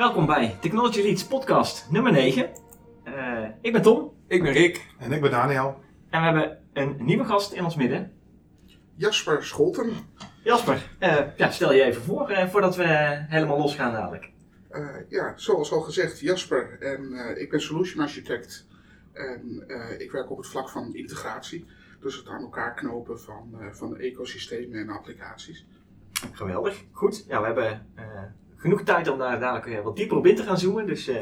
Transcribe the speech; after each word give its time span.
Welkom 0.00 0.26
bij 0.26 0.56
Technology 0.60 1.02
Leads 1.02 1.26
podcast 1.26 1.90
nummer 1.90 2.12
9. 2.12 2.50
Eh, 3.04 3.44
ik 3.60 3.72
ben 3.72 3.82
Tom 3.82 4.12
Ik 4.26 4.42
ben 4.42 4.52
Rick. 4.52 4.86
En 4.98 5.12
ik 5.12 5.20
ben 5.20 5.30
Daniel. 5.30 5.80
en 6.10 6.20
we 6.20 6.26
hebben 6.26 6.58
een 6.72 6.96
nieuwe 6.98 7.24
gast 7.24 7.52
in 7.52 7.64
ons 7.64 7.76
midden. 7.76 8.12
Jasper 8.94 9.44
Scholten. 9.44 9.92
Jasper, 10.44 10.90
eh, 10.98 11.16
ja, 11.36 11.50
stel 11.50 11.72
je 11.72 11.82
even 11.82 12.02
voor 12.02 12.28
eh, 12.30 12.48
voordat 12.48 12.76
we 12.76 12.84
helemaal 13.28 13.58
losgaan 13.58 13.92
dadelijk. 13.92 14.30
Eh, 14.68 14.86
ja, 15.08 15.32
zoals 15.36 15.72
al 15.72 15.80
gezegd, 15.80 16.20
Jasper. 16.20 16.78
En 16.80 17.12
eh, 17.12 17.42
ik 17.42 17.50
ben 17.50 17.60
solution 17.60 18.02
architect. 18.02 18.66
En 19.12 19.64
eh, 19.66 20.00
ik 20.00 20.10
werk 20.10 20.30
op 20.30 20.36
het 20.36 20.46
vlak 20.46 20.68
van 20.70 20.94
integratie. 20.94 21.66
Dus 22.00 22.16
het 22.16 22.28
aan 22.28 22.42
elkaar 22.42 22.74
knopen 22.74 23.20
van, 23.20 23.56
eh, 23.60 23.66
van 23.72 23.98
ecosystemen 23.98 24.80
en 24.80 24.88
applicaties. 24.88 25.66
Geweldig, 26.32 26.84
goed. 26.92 27.24
Ja, 27.28 27.40
we 27.40 27.46
hebben 27.46 27.86
eh, 27.94 28.04
genoeg 28.60 28.82
tijd 28.82 29.08
om 29.08 29.18
daar 29.18 29.40
dadelijk 29.40 29.66
weer 29.66 29.82
wat 29.82 29.96
dieper 29.96 30.16
op 30.16 30.26
in 30.26 30.36
te 30.36 30.42
gaan 30.42 30.58
zoomen. 30.58 30.86
Dus 30.86 31.08
eh, 31.08 31.16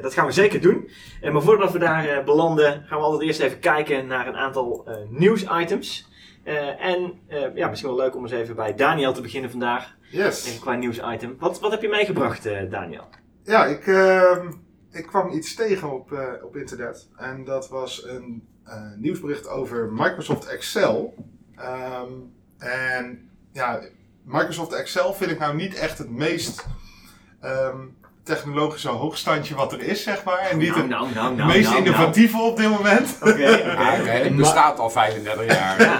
dat 0.00 0.14
gaan 0.14 0.26
we 0.26 0.32
zeker 0.32 0.60
doen. 0.60 0.88
Eh, 1.20 1.32
maar 1.32 1.42
voordat 1.42 1.72
we 1.72 1.78
daar 1.78 2.08
eh, 2.08 2.24
belanden, 2.24 2.84
gaan 2.86 2.98
we 2.98 3.04
altijd 3.04 3.22
eerst 3.22 3.40
even 3.40 3.58
kijken 3.58 4.06
naar 4.06 4.26
een 4.26 4.36
aantal 4.36 4.84
eh, 4.86 4.96
nieuwsitems. 5.08 6.08
Eh, 6.44 6.84
en 6.84 7.12
eh, 7.28 7.54
ja, 7.54 7.68
misschien 7.68 7.90
wel 7.90 7.98
leuk 7.98 8.16
om 8.16 8.22
eens 8.22 8.32
even 8.32 8.56
bij 8.56 8.74
Daniel 8.74 9.12
te 9.12 9.20
beginnen 9.20 9.50
vandaag. 9.50 9.94
Yes. 10.10 10.46
Even 10.46 10.60
qua 10.60 10.74
nieuwsitem. 10.74 11.36
Wat, 11.38 11.60
wat 11.60 11.70
heb 11.70 11.82
je 11.82 11.88
meegebracht, 11.88 12.46
eh, 12.46 12.70
Daniel? 12.70 13.04
Ja, 13.44 13.64
ik, 13.64 13.86
ehm, 13.86 14.52
ik 14.90 15.06
kwam 15.06 15.30
iets 15.30 15.54
tegen 15.54 15.92
op, 15.92 16.12
eh, 16.12 16.44
op 16.44 16.56
internet. 16.56 17.08
En 17.16 17.44
dat 17.44 17.68
was 17.68 18.04
een 18.06 18.48
eh, 18.64 18.92
nieuwsbericht 18.96 19.48
over 19.48 19.92
Microsoft 19.92 20.46
Excel. 20.46 21.14
Ehm, 21.56 22.12
en 22.58 23.30
ja, 23.52 23.80
Microsoft 24.26 24.72
Excel 24.72 25.14
vind 25.14 25.30
ik 25.30 25.38
nou 25.38 25.54
niet 25.56 25.74
echt 25.74 25.98
het 25.98 26.10
meest 26.10 26.66
ehm, 27.40 27.76
technologische 28.22 28.88
hoogstandje 28.88 29.54
wat 29.54 29.72
er 29.72 29.80
is, 29.82 30.02
zeg 30.02 30.24
maar. 30.24 30.38
En 30.38 30.58
niet 30.58 30.68
nou, 30.68 30.80
het 30.80 30.88
nou, 30.90 31.14
nou, 31.14 31.34
nou, 31.36 31.48
meest 31.48 31.72
innovatieve 31.74 32.38
op 32.38 32.56
dit 32.56 32.68
moment. 32.68 33.16
Oké, 33.20 33.28
oké. 33.30 33.96
Oké, 34.00 34.10
het 34.10 34.36
bestaat 34.36 34.78
al 34.78 34.90
35 34.90 35.46
jaar. 35.46 35.80
Ja. 35.82 35.98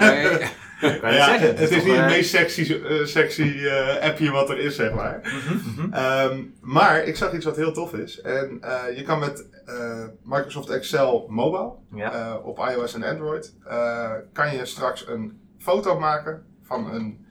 Net 0.81 1.01
Ja, 1.01 1.25
zeggen, 1.25 1.47
het 1.47 1.59
is 1.59 1.69
niet 1.69 1.83
het 1.83 1.95
eh, 1.97 2.05
meest 2.05 2.29
sexy, 2.29 2.81
eh, 2.87 3.05
sexy 3.05 3.55
eh, 3.65 4.09
appje 4.09 4.31
wat 4.31 4.49
er 4.49 4.57
is, 4.59 4.75
zeg 4.75 4.91
maar. 4.93 5.19
mhm, 5.23 5.81
mhm. 5.81 5.93
Ehm, 5.93 6.43
maar 6.61 7.03
ik 7.03 7.15
zag 7.15 7.33
iets 7.33 7.45
wat 7.45 7.55
heel 7.55 7.71
tof 7.73 7.93
is. 7.93 8.21
En 8.21 8.57
eh, 8.61 8.97
je 8.97 9.03
kan 9.03 9.19
met 9.19 9.45
eh, 9.65 10.03
Microsoft 10.23 10.69
Excel 10.69 11.25
Mobile 11.29 11.71
Ja. 11.91 12.11
eh, 12.11 12.45
op 12.45 12.57
iOS 12.69 12.93
en 12.93 13.03
Android, 13.03 13.53
eh, 13.67 14.11
kan 14.33 14.55
je 14.55 14.65
straks 14.65 15.07
een 15.07 15.39
foto 15.59 15.99
maken 15.99 16.43
van 16.63 16.93
een 16.93 17.25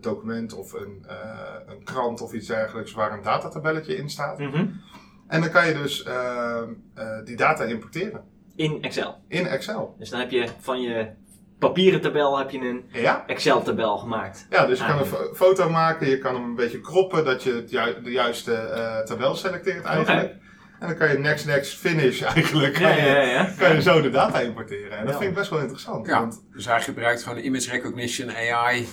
document 0.00 0.52
of 0.54 0.72
een, 0.72 1.04
eh, 1.08 1.16
een 1.66 1.84
krant 1.84 2.20
of 2.20 2.32
iets 2.32 2.46
dergelijks 2.46 2.92
waar 2.92 3.12
een 3.12 3.22
datatabelletje 3.22 3.96
in 3.96 4.10
staat. 4.10 4.38
Mhm. 4.38 4.66
En 5.28 5.40
dan 5.40 5.50
kan 5.50 5.66
je 5.68 5.74
dus 5.74 6.02
ehm, 6.02 6.68
eh, 6.94 7.06
die 7.24 7.36
data 7.36 7.64
importeren 7.64 8.24
In 8.56 8.82
Excel. 8.82 9.18
in 9.28 9.46
Excel. 9.46 9.94
Dus 9.98 10.10
dan 10.10 10.20
heb 10.20 10.30
je 10.30 10.48
van 10.60 10.80
je 10.80 11.08
papieren 11.58 12.00
tabel 12.00 12.38
heb 12.38 12.50
je 12.50 12.58
een 12.58 12.84
Ja, 12.92 13.24
Excel 13.26 13.62
tabel 13.62 13.98
gemaakt. 13.98 14.46
ja 14.50 14.66
dus 14.66 14.78
je 14.78 14.86
kan 14.86 14.98
een 14.98 15.34
foto 15.34 15.70
maken, 15.70 16.08
je 16.08 16.18
kan 16.18 16.34
hem 16.34 16.44
een 16.44 16.54
beetje 16.54 16.80
kroppen, 16.80 17.24
dat 17.24 17.42
je 17.42 17.64
ju- 17.66 18.02
de 18.02 18.10
juiste 18.10 18.54
eh, 18.54 18.98
tabel 18.98 19.34
selecteert 19.34 19.84
eigenlijk. 19.84 20.34
En 20.80 20.86
dan 20.88 20.96
kan 20.96 21.08
je 21.12 21.18
next, 21.18 21.46
next, 21.46 21.74
finish 21.78 22.22
eigenlijk. 22.22 22.78
Ja, 22.78 22.88
kan 22.88 22.96
je- 22.96 23.02
ja, 23.10 23.20
ja. 23.22 23.48
kan 23.58 23.74
je 23.74 23.82
zo 23.82 24.00
de 24.00 24.10
data 24.10 24.40
importeren. 24.40 24.98
En 24.98 25.04
dat 25.04 25.12
Ja. 25.14 25.18
vind 25.18 25.30
ik 25.30 25.36
best 25.36 25.50
wel 25.50 25.58
interessant. 25.60 26.06
Ja, 26.06 26.20
Want, 26.20 26.44
dus 26.52 26.66
hij 26.66 26.80
gebruikt 26.82 27.22
gewoon 27.22 27.38
image 27.38 27.70
recognition 27.70 28.30
AI 28.30 28.86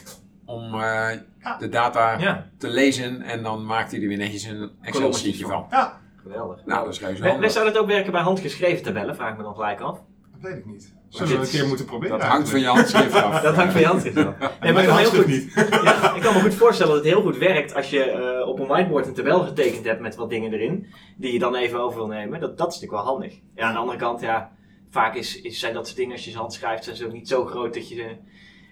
om 0.45 0.63
eh, 0.73 1.09
Ja. 1.39 1.57
de 1.59 1.69
data 1.69 2.17
Ja, 2.19 2.49
te 2.57 2.67
lezen 2.67 3.21
en 3.21 3.43
dan 3.43 3.65
maakt 3.65 3.91
hij 3.91 4.01
er 4.01 4.07
weer 4.07 4.17
netjes 4.17 4.43
een 4.43 4.61
Excel 4.61 4.91
Kolommetjes 4.91 5.21
sheetje 5.21 5.45
van. 5.45 5.67
ja, 5.69 5.99
geweldig. 6.21 6.65
Nou, 6.65 6.85
dat 6.85 6.93
is 6.93 6.99
reuze 6.99 7.27
handig. 7.27 7.52
Zou 7.52 7.65
dat 7.65 7.77
ook 7.77 7.87
werken 7.87 8.11
bij 8.11 8.21
handgeschreven 8.21 8.83
tabellen? 8.83 9.15
Vraag 9.15 9.31
ik 9.31 9.37
me 9.37 9.43
dan 9.43 9.55
gelijk 9.55 9.79
af. 9.81 9.99
dat 10.31 10.41
weet 10.41 10.57
ik 10.57 10.65
niet. 10.65 10.93
Zullen 11.09 11.33
we 11.33 11.39
een 11.45 11.49
keer 11.49 11.67
moeten 11.67 11.86
proberen? 11.86 12.20
Dat 12.20 12.27
hangt 12.27 12.49
van 12.49 12.59
je 12.59 12.65
handschrift 12.67 13.14
af. 13.15 13.42
Dat 13.42 13.55
hangt 13.55 13.71
van 13.71 13.81
je 13.81 13.87
handschrift 13.87 14.17
af. 14.17 14.33
Nee, 14.61 14.73
maar 14.73 14.81
ik 14.81 14.87
kan, 14.87 14.97
heel 14.97 15.09
goed, 15.09 15.27
niet. 15.27 15.52
ja, 15.83 16.15
ik 16.15 16.21
kan 16.21 16.33
me 16.33 16.39
goed 16.42 16.53
voorstellen 16.53 16.93
dat 16.93 17.03
het 17.03 17.14
heel 17.14 17.21
goed 17.21 17.37
werkt 17.37 17.75
als 17.75 17.89
je 17.89 18.03
eh, 18.03 18.47
op 18.47 18.59
een 18.59 18.67
whiteboard 18.67 19.08
een 19.08 19.14
tabel 19.14 19.39
getekend 19.39 19.86
hebt 19.86 19.99
met 20.02 20.15
wat 20.15 20.30
dingen 20.30 20.53
erin, 20.53 20.87
die 21.17 21.33
je 21.33 21.39
dan 21.39 21.55
even 21.55 21.80
over 21.80 21.97
wil 21.97 22.08
nemen. 22.08 22.39
Dat, 22.39 22.58
dat 22.58 22.67
is 22.67 22.73
natuurlijk 22.80 23.03
wel 23.03 23.11
handig. 23.14 23.39
Ja, 23.55 23.64
aan 23.64 23.73
de 23.73 23.80
andere 23.80 23.97
kant, 23.97 24.21
ja, 24.21 24.52
vaak 24.89 25.15
is, 25.15 25.41
is, 25.41 25.59
zijn 25.59 25.73
dat 25.73 25.86
soort 25.86 25.97
dingen 25.97 26.11
als 26.14 26.25
je 26.25 26.31
ze 26.31 26.37
hand 26.37 26.53
schrijft, 26.53 26.83
zijn 26.83 26.95
ze 26.95 27.05
ook 27.05 27.14
niet 27.14 27.27
zo 27.27 27.45
groot 27.45 27.73
dat 27.73 27.89
je 27.89 27.95
ze 27.95 28.15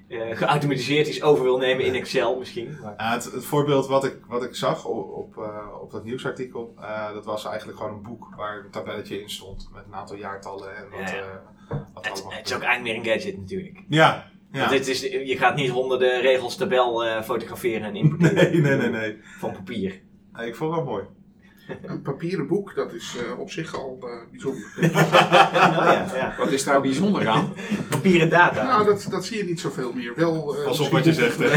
eh, 0.08 0.38
geautomatiseerd 0.38 1.08
iets 1.08 1.22
over 1.22 1.44
wil 1.44 1.58
nemen 1.58 1.86
in 1.86 1.96
Excel 1.96 2.38
misschien. 2.38 2.78
Maar, 2.82 3.14
het, 3.14 3.32
het 3.32 3.46
voorbeeld 3.46 3.88
wat 3.88 4.06
ik, 4.06 4.18
wat 4.28 4.44
ik 4.44 4.56
zag 4.56 4.86
op, 4.86 5.12
op, 5.12 5.38
eh, 5.38 5.82
op 5.82 5.92
dat 5.92 6.04
nieuwsartikel, 6.04 6.74
eh, 6.80 7.14
dat 7.14 7.26
was 7.26 7.46
eigenlijk 7.46 7.78
gewoon 7.78 7.94
een 7.94 8.02
boek 8.02 8.28
waar 8.36 8.58
een 8.58 8.72
tabelletje 8.72 9.22
in 9.22 9.30
stond 9.30 9.70
met 9.74 9.84
een 9.88 9.96
aantal 9.96 10.16
jaartallen 10.16 10.76
en 10.76 10.90
wat, 10.90 11.10
Ja, 11.10 11.44
wat 11.94 12.06
het, 12.06 12.14
allemaal 12.14 12.38
het 12.38 12.48
is 12.48 12.56
ook 12.56 12.62
eigenlijk 12.62 13.04
meer 13.04 13.14
een 13.14 13.20
gadget 13.20 13.38
natuurlijk. 13.38 13.84
Ja, 13.88 14.32
ja. 14.52 14.60
Want 14.60 14.72
het 14.72 14.88
is, 14.88 15.02
je 15.02 15.38
gaat 15.38 15.56
niet 15.56 15.70
honderden 15.70 16.22
regels 16.22 16.56
tabel 16.56 17.22
fotograferen 17.24 17.88
en 17.88 17.96
importeren 18.02 18.52
Nee, 18.52 18.62
nee, 18.62 18.78
nee, 18.78 18.90
nee. 18.90 19.18
van 19.40 19.52
papier. 19.52 20.02
Ik 20.46 20.56
vond 20.56 20.76
het 20.76 20.84
wel 20.84 20.94
mooi. 20.94 21.04
Een 21.82 22.02
papieren 22.02 22.48
boek, 22.48 22.76
dat 22.76 22.94
is 22.94 23.16
eh, 23.18 23.40
op 23.40 23.52
zich 23.52 23.76
al 23.76 23.98
eh, 24.02 24.10
bijzonder. 24.32 24.68
ja, 24.92 26.06
ja. 26.16 26.34
Wat 26.38 26.52
is 26.52 26.64
daar 26.64 26.82
bijzonder 26.82 27.28
aan? 27.28 27.54
Papieren 27.90 28.30
data. 28.30 28.64
Nou, 28.64 28.86
dat, 28.86 29.08
dat 29.10 29.26
zie 29.26 29.38
je 29.38 29.44
niet 29.44 29.60
zoveel 29.60 29.94
meer. 29.94 30.14
Wel, 30.16 30.56
eh, 30.58 30.64
Pas 30.66 30.80
op 30.80 30.92
misschien 30.92 30.92
wat 30.92 31.06
je 31.06 31.14
zegt, 31.14 31.40
hè. 31.40 31.50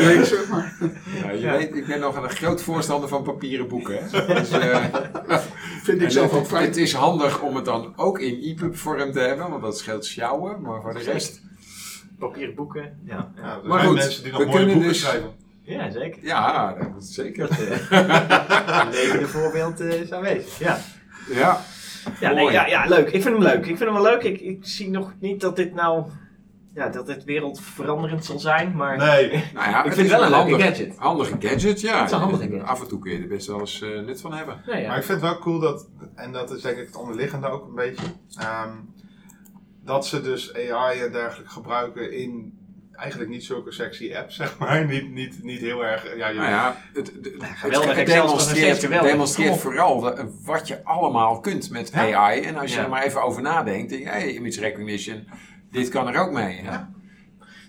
te 0.00 0.06
lezen, 0.06 0.38
maar 0.50 0.76
Ja, 1.22 1.30
je 1.30 1.38
Ja. 1.40 1.56
weet, 1.56 1.74
ik 1.74 1.86
ben 1.86 2.00
nog 2.00 2.16
een 2.16 2.30
groot 2.30 2.62
voorstander 2.62 3.08
van 3.08 3.22
papieren 3.22 3.68
boeken. 3.68 3.98
Hè? 4.10 4.34
Dus, 4.34 4.50
eh, 4.50 4.84
vind 5.84 5.98
ik 6.00 6.04
en 6.06 6.12
zelf 6.12 6.32
ook 6.32 6.38
het, 6.38 6.48
fijn. 6.48 6.64
het 6.64 6.76
is 6.76 6.92
handig 6.92 7.40
om 7.42 7.56
het 7.56 7.64
dan 7.64 7.92
ook 7.96 8.18
in 8.18 8.40
EPUB 8.42 8.76
vorm 8.76 9.12
te 9.12 9.20
hebben, 9.20 9.50
want 9.50 9.62
dat 9.62 9.78
scheelt 9.78 10.04
sjouwen. 10.04 10.60
Maar 10.60 10.80
voor 10.82 10.94
de 10.94 11.00
rest, 11.00 11.40
Papieren 12.18 12.54
boeken. 12.54 13.00
Ja, 13.04 13.32
Maar 13.64 13.80
goed, 13.80 13.94
mensen 13.94 14.22
die 14.22 14.32
nog 14.32 14.40
we 14.40 14.46
mooie 14.46 14.56
kunnen 14.58 14.74
boeken 14.74 14.92
dus- 14.92 15.00
schrijven. 15.00 15.30
Ja 15.62 15.90
zeker. 15.90 16.24
ja, 16.24 16.74
dat 16.74 17.02
is 17.02 17.14
zeker. 17.14 17.48
Een 17.90 18.90
levende 18.90 19.28
voorbeeld 19.28 19.80
eh, 19.80 20.00
is 20.00 20.12
aanwezig. 20.12 20.58
Ja. 20.58 20.78
Ja, 21.30 21.60
Ja, 22.20 22.32
nee, 22.32 22.50
ja, 22.50 22.66
ja, 22.66 22.86
leuk. 22.86 23.06
Ik 23.06 23.22
vind 23.22 23.34
hem 23.34 23.42
leuk. 23.42 23.58
Ik 23.58 23.64
vind 23.64 23.78
hem 23.78 23.92
wel 23.92 24.02
leuk. 24.02 24.22
Ik, 24.22 24.40
ik 24.40 24.58
zie 24.60 24.90
nog 24.90 25.14
niet 25.20 25.40
dat 25.40 25.56
dit 25.56 25.74
nou... 25.74 26.04
Ja, 26.74 26.88
dat 26.88 27.06
dit 27.06 27.24
wereldveranderend 27.24 28.24
zal 28.24 28.38
zijn, 28.38 28.76
maar... 28.76 28.96
Nee, 28.96 29.30
Nou 29.54 29.70
ja, 29.70 29.84
Ik 29.84 29.92
vind 29.92 30.10
het 30.10 30.18
wel 30.18 30.22
een 30.24 30.30
leuke 30.30 30.50
handige, 30.50 30.68
gadget. 30.68 30.96
Handige 30.96 31.36
gadget, 31.38 31.80
ja. 31.80 31.98
Het 31.98 32.06
is 32.06 32.12
een 32.12 32.22
handige 32.22 32.42
gadget. 32.42 32.66
Af 32.66 32.80
en 32.80 32.88
toe 32.88 32.98
kun 32.98 33.12
je 33.12 33.18
er 33.18 33.28
best 33.28 33.46
wel 33.46 33.60
eens 33.60 33.82
eh, 33.82 33.88
nut 33.88 34.20
van 34.20 34.32
hebben. 34.32 34.62
Ja. 34.66 34.72
Maar 34.88 34.96
ik 34.96 35.04
vind 35.04 35.20
het 35.20 35.30
wel 35.30 35.38
cool 35.38 35.58
dat, 35.58 35.88
en 36.14 36.32
dat 36.32 36.50
is 36.50 36.62
denk 36.62 36.76
ik 36.76 36.86
het 36.86 36.96
onderliggende 36.96 37.48
ook 37.48 37.66
een 37.66 37.74
beetje, 37.74 38.04
ehm, 38.38 38.72
dat 39.84 40.06
ze 40.06 40.20
dus 40.22 40.54
AI 40.54 41.00
en 41.00 41.12
dergelijke 41.12 41.52
gebruiken 41.52 42.12
in 42.12 42.61
eigenlijk 42.92 43.30
niet 43.30 43.44
zulke 43.44 43.72
sexy 43.72 44.14
apps, 44.14 44.36
zeg 44.42 44.58
maar. 44.58 44.86
Niet, 44.86 45.10
niet, 45.10 45.42
niet 45.42 45.60
heel 45.60 45.84
erg, 45.84 46.16
ja, 46.16 46.28
je, 46.28 46.34
Nou 46.34 46.48
ja, 46.50 46.76
het, 46.94 47.06
het, 47.06 47.24
het, 47.24 47.44
geweldig. 47.54 47.96
het 47.96 49.02
demonstreert, 49.02 49.58
vooral 49.58 50.00
de- 50.00 50.30
wat 50.44 50.68
je 50.68 50.84
allemaal 50.84 51.40
kunt 51.40 51.70
met 51.70 51.90
Ja. 51.94 52.14
AI. 52.14 52.40
En 52.40 52.56
als 52.56 52.70
je 52.70 52.76
Ja. 52.76 52.82
er 52.84 52.90
maar 52.90 53.02
even 53.02 53.22
over 53.22 53.42
nadenkt, 53.42 53.90
denk 53.90 54.02
je, 54.02 54.08
hey, 54.08 54.32
image 54.34 54.60
recognition, 54.60 55.28
dit 55.70 55.88
kan 55.88 56.08
er 56.08 56.20
ook 56.20 56.30
mee. 56.32 56.56
hè? 56.56 56.62
Ja. 56.70 56.90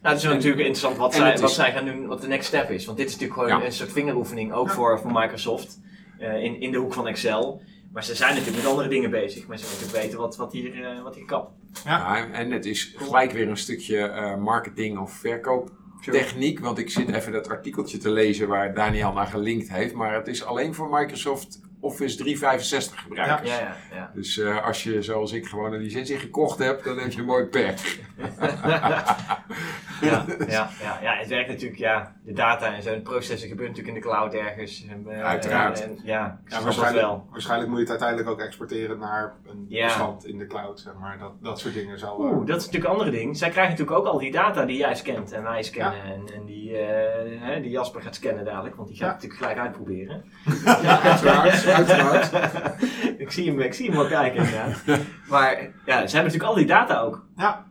Nou, 0.01 0.15
het 0.15 0.23
is 0.23 0.29
natuurlijk 0.29 0.57
interessant 0.57 0.97
wat, 0.97 1.13
zij, 1.13 1.37
wat 1.37 1.51
zij 1.51 1.71
gaan 1.71 1.85
doen, 1.85 2.07
wat 2.07 2.21
de 2.21 2.27
next 2.27 2.47
step 2.47 2.69
is. 2.69 2.85
Want 2.85 2.97
dit 2.97 3.07
is 3.07 3.13
natuurlijk 3.13 3.39
gewoon 3.41 3.59
Ja. 3.59 3.65
een 3.65 3.71
soort 3.71 3.91
vingeroefening, 3.91 4.53
ook 4.53 4.67
Ja. 4.67 4.73
voor, 4.73 4.99
voor 4.99 5.11
Microsoft, 5.11 5.79
eh, 6.19 6.43
in, 6.43 6.61
in 6.61 6.71
de 6.71 6.77
hoek 6.77 6.93
van 6.93 7.07
Excel. 7.07 7.61
Maar 7.93 8.03
ze 8.03 8.15
zijn 8.15 8.35
natuurlijk 8.35 8.63
met 8.63 8.71
andere 8.71 8.87
dingen 8.87 9.09
bezig. 9.09 9.47
Maar 9.47 9.57
ze 9.57 9.65
moeten 9.69 10.01
weten 10.01 10.19
wat, 10.19 10.35
wat, 10.35 10.51
hier, 10.51 10.83
eh, 10.83 11.03
wat 11.03 11.15
hier 11.15 11.25
kan. 11.25 11.47
Ja, 11.85 12.31
en 12.31 12.51
het 12.51 12.65
is 12.65 12.93
gelijk 12.97 13.31
weer 13.31 13.49
een 13.49 13.57
stukje 13.57 13.97
eh, 13.97 14.37
marketing 14.37 14.99
of 14.99 15.13
verkooptechniek. 15.13 16.59
Want 16.59 16.77
ik 16.77 16.89
zit 16.89 17.09
even 17.13 17.31
dat 17.31 17.49
artikeltje 17.49 17.97
te 17.97 18.09
lezen 18.09 18.47
waar 18.47 18.73
Daniel 18.73 19.13
naar 19.13 19.27
gelinkt 19.27 19.69
heeft. 19.69 19.93
Maar 19.93 20.13
het 20.13 20.27
is 20.27 20.43
alleen 20.43 20.73
voor 20.73 20.89
Microsoft 20.89 21.59
Office 21.79 22.17
365 22.17 23.01
gebruikers. 23.01 23.49
Ja, 23.49 23.59
ja, 23.59 23.75
ja. 23.95 24.11
Dus 24.13 24.37
eh, 24.37 24.65
als 24.65 24.83
je, 24.83 25.01
zoals 25.01 25.31
ik, 25.31 25.45
gewoon 25.45 25.73
een 25.73 25.81
licentie 25.81 26.17
gekocht 26.17 26.59
hebt, 26.59 26.83
dan 26.83 26.99
heb 26.99 27.11
je 27.11 27.19
een 27.19 27.25
mooi 27.25 27.45
pech. 27.45 27.99
ja, 30.03 30.25
ja, 30.47 30.69
ja, 30.81 30.97
ja, 31.01 31.15
het 31.17 31.27
werkt 31.27 31.49
natuurlijk, 31.49 31.79
ja, 31.79 32.15
de 32.25 32.33
data 32.33 32.73
en 32.73 32.83
zo, 32.83 32.89
het 32.89 33.03
processen 33.03 33.49
gebeurt 33.49 33.69
natuurlijk 33.69 33.95
in 33.97 34.01
de 34.01 34.07
cloud 34.09 34.33
ergens. 34.33 34.85
En, 34.89 35.05
eh, 35.09 35.23
Uiteraard. 35.25 35.81
En, 35.83 35.99
ja, 36.03 36.39
Ja, 36.47 36.61
waarschijnlijk, 36.61 37.05
wel. 37.05 37.27
waarschijnlijk 37.31 37.69
moet 37.69 37.77
je 37.79 37.83
het 37.83 37.91
uiteindelijk 38.01 38.29
ook 38.29 38.39
exporteren 38.45 38.99
naar 38.99 39.33
een 39.47 39.65
Ja. 39.69 39.85
bestand 39.85 40.25
in 40.25 40.37
de 40.37 40.47
cloud, 40.47 40.79
zeg 40.79 40.93
maar. 40.99 41.17
Dat, 41.19 41.31
dat 41.41 41.59
soort 41.59 41.73
dingen 41.73 41.99
zal... 41.99 42.13
eh, 42.17 42.19
Oeh, 42.31 42.47
dat 42.47 42.57
is 42.57 42.65
natuurlijk 42.65 42.83
een 42.93 42.99
andere 42.99 43.17
ding. 43.17 43.37
Zij 43.37 43.49
krijgen 43.49 43.71
natuurlijk 43.71 43.97
ook 43.99 44.05
al 44.13 44.19
die 44.19 44.31
data 44.31 44.65
die 44.65 44.77
jij 44.77 44.95
scant 44.95 45.31
en 45.31 45.43
wij 45.43 45.63
scannen. 45.63 46.03
En, 46.03 46.21
en 46.35 46.45
die, 46.45 46.77
eh, 46.77 47.61
die 47.61 47.71
Jasper 47.71 48.01
gaat 48.01 48.15
scannen 48.15 48.45
dadelijk, 48.45 48.75
want 48.75 48.87
die 48.87 48.97
gaat 48.97 49.13
natuurlijk 49.13 49.41
gelijk 49.41 49.57
uitproberen. 49.59 50.23
Ja, 50.83 50.99
uiteraard, 51.01 51.67
uiteraard. 51.67 52.31
ik, 53.23 53.31
zie 53.31 53.49
hem, 53.49 53.59
ik 53.59 53.73
zie 53.73 53.87
hem 53.89 53.97
wel 53.97 54.07
kijken 54.07 54.43
inderdaad. 54.45 54.81
Maar 55.29 55.53
ja, 55.61 56.07
ze 56.07 56.15
hebben 56.15 56.33
natuurlijk 56.33 56.43
al 56.43 56.55
die 56.55 56.65
data 56.65 56.99
ook. 56.99 57.25
Ja. 57.35 57.65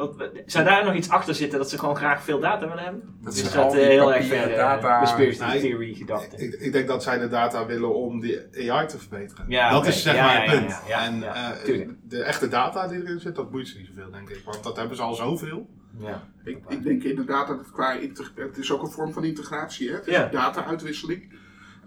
Wat, 0.00 0.30
zou 0.46 0.64
daar 0.64 0.84
nog 0.84 0.94
iets 0.94 1.10
achter 1.10 1.34
zitten 1.34 1.58
dat 1.58 1.70
ze 1.70 1.78
gewoon 1.78 1.96
graag 1.96 2.22
veel 2.22 2.40
data 2.40 2.68
willen 2.68 2.82
hebben? 2.84 3.18
Dat 3.22 3.34
is 3.34 3.52
dat 3.52 3.74
eh, 3.74 3.80
heel 3.86 4.14
erg 4.14 4.22
papieren 4.28 4.48
ver 4.48 4.56
data- 4.56 4.98
conspiracy 4.98 5.44
Nee, 5.44 5.60
theory 5.60 5.94
gedachte? 5.94 6.36
Ik, 6.36 6.54
ik 6.54 6.72
denk 6.72 6.88
dat 6.88 7.02
zij 7.02 7.18
de 7.18 7.28
data 7.28 7.66
willen 7.66 7.94
om 7.94 8.20
die 8.20 8.70
AI 8.70 8.86
te 8.86 8.98
verbeteren. 8.98 9.44
Ja, 9.48 9.70
dat 9.70 9.86
is 9.86 10.02
zeg 10.02 10.14
Ja, 10.14 10.24
maar 10.24 10.34
ja, 10.34 10.40
het 10.40 10.50
ja, 10.50 10.58
punt. 10.58 10.70
ja, 10.88 11.00
ja, 11.02 11.06
en 11.06 11.20
ja, 11.20 11.54
eh, 11.54 11.88
de 12.02 12.22
echte 12.22 12.48
data 12.48 12.88
die 12.88 13.02
erin 13.02 13.20
zit, 13.20 13.34
dat 13.34 13.50
boeit 13.50 13.68
ze 13.68 13.78
niet 13.78 13.86
zoveel, 13.86 14.10
denk 14.10 14.28
ik. 14.30 14.42
Want 14.44 14.62
dat 14.64 14.76
hebben 14.76 14.96
ze 14.96 15.02
al 15.02 15.14
zoveel. 15.14 15.68
Ja. 15.98 16.22
Ik, 16.44 16.58
ik 16.68 16.82
denk 16.82 17.02
inderdaad 17.02 17.48
dat 17.48 17.58
het 17.58 17.70
qua 17.70 17.96
het 18.34 18.58
is 18.58 18.72
ook 18.72 18.82
een 18.82 18.90
vorm 18.90 19.12
van 19.12 19.24
integratie, 19.24 19.88
hè? 19.88 19.94
Het 19.94 20.06
is 20.06 20.14
Ja. 20.14 20.24
een 20.24 20.30
data-uitwisseling. 20.30 21.32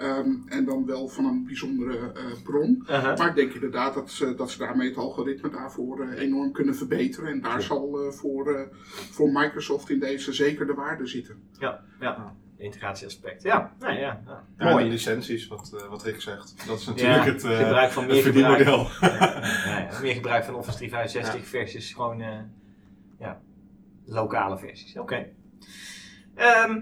Ehm, 0.04 0.32
en 0.48 0.66
dan 0.66 0.86
wel 0.86 1.08
van 1.08 1.26
een 1.26 1.46
bijzondere 1.46 2.12
eh, 2.12 2.42
bron. 2.44 2.84
Maar 2.88 3.28
ik 3.28 3.36
denk 3.36 3.54
inderdaad 3.54 3.94
dat 3.94 4.12
ze, 4.12 4.36
dat 4.36 4.52
ze 4.52 4.58
daarmee 4.58 4.88
het 4.88 4.98
algoritme 4.98 5.50
daarvoor 5.50 6.02
eh, 6.02 6.22
enorm 6.22 6.52
kunnen 6.52 6.76
verbeteren. 6.76 7.30
En 7.30 7.42
daar 7.42 7.62
zal 7.62 8.00
eh, 8.06 8.12
voor, 8.12 8.54
eh, 8.54 8.62
voor 9.12 9.32
Microsoft 9.32 9.90
in 9.90 10.00
deze 10.00 10.34
zeker 10.34 10.66
de 10.68 10.74
waarde 10.74 11.08
zitten. 11.08 11.36
Ja, 11.60 11.80
ja. 12.00 12.36
Integratieaspect. 12.58 13.44
Ja, 13.44 13.74
nee, 13.80 14.00
ja. 14.00 14.22
ja. 14.26 14.44
Ja, 14.58 14.72
Mooi. 14.72 14.90
licenties, 14.90 15.48
wat, 15.48 15.74
eh, 15.82 15.90
wat 15.90 16.04
Rick 16.04 16.22
zegt. 16.22 16.68
Dat 16.68 16.80
is 16.80 16.86
natuurlijk 16.86 17.26
Ja, 17.26 17.32
het, 17.32 17.44
eh, 17.44 17.58
gebruik 17.58 17.92
van 17.92 18.04
het 18.04 18.12
meer 18.12 18.22
gebruik. 18.24 18.56
verdienmodel. 18.64 18.88
ja, 19.70 19.80
ja, 19.92 20.00
meer 20.02 20.14
gebruik 20.14 20.44
van 20.44 20.56
Office 20.56 20.78
365 20.78 21.48
versus 21.48 21.94
gewoon 21.94 22.22
eh, 22.22 22.40
ja, 23.20 23.42
lokale 24.06 24.58
versies. 24.58 24.98
Oké. 24.98 25.26
Ehm, 26.36 26.82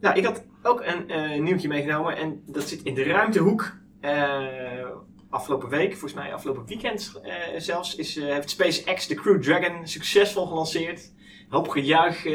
nou, 0.00 0.16
ik 0.18 0.24
had 0.24 0.44
ook 0.62 0.82
een 0.84 1.10
eh, 1.10 1.40
nieuwtje 1.40 1.68
meegenomen 1.68 2.16
en 2.16 2.42
dat 2.46 2.68
zit 2.68 2.82
in 2.82 2.94
de 2.94 3.02
ruimtehoek. 3.02 3.72
Eh, 4.00 4.86
afgelopen 5.30 5.68
week, 5.68 5.90
volgens 5.90 6.14
mij 6.14 6.34
afgelopen 6.34 6.66
weekend 6.66 7.20
eh, 7.22 7.32
zelfs, 7.56 7.96
is, 7.96 8.14
heeft 8.14 8.50
SpaceX 8.50 9.06
de 9.06 9.14
Crew 9.14 9.42
Dragon 9.42 9.86
succesvol 9.86 10.46
gelanceerd. 10.46 11.12
Een 11.48 11.56
hoop 11.56 11.68
gejuich 11.68 12.26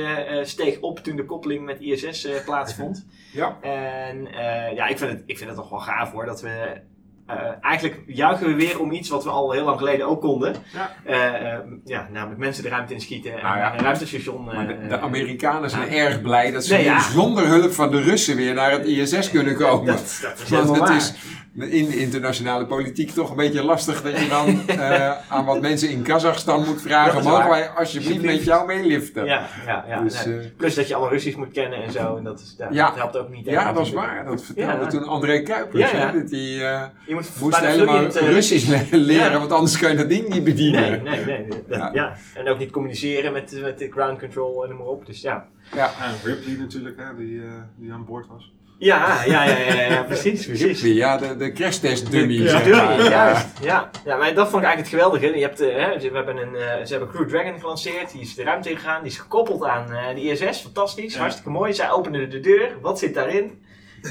steeg 0.47 0.79
op 0.79 0.99
toen 0.99 1.15
de 1.15 1.25
koppeling 1.25 1.65
met 1.65 1.79
ISS 1.79 2.27
plaatsvond. 2.45 3.07
Ja. 3.33 3.57
En 3.61 4.27
ja, 4.75 4.87
ik 4.87 4.97
vind, 4.97 5.11
het, 5.11 5.23
ik 5.25 5.37
vind 5.37 5.49
het 5.49 5.59
toch 5.59 5.69
wel 5.69 5.79
gaaf 5.79 6.11
hoor. 6.11 6.25
Dat 6.25 6.41
we 6.41 6.81
eh, 7.27 7.35
eigenlijk 7.61 8.01
juichen 8.07 8.47
we 8.47 8.53
weer 8.53 8.79
om 8.79 8.91
iets 8.91 9.09
wat 9.09 9.23
we 9.23 9.29
al 9.29 9.51
heel 9.51 9.63
lang 9.63 9.77
geleden 9.77 10.07
ook 10.07 10.21
konden. 10.21 10.55
Ja. 10.73 10.91
Eh, 11.05 11.53
eh, 11.53 11.59
ja, 11.85 12.07
namelijk 12.11 12.39
mensen 12.39 12.63
de 12.63 12.69
ruimte 12.69 12.93
inschieten 12.93 13.33
en 13.33 13.43
Nou 13.43 13.57
ja. 13.57 13.73
een 13.73 13.79
ruimtestation. 13.79 14.43
Maar 14.43 14.67
de, 14.67 14.87
de 14.87 14.99
Amerikanen 14.99 15.69
zijn 15.69 15.89
erg 15.89 16.21
blij 16.21 16.51
dat 16.51 16.65
ze 16.65 16.73
Nee, 16.73 16.83
ja. 16.83 16.99
zonder 16.99 17.47
hulp 17.47 17.71
van 17.71 17.91
de 17.91 18.01
Russen 18.01 18.35
weer 18.35 18.53
naar 18.53 18.71
het 18.71 18.85
ISS 18.85 19.29
kunnen 19.29 19.55
komen. 19.55 19.85
Dat, 19.85 20.19
dat 20.21 20.39
is 20.43 20.49
Want 20.49 20.49
helemaal 20.49 20.73
het 20.73 20.89
waar. 20.89 20.95
is 20.97 21.13
in 21.57 21.85
de 21.85 21.97
internationale 21.97 22.65
politiek 22.65 23.11
toch 23.11 23.29
een 23.29 23.35
beetje 23.35 23.63
lastig 23.63 24.01
dat 24.01 24.19
je 24.19 24.27
dan 24.27 24.61
eh, 24.79 25.11
aan 25.31 25.45
wat 25.45 25.61
mensen 25.61 25.89
in 25.89 26.01
Kazachstan 26.01 26.65
moet 26.65 26.81
vragen: 26.81 27.23
mogen 27.23 27.49
wij 27.49 27.69
alsjeblieft 27.69 28.21
met 28.21 28.43
jou 28.43 28.65
meeliften? 28.67 29.25
Ja, 29.25 29.47
ja, 29.65 29.85
ja. 29.87 30.01
Dus, 30.01 30.25
nee. 30.25 30.39
eh, 30.39 30.45
Plus 30.57 30.75
dat 30.75 30.87
je 30.87 30.93
allemaal 30.93 31.11
Russisch 31.13 31.37
moet 31.37 31.51
kennen 31.51 31.83
en 31.83 31.91
zo. 31.91 32.15
En 32.17 32.23
dat, 32.23 32.39
is, 32.39 32.55
ja, 32.57 32.67
Ja. 32.71 32.85
dat 32.87 32.95
helpt 32.95 33.17
ook 33.17 33.29
niet. 33.29 33.45
ja, 33.45 33.73
dat 33.73 33.85
is 33.85 33.91
waar. 33.91 34.25
Dat 34.25 34.43
vertelde 34.43 34.81
Ja. 34.83 34.87
toen 34.87 35.03
André 35.03 35.41
Kuipers. 35.41 35.91
Ja, 35.91 35.97
ja. 35.97 36.05
Hè, 36.11 36.21
dat 36.21 36.31
hij 36.31 36.39
eh, 36.39 36.83
Je 37.07 37.13
moet 37.13 37.29
moest 37.39 37.57
helemaal 37.59 38.03
Russisch 38.05 38.67
le- 38.67 38.97
leren, 38.97 39.31
Ja. 39.31 39.39
want 39.39 39.51
anders 39.51 39.77
kan 39.77 39.91
je 39.91 39.97
dat 39.97 40.09
ding 40.09 40.27
niet 40.27 40.43
bedienen. 40.43 41.03
Nee, 41.03 41.25
nee, 41.25 41.25
nee. 41.25 41.47
Dat- 41.67 41.77
Ja. 41.79 41.89
ja. 41.93 42.15
En 42.33 42.47
ook 42.49 42.57
niet 42.59 42.71
communiceren 42.71 43.33
met, 43.33 43.59
met 43.61 43.77
de 43.79 43.91
ground 43.91 44.19
control 44.19 44.63
en 44.63 44.69
noem 44.69 44.77
maar 44.77 44.87
op. 44.87 45.05
Dus 45.05 45.21
ja. 45.21 45.45
Ja. 45.75 45.85
En 46.01 46.13
Ripley 46.23 46.55
natuurlijk, 46.55 46.97
hè, 46.97 47.15
die, 47.17 47.41
eh, 47.41 47.47
die 47.75 47.93
aan 47.93 48.05
boord 48.05 48.27
was. 48.27 48.53
Ja, 48.77 49.23
ja, 49.25 49.43
ja, 49.43 49.81
ja, 49.81 50.03
precies, 50.03 50.45
precies. 50.45 50.81
Ja, 50.81 51.17
de, 51.17 51.35
de 51.37 51.51
crashtest 51.51 52.11
dummy. 52.11 52.33
Ja, 52.33 52.59
dummy, 52.59 53.03
juist. 53.09 53.47
Ja. 53.61 53.89
ja, 54.05 54.15
maar 54.17 54.33
dat 54.33 54.49
vond 54.49 54.63
ik 54.63 54.67
eigenlijk 54.69 54.77
het 54.77 54.87
geweldige. 54.87 55.37
Je 55.37 55.45
hebt, 55.45 55.59
eh, 55.61 55.75
hè, 55.75 56.09
we 56.09 56.15
hebben 56.15 56.37
een, 56.37 56.55
eh, 56.55 56.85
ze 56.85 56.91
hebben 56.91 57.09
Crew 57.09 57.27
Dragon 57.29 57.59
gelanceerd, 57.59 58.11
die 58.11 58.21
is 58.21 58.35
de 58.35 58.43
ruimte 58.43 58.69
ingegaan, 58.69 59.03
die 59.03 59.11
is 59.11 59.17
gekoppeld 59.17 59.63
aan 59.63 59.93
eh, 59.93 60.15
de 60.15 60.21
ISS, 60.21 60.61
fantastisch, 60.61 61.13
Ja. 61.13 61.19
hartstikke 61.19 61.49
mooi. 61.49 61.73
Zij 61.73 61.91
openden 61.91 62.29
de 62.29 62.39
deur, 62.39 62.77
wat 62.81 62.99
zit 62.99 63.13
daarin? 63.13 63.63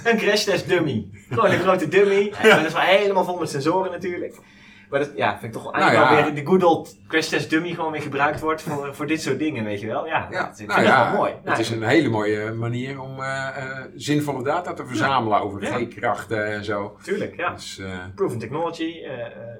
Een 0.04 0.16
crashtest 0.16 0.68
dummy. 0.68 1.08
Gewoon 1.30 1.50
een 1.50 1.58
grote 1.58 1.88
dummy, 1.88 2.32
en 2.42 2.48
dat 2.56 2.66
is 2.66 2.72
wel 2.72 2.82
helemaal 2.82 3.24
vol 3.24 3.38
met 3.38 3.50
sensoren 3.50 3.90
natuurlijk. 3.90 4.34
Maar 4.94 5.02
dat 5.04 5.12
ja, 5.16 5.30
vind 5.30 5.42
ik 5.42 5.52
toch 5.52 5.62
wel 5.62 5.72
eigenlijk 5.72 6.04
Nou 6.04 6.16
ja. 6.16 6.22
wel 6.24 6.32
weer 6.34 6.44
de 6.44 6.50
good 6.50 6.64
old 6.64 7.48
dummy 7.48 7.74
gewoon 7.74 7.92
weer 7.92 8.02
gebruikt 8.02 8.40
wordt 8.40 8.62
voor, 8.62 8.94
voor 8.94 9.06
dit 9.06 9.22
soort 9.22 9.38
dingen, 9.38 9.64
weet 9.64 9.80
je 9.80 9.86
wel. 9.86 10.06
Ja, 10.06 10.28
Ja, 10.30 10.46
dat 10.46 10.56
vind 10.56 10.70
ik 10.70 10.76
nou 10.76 10.88
wel 10.88 10.92
ja, 10.92 11.12
mooi. 11.12 11.32
het 11.32 11.44
Nou, 11.44 11.60
is 11.60 11.70
een 11.70 11.82
hele 11.82 12.08
mooie 12.08 12.52
manier 12.52 13.00
om 13.00 13.20
eh, 13.20 13.48
eh, 13.56 13.84
zinvolle 13.94 14.42
data 14.42 14.72
te 14.72 14.86
verzamelen 14.86 15.40
over. 15.40 15.62
G-krachten 15.62 16.46
en 16.46 16.64
zo. 16.64 16.96
Tuurlijk, 17.02 17.36
ja. 17.36 17.50
Dus, 17.50 17.78
eh, 17.78 17.98
Proven 18.14 18.38
technology, 18.38 18.94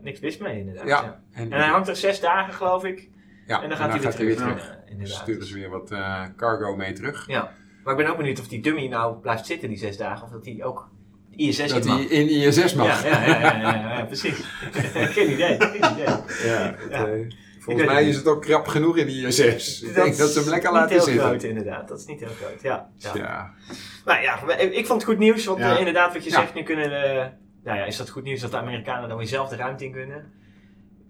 niks 0.02 0.20
mis 0.20 0.38
mee 0.38 0.58
inderdaad. 0.58 0.86
Ja. 0.86 1.02
ja. 1.02 1.20
en, 1.32 1.52
En 1.52 1.58
hij 1.60 1.68
hangt 1.68 1.88
er 1.88 1.96
zes 1.96 2.20
dagen 2.20 2.54
geloof 2.54 2.84
ik. 2.84 3.10
ja, 3.46 3.62
En 3.62 3.68
dan 3.68 3.78
gaat 3.78 3.90
hij 3.90 4.00
weer 4.00 4.10
terug. 4.10 4.36
terug. 4.36 4.66
Ja, 4.66 4.90
inderdaad. 4.90 5.16
Sturen 5.16 5.46
ze 5.46 5.54
weer 5.54 5.70
wat 5.70 5.92
cargo 6.36 6.76
mee 6.76 6.92
terug. 6.92 7.26
Ja. 7.26 7.52
Maar 7.84 7.92
ik 7.92 7.98
ben 7.98 8.10
ook 8.10 8.16
benieuwd 8.16 8.40
of 8.40 8.48
die 8.48 8.62
dummy 8.62 8.86
nou 8.86 9.16
blijft 9.16 9.46
zitten 9.46 9.68
die 9.68 9.78
zes 9.78 9.96
dagen. 9.96 10.24
Of 10.24 10.30
dat 10.30 10.44
hij 10.44 10.64
ook 10.64 10.88
ISS 11.36 11.68
Dat 11.68 11.84
hij 11.84 12.02
in 12.02 12.28
ISS 12.28 12.74
mag. 12.74 13.04
Ja, 13.04 13.26
ja, 13.26 13.38
ja, 13.38 13.60
ja, 13.60 13.96
ja, 13.96 14.04
precies. 14.04 14.44
geen 15.16 15.30
idee, 15.30 15.56
geen 15.60 15.92
idee. 15.92 16.04
Ja, 16.44 16.74
het, 16.78 16.90
eh, 16.90 17.02
volgens 17.58 17.86
mij 17.86 18.08
is 18.08 18.16
het 18.16 18.26
ook 18.26 18.42
krap 18.42 18.66
genoeg 18.66 18.96
in 18.96 19.06
de 19.06 19.12
ISS. 19.12 19.82
Ik 19.82 19.94
denk 19.94 20.16
dat 20.16 20.30
ze 20.30 20.40
hem 20.40 20.48
lekker 20.48 20.70
niet 20.70 20.80
laten 20.80 20.94
heel 20.94 21.04
zitten. 21.04 21.24
groot 21.24 21.42
inderdaad, 21.42 21.88
dat 21.88 21.98
is 21.98 22.06
niet 22.06 22.20
heel 22.20 22.28
groot, 22.40 22.62
ja. 22.62 22.88
ja. 23.14 23.54
Nou 24.04 24.22
ja, 24.22 24.38
maar 24.46 24.60
ik 24.60 24.86
vond 24.86 25.00
het 25.00 25.10
goed 25.10 25.18
nieuws, 25.18 25.44
want 25.44 25.60
eh, 25.60 25.78
inderdaad 25.78 26.12
wat 26.12 26.24
je 26.24 26.30
zegt, 26.30 26.54
nu 26.54 26.62
kunnen 26.62 26.88
de, 26.88 27.28
nou 27.64 27.78
ja, 27.78 27.84
is 27.84 27.96
dat 27.96 28.10
goed 28.10 28.22
nieuws 28.22 28.40
dat 28.40 28.50
de 28.50 28.56
Amerikanen 28.56 29.08
dan 29.08 29.18
weer 29.18 29.26
zelf 29.26 29.48
de 29.48 29.56
ruimte 29.56 29.84
in 29.84 29.92
kunnen? 29.92 30.32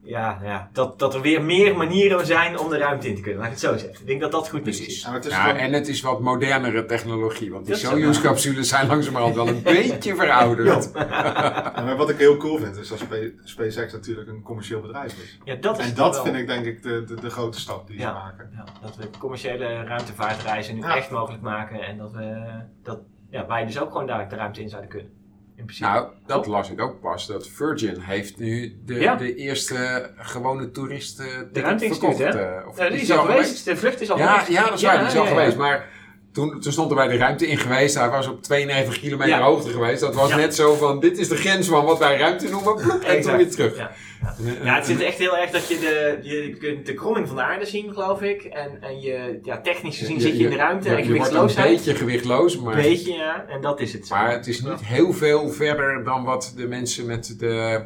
Ja, 0.07 0.39
ja 0.43 0.69
dat, 0.73 0.99
dat 0.99 1.15
er 1.15 1.21
weer 1.21 1.43
meer 1.43 1.77
manieren 1.77 2.27
zijn 2.27 2.59
om 2.59 2.69
de 2.69 2.77
ruimte 2.79 3.09
in 3.09 3.15
te 3.15 3.21
kunnen, 3.21 3.39
laat 3.41 3.47
ik 3.47 3.53
het 3.53 3.63
zo 3.63 3.77
zeggen. 3.77 4.01
Ik 4.01 4.07
denk 4.07 4.21
dat 4.21 4.33
dat 4.33 4.49
goed 4.49 4.65
nieuws 4.65 4.77
Precies. 4.77 4.97
is. 4.97 5.03
Ja, 5.03 5.07
maar 5.09 5.17
het 5.17 5.27
is 5.27 5.33
Ja, 5.33 5.43
gewoon- 5.43 5.57
en 5.57 5.73
het 5.73 5.89
is 5.89 6.01
wat 6.01 6.21
modernere 6.21 6.85
technologie, 6.85 7.51
want 7.53 7.67
die 7.67 7.75
Soyuz-capsules 7.75 8.69
zijn 8.69 8.87
langzamerhand 8.87 9.35
wel 9.35 9.49
een 9.49 9.63
beetje 9.63 10.15
verouderd. 10.17 10.91
Ja, 10.95 11.83
maar 11.85 11.97
wat 11.97 12.11
ik 12.11 12.19
heel 12.19 12.37
cool 12.37 12.59
vind, 12.59 12.77
is 12.77 12.89
dat 12.89 12.99
Spa- 12.99 13.31
SpaceX 13.45 13.93
natuurlijk 13.93 14.29
een 14.29 14.43
commercieel 14.43 14.81
bedrijf 14.81 15.13
is. 15.23 15.39
Ja, 15.45 15.55
dat 15.55 15.79
is 15.79 15.89
En 15.89 15.95
dat 15.95 16.15
wel. 16.15 16.25
vind 16.25 16.37
ik 16.37 16.47
denk 16.47 16.65
ik 16.65 16.83
de, 16.83 17.05
de, 17.05 17.15
de 17.21 17.31
grote 17.31 17.61
stap 17.61 17.87
die 17.87 17.99
Ja. 17.99 18.09
ze 18.09 18.13
maken. 18.15 18.51
Ja, 18.55 18.65
dat 18.83 18.97
we 18.97 19.09
commerciële 19.19 19.83
ruimtevaartreizen 19.85 20.75
nu 20.75 20.81
Ja. 20.81 20.97
echt 20.97 21.11
mogelijk 21.11 21.43
maken 21.43 21.81
en 21.81 21.99
dat, 21.99 22.13
we, 22.13 22.43
dat 22.83 22.99
ja, 23.31 23.47
wij 23.47 23.65
dus 23.65 23.79
ook 23.81 23.91
gewoon 23.93 24.07
dadelijk 24.07 24.31
de 24.31 24.37
ruimte 24.37 24.61
in 24.61 24.69
zouden 24.69 24.91
kunnen. 24.91 25.13
In 25.57 25.65
principe. 25.65 25.89
Nou, 25.89 26.07
dat 26.27 26.47
las 26.47 26.71
ik 26.71 26.81
ook 26.81 27.01
pas. 27.01 27.27
Dat 27.27 27.49
Virgin 27.49 28.01
heeft 28.01 28.39
nu 28.39 28.79
de, 28.85 28.95
Ja. 28.95 29.15
de 29.15 29.35
eerste 29.35 30.11
gewone 30.17 30.71
toerist 30.71 31.21
eh, 31.21 31.27
de 31.53 31.75
verkocht. 31.79 32.19
hè? 32.19 32.25
eh, 32.25 32.69
of 32.69 32.79
Ja, 32.79 32.89
die 32.89 33.01
is 33.01 33.11
al 33.11 33.25
geweest. 33.25 33.65
De 33.65 33.77
vlucht 33.77 34.01
is 34.01 34.11
al 34.11 34.19
Ja, 34.19 34.33
geweest. 34.39 34.49
ja, 34.59 34.65
dat 34.69 34.79
is 34.79 34.83
waar. 34.83 34.99
Die 34.99 35.07
is 35.07 35.17
al 35.17 35.27
geweest. 35.27 35.57
Maar 35.57 35.89
toen, 36.33 36.61
toen 36.61 36.73
stond 36.73 36.91
er 36.91 36.97
bij 36.97 37.09
de 37.09 37.17
ruimte 37.17 37.47
in 37.47 37.59
geweest. 37.59 37.95
Hij 37.95 38.09
was 38.09 38.27
op 38.29 38.43
92 38.43 38.99
kilometer 39.01 39.39
hoogte 39.41 39.71
geweest. 39.71 40.01
Dat 40.01 40.15
was 40.15 40.35
net 40.35 40.55
zo 40.55 40.75
van, 40.75 41.01
dit 41.01 41.19
is 41.19 41.29
de 41.29 41.37
grens 41.37 41.69
van 41.69 41.85
wat 41.85 41.99
wij 41.99 42.17
ruimte 42.19 42.49
noemen. 42.49 43.03
En 43.03 43.21
toen 43.23 43.37
weer 43.37 43.51
terug. 43.51 43.91
Ja. 44.39 44.65
Eh, 44.65 44.75
het 44.75 44.87
zit 44.87 45.01
echt 45.01 45.19
heel 45.19 45.37
erg 45.39 45.51
dat 45.51 45.69
je 45.69 45.79
de, 45.79 46.19
je 46.29 46.57
kunt 46.57 46.87
de 46.87 46.95
kromming 46.95 47.27
van 47.27 47.37
de 47.37 47.43
aarde 47.43 47.65
zien, 47.65 47.93
geloof 47.93 48.23
ik. 48.23 48.45
En, 48.45 48.83
en 48.83 49.01
je, 49.01 49.39
ja, 49.43 49.61
technisch 49.61 49.99
gezien 49.99 50.21
zit 50.21 50.37
je 50.39 50.45
in 50.45 50.51
de 50.51 50.57
ruimte 50.57 50.89
en 50.89 51.07
je 51.07 51.17
wordt 51.17 51.57
een 51.57 51.63
beetje 51.63 51.95
gewichtloos, 51.95 52.59
maar, 52.59 52.77
Beetje, 52.77 53.13
ja. 53.13 53.47
En 53.49 53.61
dat 53.61 53.81
is 53.81 53.93
het. 53.93 54.07
zo. 54.07 54.15
maar 54.15 54.31
het 54.33 54.47
is 54.47 54.63
niet 54.63 54.85
heel 54.85 55.13
veel 55.13 55.49
verder 55.49 56.05
dan 56.05 56.25
wat 56.25 56.53
de 56.57 56.67
mensen 56.67 57.07
met 57.07 57.39
de, 57.39 57.85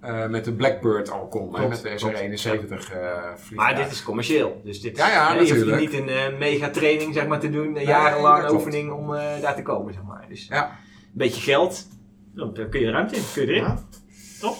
eh, 0.00 0.26
met 0.26 0.44
de 0.44 0.52
Blackbird 0.52 1.10
al 1.10 1.22
hè, 1.22 1.28
Klopt, 1.28 1.68
met 1.68 1.82
de 1.82 1.94
klopt. 1.94 2.16
SR-71 2.16 2.92
eh 2.92 3.22
Maar 3.50 3.76
dit 3.76 3.90
is 3.90 4.02
commercieel. 4.02 4.60
Dus 4.64 4.80
dit, 4.80 4.96
Ja, 4.96 5.08
ja, 5.08 5.40
je 5.40 5.54
hoeft 5.54 5.80
niet 5.80 5.92
een 5.92 6.08
eh, 6.08 6.38
mega 6.38 6.70
training 6.70 7.14
zeg 7.14 7.26
maar, 7.26 7.40
te 7.40 7.50
doen, 7.50 7.76
een 7.76 7.84
jarenlange 7.84 8.52
oefening 8.52 8.92
om 8.92 9.14
eh, 9.14 9.40
daar 9.40 9.54
te 9.54 9.62
komen. 9.62 9.92
Zeg 9.92 10.02
maar. 10.02 10.24
Dus 10.28 10.46
Ja. 10.48 10.64
een 10.64 10.70
beetje 11.12 11.40
geld, 11.40 11.86
dan 12.34 12.52
kun 12.52 12.80
je 12.80 12.86
de 12.86 12.92
ruimte 12.92 13.16
in, 13.16 13.22
kun 13.32 13.42
je 13.42 13.48
erin. 13.48 13.62
Ja. 13.62 13.82
Top. 14.40 14.56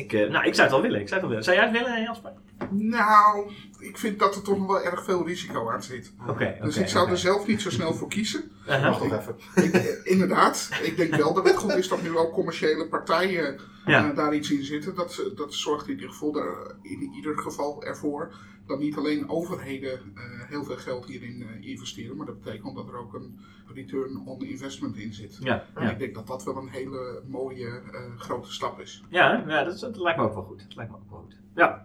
Ik, 0.00 0.12
eh, 0.12 0.30
nou, 0.30 0.46
ik 0.46 0.54
zou 0.54 0.62
het 0.68 0.70
wel 0.70 0.82
willen. 0.82 1.00
Ik 1.00 1.08
zou 1.08 1.20
het 1.20 1.20
wel 1.20 1.28
willen. 1.28 1.44
Zou 1.44 1.56
jij 1.56 1.64
het 1.68 1.76
willen, 1.78 2.02
Jasper? 2.02 2.32
Nou, 2.70 3.50
ik 3.78 3.98
vind 3.98 4.18
dat 4.18 4.34
er 4.36 4.42
toch 4.42 4.58
nog 4.58 4.66
wel 4.66 4.82
erg 4.82 5.04
veel 5.04 5.26
risico 5.26 5.70
aan 5.70 5.82
zit. 5.82 6.12
Oké. 6.28 6.56
Dus 6.62 6.76
ik 6.76 6.88
zou 6.88 7.10
er 7.10 7.18
zelf 7.18 7.46
niet 7.46 7.62
zo 7.62 7.70
snel 7.70 7.94
voor 7.94 8.08
kiezen. 8.08 8.50
Aha. 8.68 8.88
Wacht 8.90 9.02
nog 9.02 9.18
even. 9.18 9.36
Ik, 9.64 9.74
eh, 9.74 10.12
inderdaad, 10.12 10.70
ik 10.82 10.96
denk 10.96 11.14
wel 11.14 11.34
dat 11.34 11.44
het 11.46 11.56
goed 11.56 11.74
is 11.74 11.88
dat 11.88 12.02
nu 12.02 12.10
wel 12.10 12.30
commerciële 12.30 12.86
partijen 12.88 13.60
Ja. 13.86 14.10
eh, 14.10 14.16
daar 14.16 14.34
iets 14.34 14.50
in 14.50 14.64
zitten. 14.64 14.94
Dat, 14.94 15.12
ze- 15.12 15.32
dat 15.36 15.54
zorgt 15.54 15.86
in 15.88 15.94
ieder 15.94 16.08
geval 16.10 16.36
er, 16.36 16.74
in 16.82 17.12
ieder 17.16 17.38
geval 17.38 17.82
ervoor 17.84 18.34
dat 18.70 18.78
niet 18.78 18.96
alleen 18.96 19.28
overheden 19.28 19.92
eh, 19.92 20.22
heel 20.48 20.64
veel 20.64 20.76
geld 20.76 21.06
hierin 21.06 21.42
eh, 21.42 21.68
investeren, 21.68 22.16
maar 22.16 22.26
dat 22.26 22.42
betekent 22.42 22.76
dat 22.76 22.88
er 22.88 22.98
ook 22.98 23.14
een 23.14 23.38
return 23.74 24.22
on 24.26 24.42
investment 24.44 24.96
in 24.96 25.12
zit. 25.12 25.38
Ja, 25.40 25.64
En 25.74 25.84
ja. 25.84 25.90
ik 25.90 25.98
denk 25.98 26.14
dat 26.14 26.26
dat 26.26 26.44
wel 26.44 26.56
een 26.56 26.68
hele 26.68 27.22
mooie 27.26 27.66
eh, 27.66 28.16
grote 28.16 28.52
stap 28.52 28.80
is. 28.80 29.04
Ja, 29.08 29.44
ja 29.46 29.64
dat, 29.64 29.80
dat 29.80 29.96
lijkt 29.96 30.18
me 30.18 30.24
ook 30.24 30.34
wel 30.34 30.42
goed. 30.42 30.62
Dat 30.62 30.76
lijkt 30.76 30.90
me 30.90 30.96
ook 30.96 31.10
wel 31.10 31.18
goed. 31.18 31.36
Ja. 31.54 31.84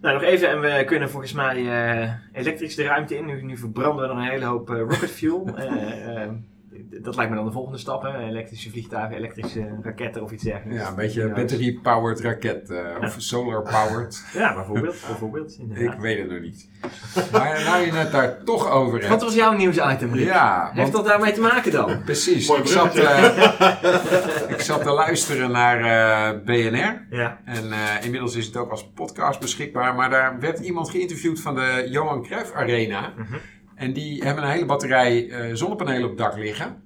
Nou, 0.00 0.14
nog 0.14 0.22
even. 0.22 0.48
En 0.48 0.60
we 0.60 0.84
kunnen 0.86 1.10
volgens 1.10 1.32
mij 1.32 1.56
elektrisch 2.32 2.74
de 2.74 2.82
ruimte 2.82 3.16
in. 3.16 3.24
Nu, 3.24 3.42
nu 3.42 3.56
verbranden 3.56 4.08
we 4.08 4.14
nog 4.14 4.22
een 4.22 4.30
hele 4.30 4.44
hoop 4.44 4.68
rocket 4.68 5.10
fuel. 5.10 5.44
Dat 6.90 7.16
lijkt 7.16 7.30
me 7.30 7.36
dan 7.36 7.46
de 7.46 7.52
volgende 7.52 7.78
stap, 7.78 8.02
hè? 8.02 8.18
elektrische 8.18 8.70
vliegtuigen, 8.70 9.16
elektrische 9.16 9.78
raketten 9.82 10.22
of 10.22 10.30
iets 10.30 10.42
dergelijks. 10.42 10.82
Ja, 10.82 10.88
een 10.88 10.94
beetje 10.94 11.28
battery-powered 11.28 12.20
raket 12.20 12.70
eh, 12.70 12.84
of 13.00 13.14
solar-powered. 13.18 14.24
Ja, 14.34 14.54
bijvoorbeeld. 14.54 14.96
bijvoorbeeld 15.06 15.56
inderdaad. 15.58 15.94
Ik 15.94 16.00
weet 16.00 16.18
het 16.18 16.30
nog 16.30 16.40
niet. 16.40 16.68
Maar 17.32 17.62
nou 17.64 17.84
je 17.84 17.92
het 17.92 18.12
daar 18.12 18.44
toch 18.44 18.70
over 18.70 18.98
hebt. 18.98 19.10
Wat 19.10 19.22
was 19.22 19.34
jouw 19.34 19.52
nieuwsitem, 19.52 20.14
Rick? 20.14 20.26
Ja, 20.26 20.70
Heeft 20.74 20.92
dat 20.92 21.04
daarmee 21.04 21.32
te 21.32 21.40
maken 21.40 21.72
dan? 21.72 22.02
precies. 22.04 22.48
Mooi 22.48 22.60
Ik 22.60 22.66
zat, 22.66 22.96
eh, 22.96 24.48
ik 24.56 24.60
zat 24.60 24.82
te 24.82 24.90
luisteren 24.90 25.50
naar 25.50 25.80
eh, 25.80 26.40
BNR. 26.44 27.06
Ja. 27.10 27.40
En 27.44 27.72
eh, 27.72 28.04
inmiddels 28.04 28.34
is 28.36 28.46
het 28.46 28.56
ook 28.56 28.70
als 28.70 28.88
podcast 28.88 29.40
beschikbaar. 29.40 29.94
Maar 29.94 30.10
daar 30.10 30.40
werd 30.40 30.58
iemand 30.58 30.90
geïnterviewd 30.90 31.40
van 31.40 31.54
de 31.54 31.86
Johan 31.90 32.22
Cruijff 32.22 32.52
Arena. 32.52 33.12
Mhm. 33.16 33.34
En 33.76 33.92
die 33.92 34.22
hebben 34.24 34.44
een 34.44 34.50
hele 34.50 34.64
batterij 34.64 35.28
eh, 35.28 35.54
zonnepanelen 35.54 36.02
op 36.02 36.08
het 36.08 36.18
dak 36.18 36.36
liggen. 36.36 36.82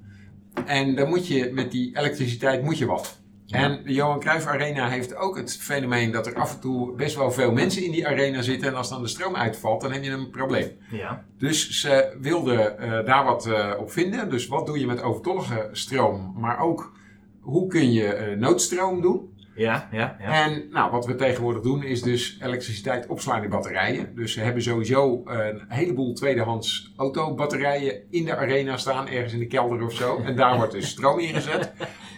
En 0.66 0.94
dan 0.94 1.08
moet 1.08 1.28
je 1.28 1.50
met 1.52 1.70
die 1.70 1.98
elektriciteit 1.98 2.62
moet 2.62 2.78
je 2.78 2.86
wat. 2.86 3.18
En 3.48 3.82
de 3.84 3.92
Johan 3.92 4.20
Cruijff 4.20 4.46
Arena 4.46 4.88
heeft 4.88 5.16
ook 5.16 5.36
het 5.36 5.56
fenomeen 5.56 6.10
dat 6.10 6.26
er 6.26 6.34
af 6.34 6.54
en 6.54 6.60
toe 6.60 6.94
best 6.94 7.16
wel 7.16 7.30
veel 7.30 7.52
mensen 7.52 7.84
in 7.84 7.90
die 7.90 8.06
arena 8.06 8.42
zitten. 8.42 8.68
En 8.68 8.74
als 8.74 8.88
dan 8.88 9.02
de 9.02 9.08
stroom 9.08 9.36
uitvalt, 9.36 9.80
dan 9.80 9.92
heb 9.92 10.02
je 10.02 10.10
een 10.10 10.30
probleem. 10.30 10.70
Ja. 10.90 11.24
Dus 11.38 11.80
ze 11.80 12.16
wilden 12.20 12.78
eh, 12.78 13.06
daar 13.06 13.24
wat 13.24 13.46
eh, 13.46 13.72
op 13.78 13.92
vinden. 13.92 14.30
Dus 14.30 14.46
wat 14.46 14.66
doe 14.66 14.78
je 14.78 14.86
met 14.86 15.02
overtollige 15.02 15.68
stroom? 15.72 16.34
Maar 16.36 16.60
ook 16.60 16.92
hoe 17.40 17.66
kun 17.66 17.92
je 17.92 18.36
noodstroom 18.38 19.00
doen? 19.00 19.29
Ja, 19.60 19.88
ja, 19.92 20.16
ja. 20.20 20.44
En 20.44 20.66
nou, 20.70 20.90
wat 20.90 21.06
we 21.06 21.14
tegenwoordig 21.14 21.62
doen 21.62 21.82
is 21.82 22.02
dus 22.02 22.38
elektriciteit 22.42 23.06
opslaan 23.06 23.42
in 23.42 23.50
batterijen. 23.50 24.14
Dus 24.14 24.32
ze 24.32 24.40
hebben 24.40 24.62
sowieso 24.62 25.22
een 25.24 25.62
heleboel 25.68 26.14
tweedehands 26.14 26.92
autobatterijen 26.96 28.10
in 28.10 28.24
de 28.24 28.36
arena 28.36 28.76
staan, 28.76 29.08
ergens 29.08 29.32
in 29.32 29.38
de 29.38 29.46
kelder 29.46 29.84
of 29.84 29.92
zo. 29.92 30.20
En 30.24 30.36
daar 30.36 30.56
wordt 30.56 30.72
dus 30.72 30.88
stroom 30.88 31.18
ingezet. 31.18 31.72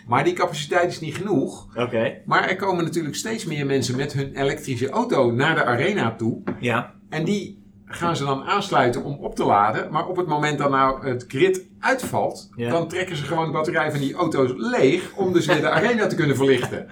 Maar 0.07 0.25
die 0.25 0.33
capaciteit 0.33 0.91
is 0.91 1.01
niet 1.01 1.17
genoeg. 1.17 1.77
Oké. 1.77 2.21
Maar 2.25 2.49
er 2.49 2.57
komen 2.57 2.85
natuurlijk 2.85 3.15
steeds 3.15 3.45
meer 3.45 3.67
mensen 3.67 3.97
met 3.97 4.13
hun 4.13 4.35
elektrische 4.35 4.91
auto 4.91 5.31
naar 5.31 5.55
de 5.55 5.65
arena 5.65 6.15
toe. 6.15 6.43
Ja. 6.61 6.95
En 7.09 7.25
die 7.25 7.63
gaan 7.85 8.17
ze 8.17 8.25
dan 8.25 8.45
aansluiten 8.45 9.05
om 9.05 9.15
op 9.15 9.35
te 9.35 9.45
laden. 9.45 9.93
Maar 9.93 10.07
op 10.07 10.17
het 10.17 10.27
moment 10.27 10.59
dat 10.59 10.71
nou 10.71 11.07
het 11.07 11.25
grid 11.29 11.71
uitvalt, 11.83 12.49
Ja. 12.57 12.71
dan 12.71 12.89
trekken 12.89 13.17
ze 13.17 13.25
gewoon 13.25 13.47
de 13.47 13.53
batterij 13.53 13.91
van 13.91 14.01
die 14.01 14.15
auto's 14.15 14.53
leeg 14.57 15.13
om 15.15 15.33
dus 15.33 15.47
weer 15.47 15.61
de 15.61 15.71
arena 15.79 16.07
te 16.07 16.15
kunnen 16.15 16.37
verlichten. 16.37 16.87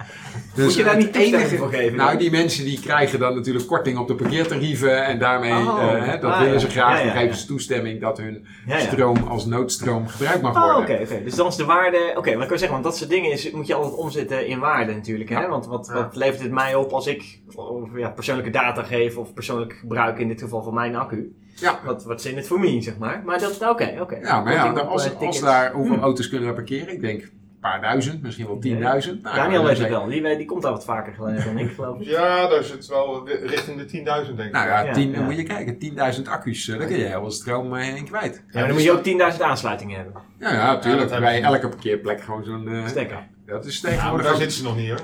Dus 0.55 0.65
Moet 0.65 0.73
je 0.75 0.83
daar 0.83 0.97
niet 0.97 1.13
toestemming 1.13 1.49
voor 1.49 1.69
geven? 1.69 1.97
Nou, 1.97 2.17
die 2.17 2.31
mensen 2.31 2.65
die 2.65 2.79
krijgen 2.79 3.19
dan 3.19 3.35
natuurlijk 3.35 3.67
korting 3.67 3.97
op 3.97 4.07
de 4.07 4.15
parkeertarieven 4.15 5.05
en 5.05 5.19
daarmee, 5.19 5.51
Oh, 5.51 5.83
eh, 5.83 6.05
hè, 6.05 6.19
dat 6.19 6.31
ah, 6.31 6.39
willen 6.41 6.59
ze 6.59 6.69
graag. 6.69 6.93
Ja, 6.99 7.05
ja, 7.05 7.13
Dan 7.13 7.21
geven 7.21 7.37
ze 7.37 7.45
toestemming 7.45 8.01
dat 8.01 8.17
hun 8.17 8.45
stroom 8.67 9.17
als 9.27 9.45
noodstroom 9.45 10.07
gebruikt 10.07 10.41
mag 10.41 10.55
Oh, 10.55 10.73
worden. 10.75 10.99
oké. 11.05 11.23
Dus 11.23 11.35
dan 11.35 11.47
is 11.47 11.55
de 11.55 11.65
waarde... 11.65 12.13
Oké, 12.17 12.29
wat 12.37 12.43
kan 12.45 12.53
ik 12.53 12.59
zeggen? 12.59 12.71
Want 12.71 12.83
dat 12.83 12.97
soort 12.97 13.09
dingen 13.09 13.31
is, 13.31 13.51
moet 13.51 13.67
je 13.67 13.73
altijd 13.73 13.95
omzetten 13.95 14.47
in 14.47 14.59
waarde 14.59 14.93
natuurlijk. 14.93 15.29
Hè? 15.29 15.47
Want 15.47 15.65
wat, 15.65 15.87
wat 15.89 16.15
levert 16.15 16.41
het 16.41 16.51
mij 16.51 16.75
op 16.75 16.91
als 16.91 17.07
ik 17.07 17.39
of, 17.55 17.89
ja, 17.95 18.09
persoonlijke 18.09 18.51
data 18.51 18.83
geef 18.83 19.17
of 19.17 19.33
persoonlijk 19.33 19.73
gebruik 19.73 20.19
in 20.19 20.27
dit 20.27 20.41
geval 20.41 20.63
van 20.63 20.73
mijn 20.73 20.95
accu? 20.95 21.33
Ja. 21.61 21.79
Wat, 21.85 22.03
wat 22.03 22.21
zin 22.21 22.35
het 22.35 22.47
voor 22.47 22.59
mij, 22.59 22.81
zeg 22.81 22.97
maar. 22.97 23.21
Maar 23.25 23.39
dat, 23.39 23.69
oké, 23.69 23.97
oké. 23.99 24.15
Ja, 24.15 24.41
maar 24.41 24.53
ja, 24.53 24.69
als, 24.71 25.13
eh, 25.13 25.21
als 25.27 25.39
daar 25.39 25.71
hoeveel 25.71 25.93
Hmm. 25.95 26.03
auto's 26.03 26.29
kunnen 26.29 26.47
we 26.47 26.53
parkeren? 26.53 26.93
Ik 26.93 27.01
denk 27.01 27.21
een 27.21 27.69
paar 27.69 27.81
duizend, 27.81 28.21
misschien 28.21 28.45
wel 28.47 28.59
tienduizend. 28.59 29.23
Nou, 29.23 29.35
Daniel 29.35 29.57
dan 29.57 29.65
weet 29.67 29.77
het 29.77 29.89
wel. 29.89 30.05
Die, 30.05 30.21
weet- 30.21 30.37
die 30.37 30.45
komt 30.47 30.61
daar 30.61 30.71
wat 30.71 30.85
vaker 30.85 31.13
geleden 31.13 31.45
dan 31.45 31.57
ik, 31.57 31.71
geloof 31.75 31.99
ik. 31.99 32.07
Ja, 32.17 32.47
daar 32.47 32.63
zit 32.63 32.87
wel 32.87 33.27
richting 33.29 33.77
de 33.77 33.85
10.000 33.85 34.35
denk 34.37 34.47
ik. 34.47 34.51
Nou 34.51 34.67
ja, 34.67 34.81
Ja, 34.81 34.93
10, 34.93 35.09
ja. 35.09 35.15
dan 35.15 35.23
moet 35.25 35.35
je 35.35 35.43
kijken, 35.43 35.77
10.000 35.77 36.27
accu's, 36.29 36.67
eh, 36.67 36.77
daar 36.77 36.87
kun 36.87 36.97
je 36.97 37.05
heel 37.05 37.19
veel 37.21 37.31
stroom 37.31 37.75
eh, 37.75 37.95
in 37.95 38.05
kwijt. 38.05 38.35
Ja, 38.35 38.41
maar 38.53 38.63
dan 38.63 38.73
moet 38.73 38.83
je 38.83 38.91
ook 38.91 39.03
10.000 39.33 39.41
aansluitingen 39.41 39.95
hebben. 39.95 40.13
Ja, 40.39 40.53
ja, 40.53 40.71
natuurlijk. 40.73 41.19
bij 41.19 41.41
elke 41.43 41.67
parkeerplek 41.69 42.21
gewoon 42.21 42.43
zo'n... 42.43 42.67
eh, 42.67 42.87
Stekker. 42.87 43.27
Dat 43.45 43.65
is 43.65 43.81
maar 43.81 43.91
tegenwoordig 43.91 44.25
daar 44.27 44.35
zitten 44.35 44.57
ze 44.57 44.63
nog 44.63 44.75
niet 44.75 44.89
hoor. 44.89 44.99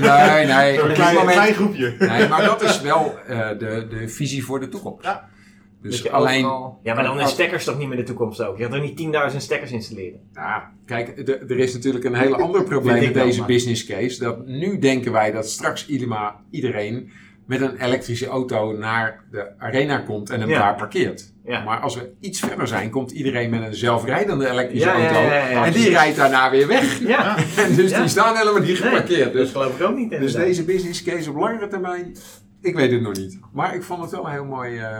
Nee, 0.00 0.46
nee. 0.46 0.74
Zo'n 0.78 0.86
dit 0.88 0.96
klein, 0.96 1.26
klein 1.26 1.54
groepje. 1.54 1.94
nee, 1.98 2.28
maar 2.28 2.44
dat 2.44 2.62
is 2.62 2.80
wel 2.80 3.14
eh, 3.26 3.48
de, 3.48 3.86
de 3.90 4.08
visie 4.08 4.44
voor 4.44 4.60
de 4.60 4.68
toekomst. 4.68 5.04
Ja. 5.04 5.28
Dus 5.82 5.94
Dat 5.96 6.02
je 6.02 6.10
alleen... 6.10 6.44
overal- 6.44 6.80
Ja, 6.82 6.94
maar 6.94 7.04
dan 7.04 7.16
is 7.16 7.22
als- 7.22 7.32
stekkers 7.32 7.64
toch 7.64 7.78
niet 7.78 7.88
meer 7.88 7.96
de 7.96 8.02
toekomst 8.02 8.42
ook? 8.42 8.58
Je 8.58 8.64
gaat 8.64 8.72
er 8.74 8.80
niet 8.80 8.96
10.000 9.30 9.36
stekkers 9.36 9.70
installeren. 9.72 10.20
Ja, 10.32 10.72
kijk, 10.86 11.18
er 11.28 11.58
is 11.58 11.74
natuurlijk 11.74 12.04
een 12.04 12.14
hele 12.14 12.36
ander 12.36 12.64
probleem 12.64 13.02
met 13.04 13.14
deze 13.14 13.38
maar- 13.38 13.46
business 13.48 13.84
case. 13.86 14.18
Dat 14.18 14.46
nu 14.46 14.78
denken 14.78 15.12
wij 15.12 15.30
dat 15.30 15.48
straks 15.48 15.86
iedereen 16.50 17.10
met 17.46 17.60
een 17.60 17.76
elektrische 17.76 18.26
auto 18.26 18.72
naar 18.72 19.24
de 19.30 19.58
arena 19.58 19.98
komt 19.98 20.30
en 20.30 20.40
hem 20.40 20.48
Ja. 20.48 20.58
daar 20.58 20.74
parkeert. 20.76 21.32
Ja. 21.44 21.64
Maar 21.64 21.80
als 21.80 21.94
we 21.94 22.10
iets 22.20 22.40
verder 22.40 22.68
zijn, 22.68 22.90
komt 22.90 23.10
iedereen 23.10 23.50
met 23.50 23.62
een 23.62 23.74
zelfrijdende 23.74 24.50
elektrische 24.50 24.86
Ja, 24.88 24.94
auto. 24.94 25.14
ja, 25.20 25.34
ja, 25.34 25.48
ja. 25.50 25.64
en 25.66 25.72
die 25.72 25.88
rijdt 25.88 26.16
daarna 26.16 26.50
weer 26.50 26.66
weg. 26.66 26.98
Ja, 27.00 27.36
En 27.64 27.74
dus 27.74 27.90
Ja. 27.90 28.00
die 28.00 28.08
staan 28.08 28.36
helemaal 28.36 28.60
niet 28.60 28.66
Nee, 28.68 28.76
geparkeerd. 28.90 29.24
dat 29.24 29.32
Dus, 29.32 29.50
geloof 29.50 29.80
ik 29.80 29.86
ook 29.86 29.96
niet 29.96 30.10
dus 30.10 30.32
deze 30.32 30.64
business 30.64 31.02
case 31.02 31.30
op 31.30 31.36
langere 31.36 31.68
termijn, 31.68 32.16
ik 32.62 32.74
weet 32.74 32.90
het 32.92 33.00
nog 33.02 33.16
niet. 33.16 33.38
Maar 33.52 33.74
ik 33.74 33.82
vond 33.82 34.00
het 34.02 34.10
wel 34.10 34.24
een 34.26 34.32
heel 34.32 34.44
mooi, 34.44 34.78
eh, 34.78 34.98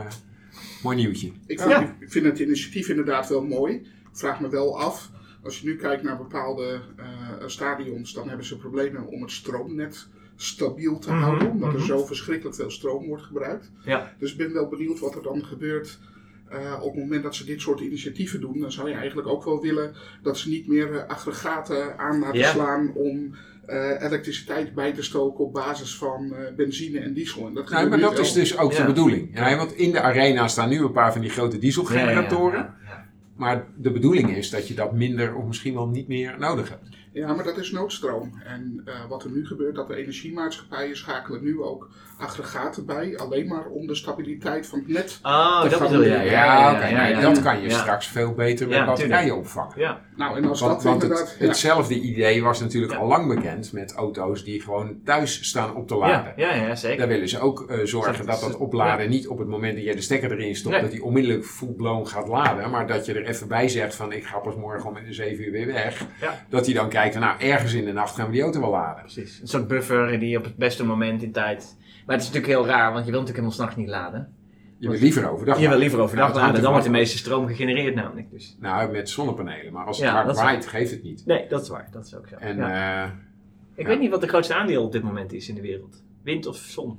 mooi 0.82 0.96
nieuwtje. 0.96 1.26
Ik 1.46 1.60
vind, 1.60 1.70
Ja. 1.70 1.96
ik 2.00 2.10
vind 2.12 2.24
het 2.24 2.38
initiatief 2.38 2.88
inderdaad 2.88 3.28
wel 3.28 3.44
mooi. 3.44 3.74
Ik 3.74 4.24
vraag 4.24 4.40
me 4.40 4.48
wel 4.48 4.80
af, 4.80 5.10
als 5.42 5.60
je 5.60 5.66
nu 5.66 5.76
kijkt 5.76 6.02
naar 6.02 6.16
bepaalde 6.16 6.80
eh, 6.96 7.06
stadions, 7.46 8.12
dan 8.12 8.28
hebben 8.28 8.46
ze 8.46 8.56
problemen 8.58 9.06
om 9.06 9.22
het 9.22 9.30
stroomnet 9.30 10.08
stabiel 10.36 10.98
te 10.98 11.10
Mhm, 11.12 11.20
houden, 11.22 11.50
omdat 11.50 11.68
er 11.72 11.78
mhm. 11.78 11.86
zo 11.86 12.04
verschrikkelijk 12.04 12.56
veel 12.56 12.70
stroom 12.70 13.06
wordt 13.06 13.22
gebruikt. 13.22 13.70
Ja. 13.84 14.14
Dus 14.18 14.30
ik 14.32 14.36
ben 14.38 14.52
wel 14.52 14.68
benieuwd 14.68 14.98
wat 14.98 15.14
er 15.14 15.22
dan 15.22 15.44
gebeurt. 15.44 15.98
eh, 16.48 16.78
op 16.82 16.92
het 16.94 17.02
moment 17.02 17.22
dat 17.22 17.34
ze 17.34 17.44
dit 17.44 17.60
soort 17.60 17.80
initiatieven 17.80 18.40
doen, 18.40 18.58
dan 18.60 18.72
zou 18.72 18.88
je 18.88 18.94
eigenlijk 18.94 19.28
ook 19.28 19.44
wel 19.44 19.60
willen 19.62 19.94
dat 20.22 20.38
ze 20.38 20.48
niet 20.48 20.66
meer 20.68 20.94
eh, 20.96 21.08
aggregaten 21.08 21.98
aan 21.98 22.18
laten 22.18 22.44
slaan 22.44 22.92
om 22.94 23.34
eh, 23.68 24.02
elektriciteit 24.02 24.74
bij 24.74 24.92
te 24.92 25.02
stoken 25.02 25.44
op 25.44 25.52
basis 25.52 25.96
van 25.96 26.34
eh, 26.34 26.54
benzine 26.56 26.98
en 26.98 27.12
diesel. 27.12 27.46
En 27.46 27.54
dat 27.54 27.70
maar 27.70 27.84
nu 27.90 28.00
dat 28.00 28.12
wel. 28.12 28.20
is 28.20 28.32
dus 28.32 28.58
ook 28.58 28.72
Ja. 28.72 28.78
de 28.80 28.84
bedoeling. 28.86 29.30
Ja, 29.34 29.56
want 29.56 29.72
in 29.72 29.92
de 29.92 30.00
arena 30.00 30.48
staan 30.48 30.68
nu 30.68 30.82
een 30.82 30.92
paar 30.92 31.12
van 31.12 31.20
die 31.20 31.30
grote 31.30 31.58
dieselgeneratoren. 31.58 32.58
Ja, 32.58 32.74
ja, 32.84 32.90
ja. 32.90 33.06
Maar 33.36 33.66
de 33.76 33.90
bedoeling 33.90 34.36
is 34.36 34.50
dat 34.50 34.68
je 34.68 34.74
dat 34.74 34.92
minder 34.92 35.34
of 35.34 35.44
misschien 35.46 35.74
wel 35.74 35.88
niet 35.88 36.08
meer 36.08 36.34
nodig 36.38 36.68
hebt. 36.68 36.88
Ja, 37.12 37.34
maar 37.34 37.44
dat 37.44 37.58
is 37.58 37.70
noodstroom. 37.70 38.40
En 38.44 38.82
eh, 38.84 38.94
wat 39.08 39.24
er 39.24 39.30
nu 39.30 39.46
gebeurt, 39.46 39.74
dat 39.74 39.88
de 39.88 39.96
energiemaatschappijen 39.96 40.96
schakelen 40.96 41.42
nu 41.42 41.60
ook 41.62 41.90
aggregaten 42.18 42.86
bij, 42.86 43.16
alleen 43.18 43.46
maar 43.46 43.66
om 43.66 43.86
de 43.86 43.94
stabiliteit 43.94 44.66
van 44.66 44.78
het 44.78 44.88
net. 44.88 45.18
Oh, 45.22 45.62
Te 45.62 45.68
dat 45.68 45.80
bedoel 45.80 46.04
jij. 46.04 46.30
Ja, 46.30 46.72
oké. 46.72 46.84
nee, 46.94 47.10
ja. 47.10 47.20
dat 47.20 47.42
kan 47.42 47.60
je 47.62 47.68
Ja. 47.68 47.78
straks 47.78 48.06
veel 48.06 48.32
beter 48.32 48.66
met 48.68 48.76
Ja, 48.76 48.84
batterijen 48.86 49.36
opvangen. 49.36 49.72
Ja, 49.80 50.00
Nou, 50.16 50.36
en 50.36 50.44
als 50.44 50.60
Want, 50.60 50.72
dat 50.74 50.82
want 50.82 51.02
inderdaad. 51.02 51.28
het, 51.30 51.36
ja. 51.40 51.46
hetzelfde 51.46 51.94
idee 52.00 52.42
was 52.42 52.60
natuurlijk 52.60 52.92
Ja. 52.92 52.98
al 52.98 53.06
lang 53.06 53.34
bekend 53.34 53.72
met 53.72 53.92
auto's 53.92 54.44
die 54.44 54.62
gewoon 54.62 55.00
thuis 55.04 55.44
staan 55.48 55.74
op 55.74 55.88
te 55.88 55.94
laden. 55.96 56.32
ja, 56.36 56.54
ja, 56.54 56.74
zeker. 56.74 56.98
Daar 56.98 57.08
willen 57.08 57.28
ze 57.28 57.40
ook 57.40 57.70
eh, 57.70 57.78
zorgen 57.84 58.26
Dat 58.26 58.40
dat 58.40 58.56
opladen 58.56 59.08
niet 59.10 59.28
op 59.28 59.38
het 59.38 59.48
moment 59.48 59.74
dat 59.74 59.84
je 59.84 59.94
de 59.94 60.00
stekker 60.00 60.32
erin 60.32 60.56
stopt, 60.56 60.72
Nee. 60.74 60.82
dat 60.82 60.90
die 60.90 61.04
onmiddellijk 61.04 61.44
full-blown 61.44 62.06
gaat 62.06 62.28
laden. 62.28 62.70
Maar 62.70 62.86
dat 62.86 63.06
je 63.06 63.12
er 63.14 63.26
even 63.26 63.48
bij 63.48 63.68
zegt 63.68 63.94
van 63.94 64.12
ik 64.12 64.24
ga 64.26 64.38
pas 64.38 64.54
morgen 64.56 64.88
om 64.90 64.96
7 65.08 65.44
uur 65.44 65.52
weer 65.52 65.66
weg. 65.66 66.04
Ja. 66.20 66.44
Dat 66.48 66.64
hij 66.66 66.74
dan 66.74 66.88
kijkt, 66.88 67.18
nou 67.18 67.40
ergens 67.40 67.72
in 67.72 67.84
de 67.84 67.92
nacht 67.92 68.14
gaan 68.14 68.26
we 68.26 68.32
die 68.32 68.42
auto 68.42 68.60
wel 68.60 68.70
laden. 68.70 69.02
Precies. 69.02 69.40
Een 69.40 69.48
soort 69.48 69.68
buffer 69.68 70.18
die 70.18 70.38
op 70.38 70.44
het 70.44 70.56
beste 70.56 70.84
moment 70.84 71.22
in 71.22 71.32
tijd... 71.32 71.76
Maar 72.08 72.16
het 72.16 72.26
is 72.26 72.32
natuurlijk 72.32 72.58
heel 72.60 72.66
raar, 72.74 72.92
want 72.92 73.04
je 73.06 73.10
wilt 73.10 73.26
natuurlijk 73.26 73.28
helemaal 73.36 73.52
s'nachts 73.52 73.76
niet 73.76 73.88
laden. 73.88 74.32
Je 74.78 74.88
wil 74.88 74.98
liever 74.98 75.30
overdag 75.30 75.60
Je 75.60 75.68
wil 75.68 75.78
liever 75.78 75.98
overdag 76.00 76.34
laden, 76.34 76.62
dan 76.62 76.70
wordt 76.70 76.86
de 76.86 76.92
meeste 76.92 77.18
stroom 77.18 77.46
gegenereerd 77.46 77.94
namelijk. 77.94 78.30
Dus. 78.30 78.56
Nou, 78.60 78.90
met 78.92 79.10
zonnepanelen. 79.10 79.72
Maar 79.72 79.84
als 79.86 79.96
het 79.98 80.06
Ja, 80.06 80.22
hard 80.22 80.36
waait, 80.36 80.66
geeft 80.66 80.90
het 80.90 81.02
niet. 81.02 81.26
Nee, 81.26 81.48
dat 81.48 81.62
is 81.62 81.68
waar. 81.68 81.88
Dat 81.90 82.06
is 82.06 82.14
ook 82.16 82.28
zo. 82.28 82.34
En 82.36 82.56
Ja. 82.56 83.04
eh, 83.04 83.10
Ik 83.74 83.82
ja. 83.82 83.88
weet 83.88 84.00
niet 84.00 84.10
wat 84.10 84.20
de 84.20 84.28
grootste 84.28 84.54
aandeel 84.54 84.84
op 84.84 84.92
dit 84.92 85.02
moment 85.02 85.32
is 85.32 85.48
in 85.48 85.54
de 85.54 85.60
wereld. 85.60 86.02
Wind 86.22 86.46
of 86.46 86.56
zon? 86.56 86.98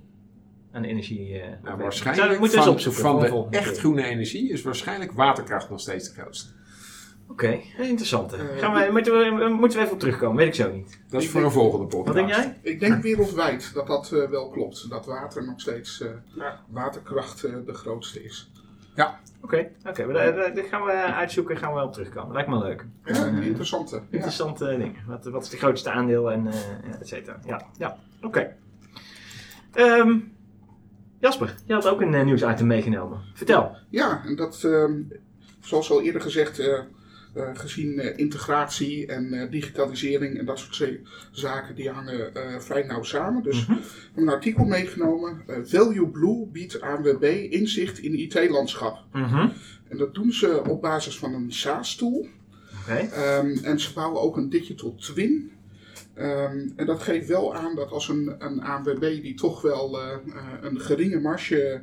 Aan 0.71 0.83
energie. 0.83 1.39
eh, 1.39 1.47
nou, 1.47 1.59
Zou- 1.63 1.77
waarschijnlijk 1.77 2.39
moeten 2.39 2.47
we 2.49 2.55
eens 2.55 2.63
van, 2.65 2.73
opzoeken 2.73 3.01
van 3.01 3.27
voor 3.27 3.47
de 3.51 3.57
echt 3.57 3.77
groene 3.79 4.03
energie 4.03 4.51
is 4.51 4.61
waarschijnlijk 4.61 5.11
waterkracht 5.11 5.69
nog 5.69 5.79
steeds 5.79 6.13
de 6.13 6.21
grootste. 6.21 6.49
Oké, 7.29 7.59
interessant. 7.77 8.33
Eh, 8.33 8.39
Gaan 8.57 8.73
we, 8.73 8.91
moeten, 8.91 9.13
we, 9.37 9.49
moeten 9.49 9.77
we 9.77 9.83
even 9.83 9.93
op 9.93 9.99
terugkomen? 9.99 10.37
Weet 10.37 10.47
ik 10.47 10.53
zo 10.53 10.71
niet. 10.71 10.99
Dat 11.09 11.19
is 11.21 11.25
Ik 11.27 11.31
voor 11.31 11.41
denk- 11.41 11.53
een 11.53 11.59
volgende 11.59 11.85
podcast. 11.87 12.05
Wat 12.07 12.15
denk 12.15 12.29
jij? 12.29 12.59
Ik 12.61 12.79
denk 12.79 13.01
wereldwijd 13.03 13.73
dat 13.73 13.87
dat 13.87 14.11
eh, 14.11 14.29
wel 14.29 14.49
klopt. 14.49 14.89
Dat 14.89 15.05
water 15.05 15.45
nog 15.45 15.61
steeds, 15.61 16.01
eh, 16.01 16.09
Ja. 16.35 16.59
waterkracht 16.69 17.43
eh, 17.43 17.53
de 17.65 17.73
grootste 17.73 18.23
is. 18.23 18.51
Oké, 19.41 19.69
oké. 19.87 20.05
maar 20.05 20.13
daar- 20.13 20.35
daar- 20.35 20.53
daar 20.53 20.63
gaan 20.63 20.83
we 20.85 20.91
uitzoeken 20.91 21.55
en 21.55 21.61
gaan 21.61 21.69
we 21.69 21.75
wel 21.75 21.85
op 21.87 21.93
terugkomen. 21.93 22.33
Lijkt 22.33 22.49
me 22.49 22.57
leuk. 22.57 22.85
Ja, 23.05 23.27
een 23.27 23.43
interessante. 23.43 23.95
Ja. 23.95 24.01
Interessante 24.09 24.65
dingen. 24.65 24.95
Wat, 25.07 25.25
wat 25.25 25.43
is 25.43 25.49
de 25.49 25.57
grootste 25.57 25.91
aandeel 25.91 26.31
en 26.31 26.47
eh 26.47 26.53
et 26.99 27.07
cetera. 27.07 27.39
Ja, 27.45 27.65
ja. 27.77 27.97
oké. 28.21 28.55
Ehm, 29.73 30.17
Jasper, 31.19 31.55
je 31.65 31.73
had 31.73 31.87
ook 31.87 32.01
een 32.01 32.13
uh, 32.13 32.23
nieuwsitem 32.23 32.67
meegenomen. 32.67 33.21
Vertel. 33.33 33.75
Ja, 33.89 34.21
en 34.25 34.35
dat, 34.35 34.63
ehm, 34.63 34.93
zoals 35.59 35.91
al 35.91 36.01
eerder 36.01 36.21
gezegd, 36.21 36.59
eh, 36.59 36.79
gezien 37.53 37.99
eh, 37.99 38.17
integratie 38.17 39.07
en 39.07 39.33
eh, 39.33 39.51
digitalisering 39.51 40.37
en 40.37 40.45
dat 40.45 40.59
soort 40.59 40.99
zaken, 41.31 41.75
die 41.75 41.89
hangen 41.89 42.35
eh, 42.35 42.59
vrij 42.59 42.83
nauw 42.83 43.03
samen. 43.03 43.43
Dus 43.43 43.67
Mhm. 43.67 43.71
ik 43.77 43.85
heb 44.13 44.23
een 44.23 44.29
artikel 44.29 44.65
meegenomen. 44.65 45.41
Value 45.63 46.07
Blue 46.07 46.47
biedt 46.51 46.81
ANWB 46.81 47.23
inzicht 47.49 47.99
in 47.99 48.19
IT-landschap. 48.19 49.03
Mhm. 49.13 49.47
En 49.87 49.97
dat 49.97 50.13
doen 50.13 50.31
ze 50.31 50.61
op 50.67 50.81
basis 50.81 51.17
van 51.17 51.33
een 51.33 51.51
SaaS-tool. 51.53 52.27
Ehm, 53.11 53.57
en 53.63 53.79
ze 53.79 53.93
bouwen 53.93 54.21
ook 54.21 54.37
een 54.37 54.49
digital 54.49 54.95
twin. 54.95 55.51
Ehm, 56.13 56.69
en 56.75 56.85
dat 56.85 57.01
geeft 57.01 57.27
wel 57.27 57.55
aan 57.55 57.75
dat 57.75 57.91
als 57.91 58.07
een, 58.09 58.35
een 58.39 58.61
ANWB 58.63 59.21
die 59.21 59.33
toch 59.35 59.61
wel 59.61 59.99
een 60.61 60.79
geringe 60.79 61.19
marge 61.19 61.81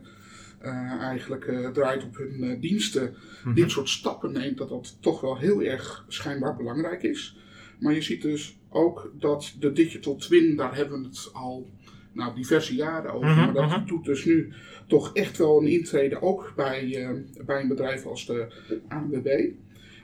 eigenlijk 1.00 1.44
eh, 1.46 1.68
draait 1.70 2.04
op 2.04 2.16
hun 2.16 2.42
eh, 2.42 2.60
diensten, 2.60 3.14
Mhm. 3.44 3.54
dit 3.54 3.70
soort 3.70 3.88
stappen 3.88 4.32
neemt, 4.32 4.58
dat 4.58 4.68
dat 4.68 4.96
toch 5.00 5.20
wel 5.20 5.38
heel 5.38 5.62
erg 5.62 6.04
schijnbaar 6.08 6.56
belangrijk 6.56 7.02
is. 7.02 7.36
Maar 7.78 7.94
je 7.94 8.02
ziet 8.02 8.22
dus 8.22 8.58
ook 8.68 9.12
dat 9.18 9.54
de 9.58 9.72
digital 9.72 10.16
twin, 10.16 10.56
daar 10.56 10.76
hebben 10.76 11.00
we 11.00 11.06
het 11.06 11.30
al 11.32 11.70
nou, 12.12 12.34
diverse 12.34 12.74
jaren 12.74 13.12
over, 13.12 13.28
Mhm, 13.28 13.38
maar 13.44 13.52
dat 13.52 13.68
mhm. 13.68 13.86
doet 13.86 14.04
dus 14.04 14.24
nu 14.24 14.52
toch 14.86 15.12
echt 15.12 15.38
wel 15.38 15.60
een 15.60 15.66
intrede 15.66 16.22
ook 16.22 16.52
bij, 16.56 17.04
eh, 17.04 17.10
bij 17.46 17.60
een 17.60 17.68
bedrijf 17.68 18.06
als 18.06 18.26
de 18.26 18.46
ANWB. 18.88 19.26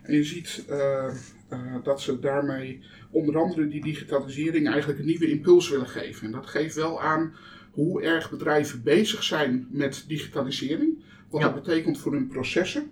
En 0.02 0.14
je 0.14 0.24
ziet 0.24 0.64
eh, 0.68 1.06
eh, 1.48 1.74
dat 1.82 2.00
ze 2.00 2.18
daarmee 2.18 2.80
onder 3.10 3.38
andere 3.38 3.68
die 3.68 3.82
digitalisering 3.82 4.68
eigenlijk 4.68 4.98
een 4.98 5.06
nieuwe 5.06 5.30
impuls 5.30 5.70
willen 5.70 5.88
geven. 5.88 6.26
En 6.26 6.32
dat 6.32 6.46
geeft 6.46 6.74
wel 6.74 7.02
aan 7.02 7.34
hoe 7.72 8.02
erg 8.02 8.30
bedrijven 8.30 8.82
bezig 8.82 9.22
zijn 9.22 9.66
met 9.70 10.04
digitalisering. 10.08 10.98
Wat 11.30 11.40
Ja. 11.40 11.52
dat 11.52 11.62
betekent 11.64 11.98
voor 11.98 12.12
hun 12.12 12.26
processen. 12.26 12.90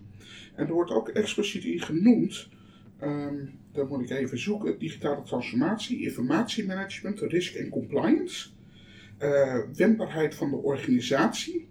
En 0.54 0.66
er 0.66 0.72
wordt 0.72 0.90
ook 0.90 1.08
expliciet 1.08 1.64
in 1.64 1.80
genoemd, 1.80 2.48
dat 3.72 3.88
moet 3.88 4.02
ik 4.02 4.10
even 4.10 4.38
zoeken, 4.38 4.78
digitale 4.78 5.22
transformatie, 5.22 6.02
informatiemanagement, 6.02 7.20
risk 7.20 7.54
en 7.54 7.68
compliance. 7.68 8.48
eh, 9.18 9.58
wendbaarheid 9.76 10.34
van 10.34 10.50
de 10.50 10.56
organisatie. 10.56 11.68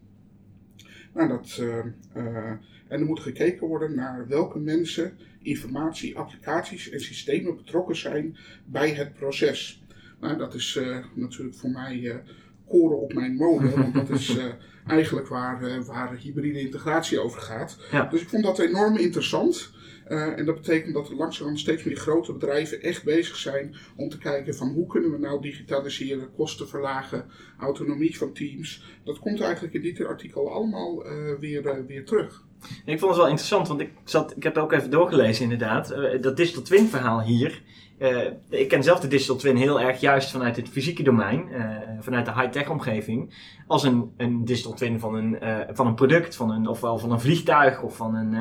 Nou, 1.13 1.27
dat, 1.27 1.57
eh, 1.59 1.77
eh, 2.13 2.51
en 2.87 2.99
er 2.99 3.05
moet 3.05 3.19
gekeken 3.19 3.67
worden 3.67 3.95
naar 3.95 4.27
welke 4.27 4.59
mensen 4.59 5.17
informatie, 5.41 6.17
applicaties 6.17 6.89
en 6.89 6.99
systemen 6.99 7.55
betrokken 7.55 7.95
zijn 7.95 8.37
bij 8.65 8.89
het 8.93 9.13
proces. 9.13 9.83
Nou, 10.19 10.37
dat 10.37 10.53
is 10.53 10.79
natuurlijk 11.13 11.55
voor 11.57 11.69
mij 11.69 12.21
koren 12.69 12.99
op 12.99 13.13
mijn 13.13 13.35
molen, 13.35 13.75
want 13.81 13.93
dat 13.93 14.09
is 14.09 14.37
eh, 14.37 14.45
eigenlijk 14.87 15.27
waar, 15.27 15.63
eh, 15.63 15.81
waar 15.81 16.17
hybride 16.17 16.59
integratie 16.59 17.19
over 17.19 17.41
gaat. 17.41 17.77
Ja. 17.91 18.05
Dus 18.05 18.21
ik 18.21 18.29
vond 18.29 18.43
dat 18.43 18.59
enorm 18.59 18.97
interessant. 18.97 19.71
Eh, 20.05 20.37
en 20.37 20.45
dat 20.45 20.55
betekent 20.55 20.93
dat 20.93 21.09
er 21.09 21.15
langzaam 21.15 21.57
steeds 21.57 21.83
meer 21.83 21.95
grote 21.95 22.33
bedrijven 22.33 22.81
echt 22.81 23.03
bezig 23.03 23.35
zijn 23.35 23.75
om 23.95 24.09
te 24.09 24.17
kijken 24.17 24.55
van 24.55 24.67
hoe 24.67 24.87
kunnen 24.87 25.11
we 25.11 25.17
nou 25.17 25.41
digitaliseren, 25.41 26.31
kosten 26.35 26.67
verlagen, 26.67 27.25
autonomie 27.57 28.17
van 28.17 28.33
teams. 28.33 28.83
Dat 29.03 29.19
komt 29.19 29.41
eigenlijk 29.41 29.73
in 29.73 29.81
dit 29.81 30.05
artikel 30.05 30.51
allemaal 30.51 31.03
weer, 31.39 31.85
weer 31.87 32.05
terug. 32.05 32.47
Ik 32.85 32.99
vond 32.99 33.11
het 33.11 33.19
wel 33.19 33.29
interessant, 33.29 33.67
want 33.67 33.79
ik, 33.79 33.91
zat, 34.03 34.35
ik 34.35 34.43
heb 34.43 34.57
ook 34.57 34.71
even 34.71 34.89
doorgelezen 34.89 35.43
inderdaad. 35.43 35.91
Eh, 35.91 36.21
dat 36.21 36.37
Digital 36.37 36.63
Twin 36.63 36.87
verhaal 36.87 37.21
hier. 37.21 37.61
eh, 37.97 38.17
ik 38.49 38.67
ken 38.67 38.83
zelf 38.83 38.99
de 38.99 39.07
Digital 39.07 39.35
Twin 39.35 39.55
heel 39.55 39.81
erg 39.81 39.99
juist 39.99 40.31
vanuit 40.31 40.55
het 40.55 40.69
fysieke 40.69 41.03
domein, 41.03 41.51
eh, 41.51 41.65
vanuit 41.99 42.25
de 42.25 42.33
high-tech 42.33 42.69
omgeving. 42.69 43.33
Als 43.67 43.83
een, 43.83 44.13
een 44.17 44.45
Digital 44.45 44.73
Twin 44.73 44.99
van 44.99 45.15
een, 45.15 45.37
van 45.71 45.87
een 45.87 45.95
product, 45.95 46.35
van 46.35 46.51
een, 46.51 46.67
ofwel 46.67 46.97
van 46.97 47.11
een 47.11 47.19
vliegtuig 47.19 47.81
of 47.81 47.95
van 47.95 48.15
een, 48.15 48.33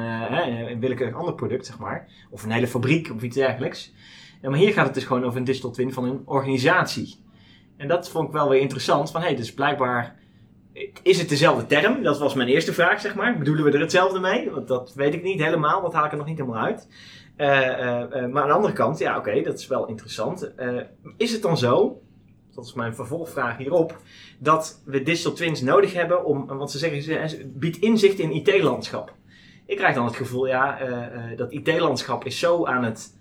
een 0.70 0.80
willekeurig 0.80 1.16
ander 1.16 1.34
product, 1.34 1.66
zeg 1.66 1.78
maar. 1.78 2.08
Of 2.30 2.42
een 2.42 2.50
hele 2.50 2.66
fabriek 2.66 3.10
of 3.14 3.22
iets 3.22 3.36
dergelijks. 3.36 3.92
Ja, 4.42 4.50
maar 4.50 4.58
hier 4.58 4.72
gaat 4.72 4.84
het 4.84 4.94
dus 4.94 5.04
gewoon 5.04 5.24
over 5.24 5.38
een 5.38 5.44
Digital 5.44 5.70
Twin 5.70 5.92
van 5.92 6.04
een 6.04 6.22
organisatie. 6.24 7.16
En 7.76 7.88
dat 7.88 8.10
vond 8.10 8.26
ik 8.26 8.32
wel 8.32 8.48
weer 8.48 8.60
interessant. 8.60 9.10
Van 9.10 9.20
hé, 9.20 9.26
hey, 9.26 9.36
dus 9.36 9.54
blijkbaar 9.54 10.16
is 11.02 11.18
het 11.18 11.28
dezelfde 11.28 11.66
term? 11.66 12.02
Dat 12.02 12.18
was 12.18 12.34
mijn 12.34 12.48
eerste 12.48 12.72
vraag, 12.72 13.00
zeg 13.00 13.14
maar. 13.14 13.38
Bedoelen 13.38 13.64
we 13.64 13.70
er 13.70 13.80
hetzelfde 13.80 14.20
mee? 14.20 14.50
Want 14.50 14.68
dat 14.68 14.92
weet 14.94 15.14
ik 15.14 15.22
niet 15.22 15.42
helemaal, 15.42 15.82
dat 15.82 15.92
haal 15.92 16.04
ik 16.04 16.10
er 16.10 16.16
nog 16.16 16.26
niet 16.26 16.38
helemaal 16.38 16.62
uit. 16.62 16.88
Eh, 17.36 17.68
eh, 17.68 18.02
eh, 18.02 18.30
maar 18.30 18.42
aan 18.42 18.48
de 18.48 18.54
andere 18.54 18.72
kant, 18.72 18.98
ja, 18.98 19.16
oké, 19.18 19.42
dat 19.42 19.58
is 19.58 19.66
wel 19.66 19.86
interessant. 19.86 20.52
Is 21.16 21.32
het 21.32 21.42
dan 21.42 21.58
zo, 21.58 22.00
dat 22.54 22.64
is 22.64 22.74
mijn 22.74 22.94
vervolgvraag 22.94 23.56
hierop, 23.56 23.96
dat 24.38 24.82
we 24.84 25.02
digital 25.02 25.32
twins 25.32 25.60
nodig 25.60 25.92
hebben 25.92 26.24
om, 26.24 26.46
want 26.46 26.70
ze 26.70 26.78
zeggen, 26.78 27.02
ze- 27.02 27.50
biedt 27.54 27.76
inzicht 27.76 28.18
in 28.18 28.32
IT-landschap. 28.32 29.14
Ik 29.66 29.76
krijg 29.76 29.94
dan 29.94 30.04
het 30.04 30.16
gevoel, 30.16 30.46
ja, 30.46 30.78
dat 31.36 31.52
IT-landschap 31.52 32.24
is 32.24 32.38
zo 32.38 32.64
aan 32.66 32.84
het, 32.84 33.17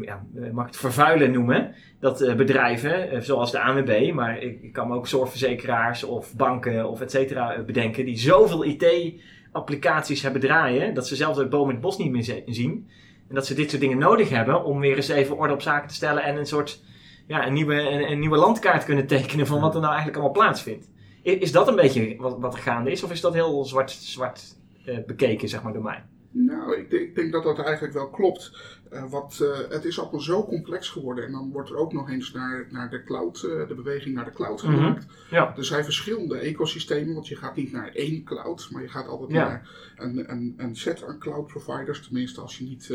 ja, 0.00 0.24
eh, 0.36 0.50
mag 0.50 0.66
het 0.66 0.76
vervuilen 0.76 1.30
noemen, 1.32 1.74
dat 2.00 2.20
eh, 2.20 2.34
bedrijven, 2.34 3.10
eh, 3.10 3.20
zoals 3.20 3.50
de 3.52 3.60
ANWB, 3.60 4.12
maar 4.14 4.38
ik, 4.42 4.72
kan 4.72 4.92
ook 4.92 5.06
zorgverzekeraars 5.06 6.04
of 6.04 6.34
banken 6.36 6.88
of 6.88 7.00
et 7.00 7.10
cetera 7.10 7.52
eh, 7.54 7.64
bedenken, 7.64 8.04
die 8.04 8.18
zoveel 8.18 8.64
IT-applicaties 8.64 10.22
hebben 10.22 10.40
draaien, 10.40 10.94
dat 10.94 11.06
ze 11.08 11.16
zelfs 11.16 11.38
het 11.38 11.50
boom 11.50 11.66
in 11.68 11.74
het 11.74 11.80
bos 11.80 11.98
niet 11.98 12.10
meer 12.10 12.42
zien. 12.46 12.88
En 13.28 13.34
dat 13.34 13.46
ze 13.46 13.54
dit 13.54 13.68
soort 13.70 13.82
dingen 13.82 13.98
nodig 13.98 14.28
hebben 14.28 14.64
om 14.64 14.80
weer 14.80 14.96
eens 14.96 15.08
even 15.08 15.36
orde 15.36 15.52
op 15.52 15.62
zaken 15.62 15.88
te 15.88 15.94
stellen 15.94 16.22
en 16.22 16.36
een 16.36 16.46
soort 16.46 16.82
ja, 17.26 17.46
een, 17.46 17.52
nieuwe, 17.52 17.80
een, 17.90 18.18
nieuwe 18.18 18.36
landkaart 18.36 18.84
kunnen 18.84 19.06
tekenen 19.06 19.46
van 19.46 19.60
wat 19.60 19.74
er 19.74 19.80
nou 19.80 19.92
eigenlijk 19.92 20.22
allemaal 20.22 20.42
plaatsvindt. 20.42 20.90
I- 21.24 21.40
Is 21.40 21.52
dat 21.52 21.68
een 21.68 21.76
beetje 21.76 22.16
wat, 22.18 22.36
wat 22.38 22.54
er 22.54 22.60
gaande 22.60 22.90
is, 22.90 23.02
of 23.02 23.10
is 23.10 23.20
dat 23.20 23.34
heel 23.34 23.64
zwart, 23.64 23.90
zwart 23.90 24.56
eh, 24.84 24.98
bekeken, 25.06 25.48
zeg 25.48 25.62
maar, 25.62 25.72
door 25.72 25.82
mij? 25.82 26.02
Nou, 26.34 26.76
ik 26.76 26.90
denk, 26.90 27.02
ik 27.02 27.14
denk 27.14 27.32
dat 27.32 27.42
dat 27.42 27.58
eigenlijk 27.58 27.94
wel 27.94 28.10
klopt. 28.10 28.50
Eh, 28.90 29.10
wat, 29.10 29.38
eh, 29.42 29.70
het 29.70 29.84
is 29.84 30.00
allemaal 30.00 30.20
zo 30.20 30.44
complex 30.44 30.88
geworden. 30.88 31.24
En 31.24 31.32
dan 31.32 31.50
wordt 31.52 31.70
er 31.70 31.76
ook 31.76 31.92
nog 31.92 32.10
eens 32.10 32.32
naar, 32.32 32.66
naar 32.70 32.90
de 32.90 33.04
cloud, 33.04 33.42
eh, 33.42 33.68
de 33.68 33.74
beweging 33.74 34.14
naar 34.14 34.24
de 34.24 34.30
cloud 34.32 34.62
Mhm. 34.62 34.72
gemaakt. 34.74 35.06
Ja. 35.30 35.56
Er 35.56 35.64
zijn 35.64 35.84
verschillende 35.84 36.36
ecosystemen, 36.38 37.14
want 37.14 37.28
je 37.28 37.36
gaat 37.36 37.56
niet 37.56 37.72
naar 37.72 37.88
één 37.88 38.24
cloud, 38.24 38.68
maar 38.70 38.82
je 38.82 38.88
gaat 38.88 39.06
altijd 39.06 39.30
Ja. 39.30 39.48
naar 39.48 39.68
een, 39.96 40.30
een, 40.30 40.54
een 40.56 40.76
set 40.76 41.04
aan 41.04 41.18
cloud 41.18 41.46
providers. 41.46 42.02
Tenminste, 42.02 42.40
als 42.40 42.58
je 42.58 42.64
niet 42.64 42.92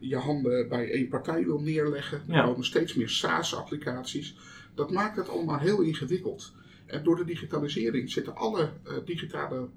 je 0.00 0.16
handen 0.16 0.68
bij 0.68 0.90
één 0.90 1.08
partij 1.08 1.44
wil 1.44 1.60
neerleggen. 1.60 2.22
Er 2.28 2.44
komen 2.44 2.64
steeds 2.64 2.94
meer 2.94 3.08
SaaS-applicaties. 3.08 4.36
Dat 4.74 4.90
maakt 4.90 5.16
het 5.16 5.28
allemaal 5.28 5.58
heel 5.58 5.80
ingewikkeld. 5.80 6.52
En 6.86 7.02
door 7.04 7.16
de 7.16 7.24
digitalisering 7.24 8.10
zitten 8.10 8.36
alle, 8.36 8.70
digitale, 9.04 9.68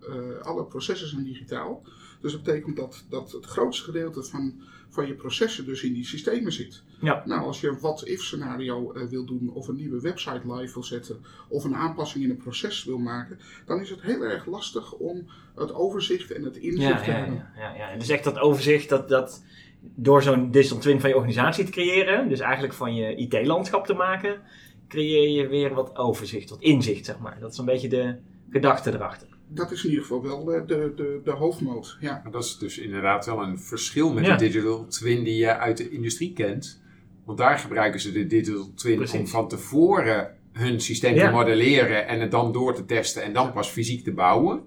alle 0.41 0.63
processen 0.65 1.08
zijn 1.08 1.23
digitaal. 1.23 1.84
Dus 2.23 2.31
dat 2.31 2.43
betekent 2.43 2.75
dat, 2.75 3.05
dat 3.09 3.31
het 3.31 3.45
grootste 3.45 3.83
gedeelte 3.83 4.23
van, 4.23 4.53
van 4.89 5.07
je 5.07 5.13
processen 5.13 5.65
dus 5.65 5.83
in 5.83 5.93
die 5.93 6.05
systemen 6.05 6.51
zit. 6.51 6.83
Ja. 7.01 7.23
Nou, 7.25 7.41
als 7.41 7.62
je 7.62 7.67
een 7.67 7.79
what-if 7.79 8.21
scenario 8.21 8.91
eh, 8.91 9.03
wil 9.03 9.25
doen, 9.25 9.51
of 9.53 9.67
een 9.67 9.75
nieuwe 9.75 10.01
website 10.01 10.53
live 10.53 10.73
wil 10.73 10.83
zetten, 10.83 11.25
of 11.47 11.63
een 11.63 11.75
aanpassing 11.75 12.23
in 12.23 12.29
een 12.29 12.38
proces 12.38 12.83
wil 12.83 12.97
maken, 12.97 13.39
dan 13.65 13.81
is 13.81 13.89
het 13.89 14.01
heel 14.01 14.21
erg 14.21 14.45
lastig 14.45 14.93
om 14.93 15.27
het 15.55 15.73
overzicht 15.73 16.31
en 16.31 16.43
het 16.43 16.57
inzicht 16.57 16.89
Ja, 16.89 17.03
te 17.03 17.12
ja, 17.12 17.17
hebben. 17.17 17.36
ja, 17.36 17.51
ja, 17.55 17.75
ja. 17.75 17.89
En 17.89 17.99
dus 17.99 18.09
echt 18.09 18.23
dat 18.23 18.39
overzicht, 18.39 18.89
dat, 18.89 19.09
dat 19.09 19.43
door 19.81 20.21
zo'n 20.21 20.51
digital 20.51 20.77
twin 20.77 20.99
van 20.99 21.09
je 21.09 21.15
organisatie 21.15 21.65
te 21.65 21.71
creëren, 21.71 22.29
dus 22.29 22.39
eigenlijk 22.39 22.73
van 22.73 22.95
je 22.95 23.15
IT-landschap 23.15 23.86
te 23.86 23.93
maken, 23.93 24.41
creëer 24.88 25.29
je 25.29 25.47
weer 25.47 25.73
wat 25.73 25.95
overzicht, 25.97 26.49
wat 26.49 26.62
inzicht, 26.62 27.05
zeg 27.05 27.19
maar. 27.19 27.39
Dat 27.39 27.51
is 27.51 27.57
een 27.57 27.65
beetje 27.65 27.89
de 27.89 28.15
gedachte 28.49 28.93
erachter. 28.93 29.27
Dat 29.54 29.72
is 29.72 29.84
in 29.84 29.89
ieder 29.89 30.06
geval 30.06 30.22
wel 30.24 30.44
de, 30.44 30.63
de, 30.68 30.94
de, 30.96 31.22
de 31.24 31.32
hoofdmoot. 31.32 31.98
Ja. 32.00 32.20
Maar 32.24 32.32
dat 32.32 32.44
is 32.44 32.58
dus 32.58 32.78
inderdaad 32.78 33.26
wel 33.26 33.42
een 33.44 33.60
verschil 33.60 34.13
met 34.13 34.26
Ja. 34.26 34.36
de 34.36 34.46
digital 34.46 34.86
twin 34.88 35.24
die 35.24 35.36
je 35.38 35.58
uit 35.58 35.78
de 35.78 35.89
industrie 35.89 36.34
kent. 36.34 36.82
Want 37.26 37.38
daar 37.38 37.60
gebruiken 37.60 38.00
ze 38.00 38.12
de 38.12 38.28
digital 38.28 38.72
twin 38.76 38.96
Precies. 38.96 39.20
om 39.20 39.28
van 39.28 39.48
tevoren 39.48 40.32
hun 40.52 40.80
systeem 40.82 41.16
Ja. 41.16 41.26
te 41.26 41.32
modelleren 41.32 42.08
en 42.08 42.20
het 42.20 42.32
dan 42.32 42.52
door 42.52 42.74
te 42.76 42.86
testen 42.86 43.24
en 43.24 43.34
dan 43.34 43.54
pas 43.54 43.70
fysiek 43.70 44.04
te 44.04 44.12
bouwen. 44.13 44.62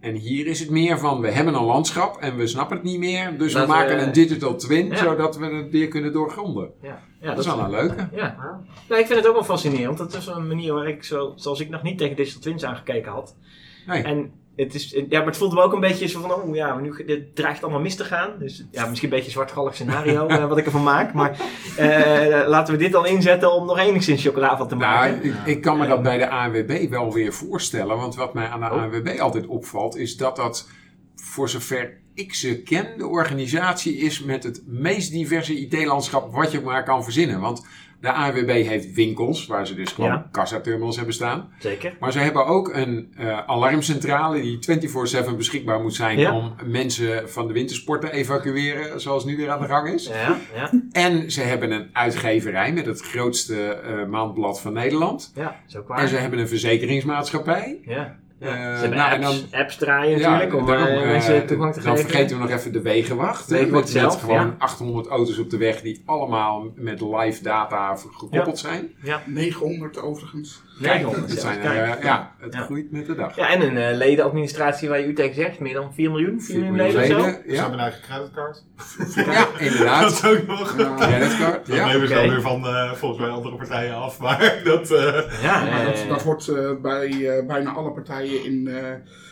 En 0.00 0.14
hier 0.14 0.46
is 0.46 0.60
het 0.60 0.70
meer 0.70 0.98
van, 0.98 1.20
we 1.20 1.30
hebben 1.30 1.54
een 1.54 1.64
landschap 1.64 2.16
en 2.16 2.36
we 2.36 2.46
snappen 2.46 2.76
het 2.76 2.86
niet 2.86 2.98
meer, 2.98 3.38
dus 3.38 3.52
we 3.52 3.66
maken 3.66 3.96
we- 3.96 4.02
een 4.02 4.12
digital 4.12 4.56
twin, 4.56 4.86
Ja. 4.88 4.96
zodat 4.96 5.36
we 5.36 5.46
het 5.46 5.70
weer 5.70 5.88
kunnen 5.88 6.12
doorgronden. 6.12 6.70
Ja, 6.82 7.02
ja 7.20 7.28
dat 7.28 7.38
is 7.38 7.46
wel 7.46 7.58
een 7.60 7.70
leuke. 7.70 8.08
Ja. 8.12 8.36
Nou, 8.88 9.00
ik 9.00 9.06
vind 9.06 9.18
het 9.18 9.26
ook 9.28 9.34
wel 9.34 9.44
fascinerend. 9.44 9.98
Dat 9.98 10.14
is 10.14 10.26
een 10.26 10.46
manier 10.46 10.72
waar 10.72 10.88
ik, 10.88 11.04
zo, 11.04 11.32
zoals 11.36 11.60
ik 11.60 11.68
nog 11.68 11.82
niet 11.82 11.98
tegen 11.98 12.16
digital 12.16 12.40
twins 12.40 12.64
aangekeken 12.64 13.12
had. 13.12 13.36
Nee. 13.88 14.02
En 14.02 14.32
het, 14.56 14.74
is, 14.74 14.90
ja, 15.08 15.18
maar 15.18 15.26
het 15.26 15.36
voelde 15.36 15.54
me 15.54 15.62
ook 15.62 15.72
een 15.72 15.80
beetje 15.80 16.08
zo 16.08 16.20
van, 16.20 16.32
oh 16.32 16.54
ja, 16.54 16.78
nu, 16.78 17.04
dit 17.06 17.36
dreigt 17.36 17.62
allemaal 17.62 17.80
mis 17.80 17.94
te 17.94 18.04
gaan. 18.04 18.30
Dus 18.38 18.66
ja, 18.70 18.86
misschien 18.86 19.08
een 19.08 19.14
beetje 19.14 19.24
een 19.24 19.32
zwartgallig 19.32 19.74
scenario 19.74 20.26
eh, 20.28 20.48
wat 20.48 20.58
ik 20.58 20.64
ervan 20.64 20.82
maak. 20.82 21.12
Maar 21.12 21.40
eh, 21.76 22.48
laten 22.48 22.74
we 22.74 22.80
dit 22.80 22.92
dan 22.92 23.06
inzetten 23.06 23.52
om 23.52 23.66
nog 23.66 23.78
enigszins 23.78 24.22
chocola 24.22 24.56
van 24.56 24.68
te 24.68 24.76
maken. 24.76 25.12
Nou, 25.12 25.28
ik, 25.28 25.56
ik 25.56 25.62
kan 25.62 25.78
me 25.78 25.86
dat 25.86 26.02
bij 26.02 26.18
de 26.18 26.28
ANWB 26.28 26.88
wel 26.90 27.12
weer 27.12 27.32
voorstellen. 27.32 27.96
Want 27.96 28.14
wat 28.14 28.34
mij 28.34 28.46
aan 28.46 28.60
de 28.60 28.66
Oh. 28.66 28.82
ANWB 28.82 29.18
altijd 29.20 29.46
opvalt, 29.46 29.96
is 29.96 30.16
dat 30.16 30.36
dat 30.36 30.68
voor 31.14 31.48
zover 31.48 32.00
ik 32.14 32.34
ze 32.34 32.62
ken, 32.62 32.98
de 32.98 33.06
organisatie 33.06 33.96
is 33.96 34.22
met 34.22 34.42
het 34.42 34.62
meest 34.66 35.10
diverse 35.12 35.58
IT-landschap 35.58 36.32
wat 36.32 36.52
je 36.52 36.60
maar 36.60 36.84
kan 36.84 37.04
verzinnen. 37.04 37.40
Want 37.40 37.66
de 38.00 38.12
ANWB 38.12 38.48
heeft 38.50 38.92
winkels, 38.94 39.46
waar 39.46 39.66
ze 39.66 39.74
dus 39.74 39.92
gewoon 39.92 40.10
Ja. 40.10 40.28
kassaterminals 40.30 40.96
hebben 40.96 41.14
staan. 41.14 41.48
Zeker. 41.58 41.96
Maar 42.00 42.12
ze 42.12 42.18
hebben 42.18 42.46
ook 42.46 42.74
een 42.74 43.12
eh, 43.16 43.38
alarmcentrale 43.46 44.40
die 44.40 44.58
24-7 44.60 45.36
beschikbaar 45.36 45.80
moet 45.80 45.94
zijn 45.94 46.18
Ja. 46.18 46.36
om 46.36 46.54
mensen 46.64 47.30
van 47.30 47.46
de 47.46 47.52
wintersport 47.52 48.00
te 48.00 48.10
evacueren, 48.12 49.00
zoals 49.00 49.24
nu 49.24 49.36
weer 49.36 49.50
aan 49.50 49.60
de 49.60 49.66
gang 49.66 49.88
is. 49.88 50.06
Ja, 50.06 50.36
ja, 50.54 50.70
En 50.92 51.30
ze 51.30 51.40
hebben 51.40 51.70
een 51.70 51.88
uitgeverij 51.92 52.72
met 52.72 52.86
het 52.86 53.00
grootste 53.00 53.62
eh, 53.64 54.04
maandblad 54.06 54.60
van 54.60 54.72
Nederland. 54.72 55.32
ja, 55.34 55.56
zo 55.66 55.84
En 55.88 56.08
ze 56.08 56.16
hebben 56.16 56.38
een 56.38 56.48
verzekeringsmaatschappij. 56.48 57.78
Ja, 57.84 58.16
Ja. 58.40 58.46
Eh, 58.46 58.74
Ze 58.74 58.80
hebben 58.80 58.98
nou, 58.98 59.12
en 59.12 59.24
apps, 59.24 59.50
dan- 59.50 59.60
apps 59.60 59.76
draaien 59.76 60.20
natuurlijk, 60.20 60.54
om 60.54 60.66
daarom, 60.66 60.86
eh, 60.86 61.02
eh, 61.02 61.08
mensen 61.08 61.46
toegang 61.46 61.74
te 61.74 61.80
Dan 61.82 61.96
geven. 61.96 62.10
vergeten 62.10 62.36
we 62.36 62.42
nog 62.42 62.52
even 62.52 62.72
de 62.72 62.82
wegenwacht. 62.82 63.46
Wegenwacht 63.48 63.84
met, 63.84 63.94
met 63.94 64.02
zelf, 64.02 64.20
gewoon 64.20 64.36
ja. 64.46 64.54
800 64.58 65.06
auto's 65.06 65.38
op 65.38 65.50
de 65.50 65.56
weg 65.56 65.80
die 65.80 66.02
allemaal 66.06 66.66
met 66.74 67.00
live 67.00 67.42
data 67.42 67.96
gekoppeld 67.96 68.58
zijn. 68.58 68.90
900 69.26 70.02
overigens. 70.02 70.62
Het, 70.80 71.40
zijn 71.40 71.60
eh, 71.60 72.02
ja, 72.02 72.32
het 72.38 72.54
Ja. 72.54 72.60
groeit 72.60 72.90
met 72.90 73.06
de 73.06 73.14
dag. 73.14 73.36
Ja, 73.36 73.48
en 73.48 73.62
een 73.62 73.76
eh, 73.76 73.96
ledenadministratie 73.96 74.88
waar 74.88 75.00
je 75.00 75.06
u 75.06 75.12
tegen 75.14 75.34
zegt, 75.34 75.58
meer 75.60 75.74
dan 75.74 75.94
4 75.94 76.10
miljoen, 76.10 76.40
4 76.40 76.56
miljoen 76.58 76.76
leden 76.76 77.00
of 77.00 77.06
zo. 77.06 77.16
leden, 77.16 77.42
Ze 77.46 77.52
ja. 77.52 77.60
hebben 77.60 77.72
een 77.78 77.84
eigen 77.84 78.02
creditcard. 78.02 78.64
ja, 79.26 79.44
Dat 79.44 79.60
inderdaad. 79.60 80.10
is 80.12 80.24
ook 80.24 80.46
nog. 80.46 80.74
Creditcard, 80.98 81.66
Dat 81.66 81.76
ja. 81.76 81.86
nemen 81.86 82.08
ze 82.08 82.14
dan 82.14 82.28
weer 82.28 82.40
van 82.40 82.66
eh, 82.66 82.92
volgens 82.92 83.20
mij 83.20 83.30
andere 83.30 83.56
partijen 83.56 83.94
af. 83.94 84.18
Maar 84.22 84.60
dat. 84.64 84.90
eh, 84.90 85.42
Ja, 85.42 85.64
Maar 85.64 85.84
dat, 85.84 86.04
dat 86.08 86.22
wordt 86.22 86.48
eh, 86.48 86.70
bij 86.82 87.36
eh, 87.38 87.46
bijna 87.46 87.70
alle 87.72 87.90
partijen 87.92 88.44
in, 88.44 88.68
eh, 88.68 88.82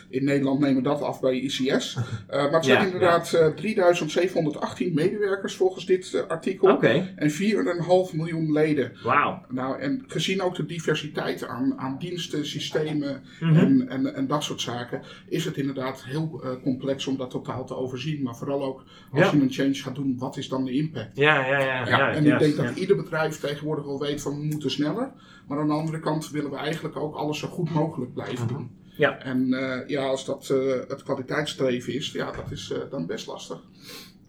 in 0.09 0.23
Nederland 0.23 0.59
nemen 0.59 0.83
dat 0.83 1.01
af 1.01 1.19
bij 1.19 1.33
ICS. 1.39 1.97
Eh, 2.27 2.43
maar 2.43 2.51
het 2.51 2.65
zijn 2.65 2.79
Ja, 2.79 2.85
inderdaad 2.85 3.33
eh 3.33 3.47
3718 3.47 4.93
medewerkers 4.93 5.55
volgens 5.55 5.85
dit 5.85 6.13
eh, 6.13 6.21
artikel. 6.27 6.81
En 7.15 7.31
4,5 7.31 8.13
miljoen 8.15 8.51
leden. 8.51 8.91
wauw. 9.03 9.45
Nou, 9.49 9.79
en 9.79 10.03
gezien 10.07 10.41
ook 10.41 10.55
de 10.55 10.65
diversiteit 10.65 11.47
aan, 11.47 11.73
aan 11.77 11.95
diensten, 11.99 12.45
systemen 12.47 13.21
Mhm. 13.39 13.55
en, 13.55 13.89
en, 13.89 14.15
en 14.15 14.27
dat 14.27 14.43
soort 14.43 14.61
zaken, 14.61 15.01
is 15.29 15.45
het 15.45 15.57
inderdaad 15.57 16.03
heel 16.05 16.41
eh, 16.43 16.49
complex 16.63 17.07
om 17.07 17.17
dat 17.17 17.29
totaal 17.29 17.65
te 17.65 17.75
overzien. 17.75 18.21
Maar 18.23 18.35
vooral 18.35 18.63
ook 18.63 18.83
als 19.11 19.21
Ja. 19.25 19.31
je 19.37 19.41
een 19.41 19.51
change 19.51 19.73
gaat 19.73 19.95
doen, 19.95 20.15
wat 20.17 20.37
is 20.37 20.49
dan 20.49 20.65
de 20.65 20.71
impact? 20.71 21.17
Ja, 21.17 21.47
ja, 21.47 21.59
ja. 21.59 21.87
ja, 21.87 22.11
En 22.13 22.25
ik 22.25 22.39
denk 22.39 22.55
dat 22.55 22.75
ieder 22.75 22.95
bedrijf 22.95 23.39
tegenwoordig 23.39 23.85
wel 23.85 23.99
weet 23.99 24.21
van 24.21 24.39
we 24.39 24.45
moeten 24.45 24.71
sneller. 24.71 25.11
Maar 25.47 25.59
aan 25.59 25.67
de 25.67 25.73
andere 25.73 25.99
kant 25.99 26.29
willen 26.31 26.51
we 26.51 26.57
eigenlijk 26.57 26.95
ook 26.95 27.15
alles 27.15 27.39
zo 27.39 27.47
goed 27.47 27.73
mogelijk 27.73 28.13
blijven 28.13 28.47
doen. 28.47 28.69
Ja. 28.97 29.17
En 29.19 29.53
eh, 29.53 29.87
ja, 29.87 30.03
als 30.05 30.25
dat 30.25 30.49
eh, 30.49 30.57
het 30.87 31.03
kwaliteitsstreven 31.03 31.93
is, 31.93 32.11
ja, 32.11 32.31
dat 32.31 32.51
is 32.51 32.71
eh, 32.71 32.79
dan 32.89 33.05
best 33.05 33.27
lastig. 33.27 33.59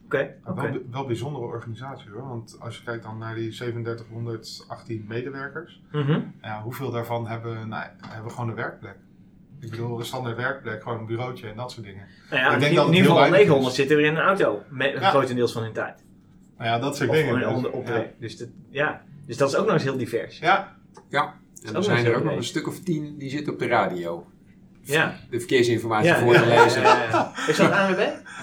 Oké, 0.05 0.35
Wel, 0.45 0.79
wel 0.91 1.07
bijzondere 1.07 1.45
organisatie 1.45 2.11
hoor. 2.11 2.29
Want 2.29 2.57
als 2.61 2.77
je 2.77 2.83
kijkt 2.85 3.03
dan 3.03 3.19
naar 3.19 3.35
die 3.35 3.51
3718 3.51 5.05
medewerkers. 5.09 5.83
Mhm. 5.93 6.21
Ja, 6.43 6.63
hoeveel 6.63 6.91
daarvan 6.91 7.27
hebben, 7.29 7.69
nou, 7.69 7.85
hebben 8.07 8.31
gewoon 8.33 8.49
een 8.49 8.55
werkplek? 8.55 8.97
Ik 9.61 9.71
bedoel, 9.71 9.99
een 9.99 10.05
standaard 10.05 10.37
werkplek, 10.37 10.83
gewoon 10.83 10.99
een 10.99 11.07
bureautje 11.07 11.49
en 11.49 11.57
dat 11.57 11.73
soort 11.73 11.87
dingen. 11.87 12.07
Nou 12.31 12.43
ja, 12.43 12.53
Ik 12.55 12.61
denk 12.61 12.71
in, 12.71 12.77
dat 12.77 12.85
in 12.87 12.91
het 12.91 12.97
ieder 13.01 13.11
geval 13.11 13.17
weinig 13.31 13.39
900 13.39 13.71
is. 13.71 13.77
zitten 13.79 13.97
weer 13.97 14.07
in 14.07 14.17
een 14.17 14.23
auto. 14.23 14.63
Me- 14.69 14.85
Ja. 15.01 15.11
Grotendeels 15.11 15.53
van 15.53 15.63
hun 15.63 15.73
tijd. 15.73 16.05
Nou 16.59 16.71
ja, 16.71 16.79
dat 16.79 16.97
soort 16.97 17.09
Of 17.09 17.15
dingen. 17.17 17.35
gewoon 17.35 17.49
Dus, 17.49 17.57
onder- 17.57 17.71
op 17.73 17.87
de 17.87 17.93
ja. 17.93 17.99
weg. 17.99 18.09
Dus, 18.19 18.37
dat, 18.37 18.49
ja. 18.71 19.03
dus 19.27 19.37
dat 19.37 19.49
is 19.49 19.57
ook 19.57 19.65
nog 19.65 19.75
eens 19.75 19.83
heel 19.83 19.97
divers. 19.97 20.39
ja, 20.39 20.77
Ja, 21.09 21.35
en 21.65 21.75
er 21.75 21.85
zijn 21.85 22.07
er 22.07 22.17
ook 22.17 22.25
nog 22.25 22.37
een 22.37 22.45
stuk 22.45 22.67
of 22.69 22.81
tien 22.81 23.19
die 23.19 23.31
zitten 23.31 23.53
op 23.53 23.59
de 23.59 23.67
radio. 23.67 24.27
Ja. 24.93 25.15
De 25.31 25.39
verkeersinformatie 25.39 26.09
Ja, 26.09 26.19
voor 26.19 26.33
ja, 26.33 26.43
te 26.43 26.49
ja, 26.49 26.63
lezen. 26.65 26.83
ja, 26.83 27.03
ja. 27.11 27.33
Is 27.49 27.57
dat 27.57 27.71
ANWB? 27.73 27.99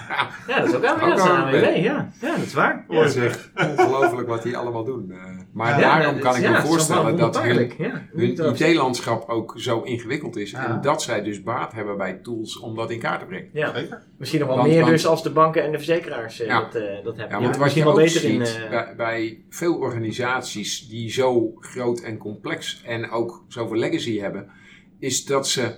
Ja. 0.08 0.28
Ja, 0.48 0.58
dat 0.60 0.68
is 0.68 0.74
ook 0.74 0.84
ANWB. 0.84 1.02
Ook 1.02 1.08
Dat 1.08 1.18
is 1.18 1.24
ANWB. 1.24 1.54
ANWB, 1.54 1.76
ja. 1.82 2.10
Ja, 2.20 2.36
dat 2.36 2.46
is 2.46 2.52
waar. 2.54 2.84
mooi 2.88 3.00
Het 3.00 3.08
is 3.08 3.22
zeg. 3.22 3.50
echt 3.54 3.78
ongelooflijk 3.78 4.28
wat 4.28 4.42
die 4.42 4.56
allemaal 4.56 4.84
doen. 4.84 5.10
eh. 5.10 5.18
maar 5.52 5.68
Ja, 5.70 5.78
daarom 5.98 6.18
kan 6.18 6.36
ik 6.36 6.42
ja, 6.42 6.50
me 6.50 6.60
voorstellen 6.66 7.16
dat 7.16 7.42
hun, 7.42 7.72
ja. 7.78 8.02
Hun 8.14 8.54
IT-landschap 8.54 9.28
ook 9.28 9.54
zo 9.56 9.80
ingewikkeld 9.82 10.36
is. 10.36 10.50
Ja. 10.50 10.66
En 10.68 10.80
dat 10.80 11.02
zij 11.02 11.22
dus 11.22 11.42
baat 11.42 11.72
hebben 11.72 11.96
bij 11.96 12.12
tools 12.22 12.58
om 12.58 12.74
dat 12.76 12.90
in 12.90 12.98
kaart 12.98 13.20
te 13.20 13.26
brengen. 13.26 13.48
Ja, 13.52 13.74
Zeker. 13.74 14.02
misschien 14.18 14.40
nog 14.40 14.48
wel 14.48 14.56
Want- 14.58 14.68
meer 14.70 14.80
want- 14.80 14.92
dus 14.92 15.06
als 15.06 15.22
de 15.22 15.30
banken 15.30 15.62
en 15.64 15.70
de 15.70 15.76
verzekeraars 15.76 16.40
eh, 16.40 16.46
Ja. 16.46 16.60
dat, 16.60 16.74
eh, 16.74 16.82
dat 16.82 17.16
hebben. 17.16 17.28
Ja, 17.28 17.36
Ja, 17.36 17.42
want 17.42 17.56
wat 17.56 17.74
je 17.74 17.82
wel 17.82 17.92
ook 17.92 17.98
beter 17.98 18.20
ziet 18.20 18.30
in... 18.30 18.42
eh, 18.42 18.70
bij, 18.70 18.94
bij 18.96 19.44
veel 19.50 19.74
organisaties 19.74 20.88
die 20.88 21.10
zo 21.10 21.52
groot 21.60 22.00
en 22.00 22.18
complex 22.18 22.82
en 22.84 23.10
ook 23.10 23.44
zoveel 23.48 23.76
legacy 23.78 24.18
hebben, 24.18 24.50
is 24.98 25.24
dat 25.24 25.48
ze 25.48 25.74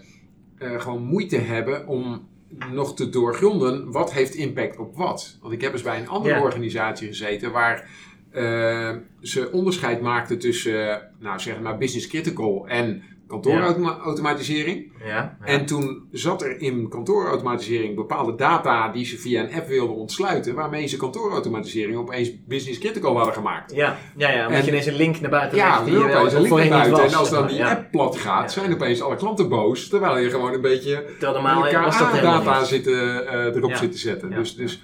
eh, 0.59 0.81
gewoon 0.81 1.03
moeite 1.03 1.37
hebben 1.37 1.87
om 1.87 2.29
nog 2.73 2.95
te 2.97 3.09
doorgronden 3.09 3.93
wat 3.93 4.13
heeft 4.13 4.35
impact 4.35 4.79
op 4.79 4.97
wat. 4.97 5.39
Want 5.41 5.53
ik 5.55 5.61
heb 5.61 5.73
eens 5.73 5.83
bij 5.83 5.99
een 6.01 6.09
andere 6.09 6.35
Ja. 6.35 6.43
organisatie 6.43 7.09
gezeten 7.09 7.53
waar 7.53 7.89
eh, 8.31 8.97
ze 9.21 9.53
onderscheid 9.53 10.01
maakten 10.01 10.39
tussen, 10.39 11.11
nou 11.19 11.41
zeg 11.41 11.61
maar, 11.61 11.79
business 11.79 12.07
critical 12.07 12.67
en 12.67 13.03
kantoorautomatisering. 13.29 14.93
ja, 15.05 15.07
ja. 15.09 15.37
En 15.45 15.67
toen 15.67 16.09
zat 16.13 16.43
er 16.43 16.61
in 16.61 16.89
kantoorautomatisering 16.89 17.95
bepaalde 17.95 18.35
data 18.35 18.89
die 18.89 19.05
ze 19.05 19.17
via 19.19 19.43
een 19.43 19.53
app 19.55 19.69
wilden 19.69 19.97
ontsluiten, 19.97 20.55
waarmee 20.55 20.87
ze 20.87 20.97
kantoorautomatisering 20.97 21.97
opeens 21.99 22.45
business 22.47 22.79
critical 22.79 23.17
hadden 23.17 23.35
gemaakt. 23.35 23.75
Ja, 23.75 23.97
ja, 24.17 24.31
ja, 24.31 24.43
omdat 24.47 24.59
En- 24.59 24.65
je 24.65 24.71
ineens 24.71 24.87
een 24.87 24.95
link 24.97 25.21
naar 25.21 25.31
buiten 25.31 25.59
Ja, 25.59 25.83
die 25.85 25.93
je 25.93 25.99
opeens 25.99 26.33
een 26.33 26.43
link 26.43 26.59
naar 26.59 26.69
buiten. 26.69 26.91
was, 26.91 27.13
En 27.13 27.19
als 27.19 27.31
dan 27.31 27.47
die 27.47 27.65
app 27.65 27.91
plat 27.91 28.17
gaat, 28.17 28.53
zijn 28.53 28.75
opeens 28.75 29.01
alle 29.03 29.17
klanten 29.17 29.49
boos, 29.49 29.89
terwijl 29.89 30.19
je 30.19 30.31
gewoon 30.31 30.53
een 30.53 30.61
beetje 30.61 31.05
KA-data 31.21 32.65
zitten, 32.65 33.27
eh, 33.29 33.57
erop 33.57 33.71
Ja. 33.71 33.77
zit 33.77 33.93
te 33.93 33.99
zetten. 33.99 34.31
Dus, 34.31 34.57
dus 34.57 34.83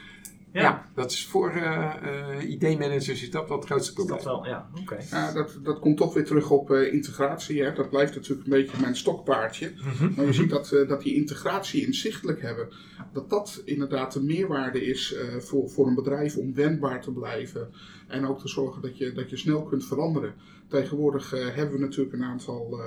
ja. 0.54 0.62
Ja. 0.62 0.88
dat 0.94 1.10
is 1.10 1.26
voor 1.26 1.50
eh, 1.50 1.94
eh, 2.02 2.50
IT-managers 2.50 3.22
is 3.22 3.30
dat 3.30 3.48
wel 3.48 3.56
het 3.56 3.66
grootste 3.66 3.88
Is 3.88 3.94
probleem. 3.94 4.16
dat 4.16 4.26
wel, 4.26 4.46
ja, 4.46 4.68
oké. 4.80 4.98
Ja, 5.10 5.32
dat, 5.32 5.58
dat 5.62 5.78
komt 5.78 5.96
toch 5.96 6.14
weer 6.14 6.24
terug 6.24 6.50
op 6.50 6.70
eh, 6.70 6.92
integratie. 6.92 7.62
Hè. 7.62 7.72
Dat 7.72 7.90
blijft 7.90 8.14
natuurlijk 8.14 8.46
een 8.46 8.52
beetje 8.52 8.80
mijn 8.80 8.96
stokpaardje. 8.96 9.72
Mhm. 9.76 10.12
Maar 10.16 10.24
je 10.24 10.32
ziet 10.32 10.50
dat, 10.50 10.72
eh, 10.72 10.88
dat 10.88 11.02
die 11.02 11.14
integratie 11.14 11.86
inzichtelijk 11.86 12.42
hebben, 12.42 12.68
dat 13.12 13.30
dat 13.30 13.62
inderdaad 13.64 14.12
de 14.12 14.22
meerwaarde 14.22 14.84
is 14.84 15.14
eh, 15.14 15.36
voor, 15.38 15.70
voor 15.70 15.86
een 15.86 15.94
bedrijf 15.94 16.36
om 16.36 16.54
wendbaar 16.54 17.00
te 17.00 17.12
blijven. 17.12 17.68
En 18.08 18.26
ook 18.26 18.40
te 18.40 18.48
zorgen 18.48 18.82
dat 18.82 18.98
je, 18.98 19.12
dat 19.12 19.30
je 19.30 19.36
snel 19.36 19.62
kunt 19.62 19.84
veranderen. 19.86 20.34
Tegenwoordig 20.68 21.30
hebben 21.30 21.74
we 21.74 21.80
natuurlijk 21.80 22.14
een 22.14 22.24
aantal 22.24 22.80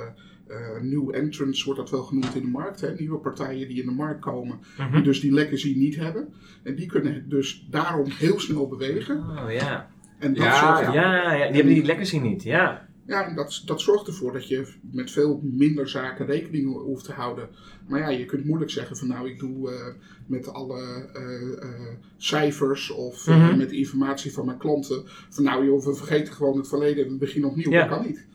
eh 0.50 0.76
eh, 0.76 0.82
new 0.82 1.16
entrants, 1.16 1.64
wordt 1.64 1.80
dat 1.80 1.90
wel 1.90 2.04
genoemd 2.04 2.36
in 2.36 2.42
de 2.42 2.48
markt. 2.48 2.82
Hè? 2.82 2.94
Nieuwe 2.94 3.18
partijen 3.18 3.68
die 3.68 3.80
in 3.82 3.86
de 3.88 3.94
markt 3.96 4.22
komen, 4.22 4.60
Mhm. 4.78 4.92
die 4.94 5.02
dus 5.04 5.20
die 5.20 5.32
legacy 5.34 5.74
niet 5.78 5.96
hebben. 5.96 6.34
En 6.64 6.76
die 6.76 6.86
kunnen 6.88 7.30
dus 7.30 7.68
daarom 7.70 8.06
heel 8.10 8.40
snel 8.40 8.68
bewegen. 8.68 9.18
Oh, 9.18 9.52
ja. 9.52 9.90
En 10.20 10.34
dat 10.34 10.44
Ja, 10.44 10.76
zorgt 10.78 10.94
Ja, 10.94 11.34
ja, 11.34 11.46
die 11.48 11.56
hebben 11.56 11.74
die 11.74 11.84
legacy 11.86 12.18
niet, 12.20 12.44
ja. 12.44 12.86
Ja, 13.06 13.28
en 13.28 13.36
dat, 13.36 13.62
dat 13.66 13.82
zorgt 13.82 14.08
ervoor 14.08 14.34
dat 14.34 14.48
je 14.48 14.74
met 14.92 15.12
veel 15.12 15.42
minder 15.44 15.90
zaken 15.90 16.26
rekening 16.26 16.74
hoeft 16.74 17.06
te 17.06 17.12
houden. 17.12 17.50
Maar 17.88 18.00
ja, 18.00 18.10
je 18.10 18.26
kunt 18.26 18.46
moeilijk 18.46 18.72
zeggen 18.72 18.98
van 18.98 19.08
nou, 19.08 19.30
ik 19.30 19.40
doe 19.40 19.72
eh, 19.72 19.86
met 20.26 20.54
alle 20.54 21.10
eh, 21.14 21.64
eh, 21.64 21.70
cijfers 22.18 22.92
of 22.92 23.28
Mhm. 23.28 23.58
met 23.58 23.72
informatie 23.72 24.34
van 24.34 24.46
mijn 24.46 24.58
klanten. 24.58 25.02
Van 25.30 25.44
nou 25.44 25.66
joh, 25.66 25.86
we 25.86 25.94
vergeten 25.96 26.34
gewoon 26.34 26.58
het 26.58 26.68
verleden 26.68 27.06
en 27.06 27.12
we 27.12 27.18
beginnen 27.18 27.50
opnieuw. 27.50 27.72
Ja. 27.72 27.88
Dat 27.88 27.98
kan 27.98 28.06
niet. 28.06 28.26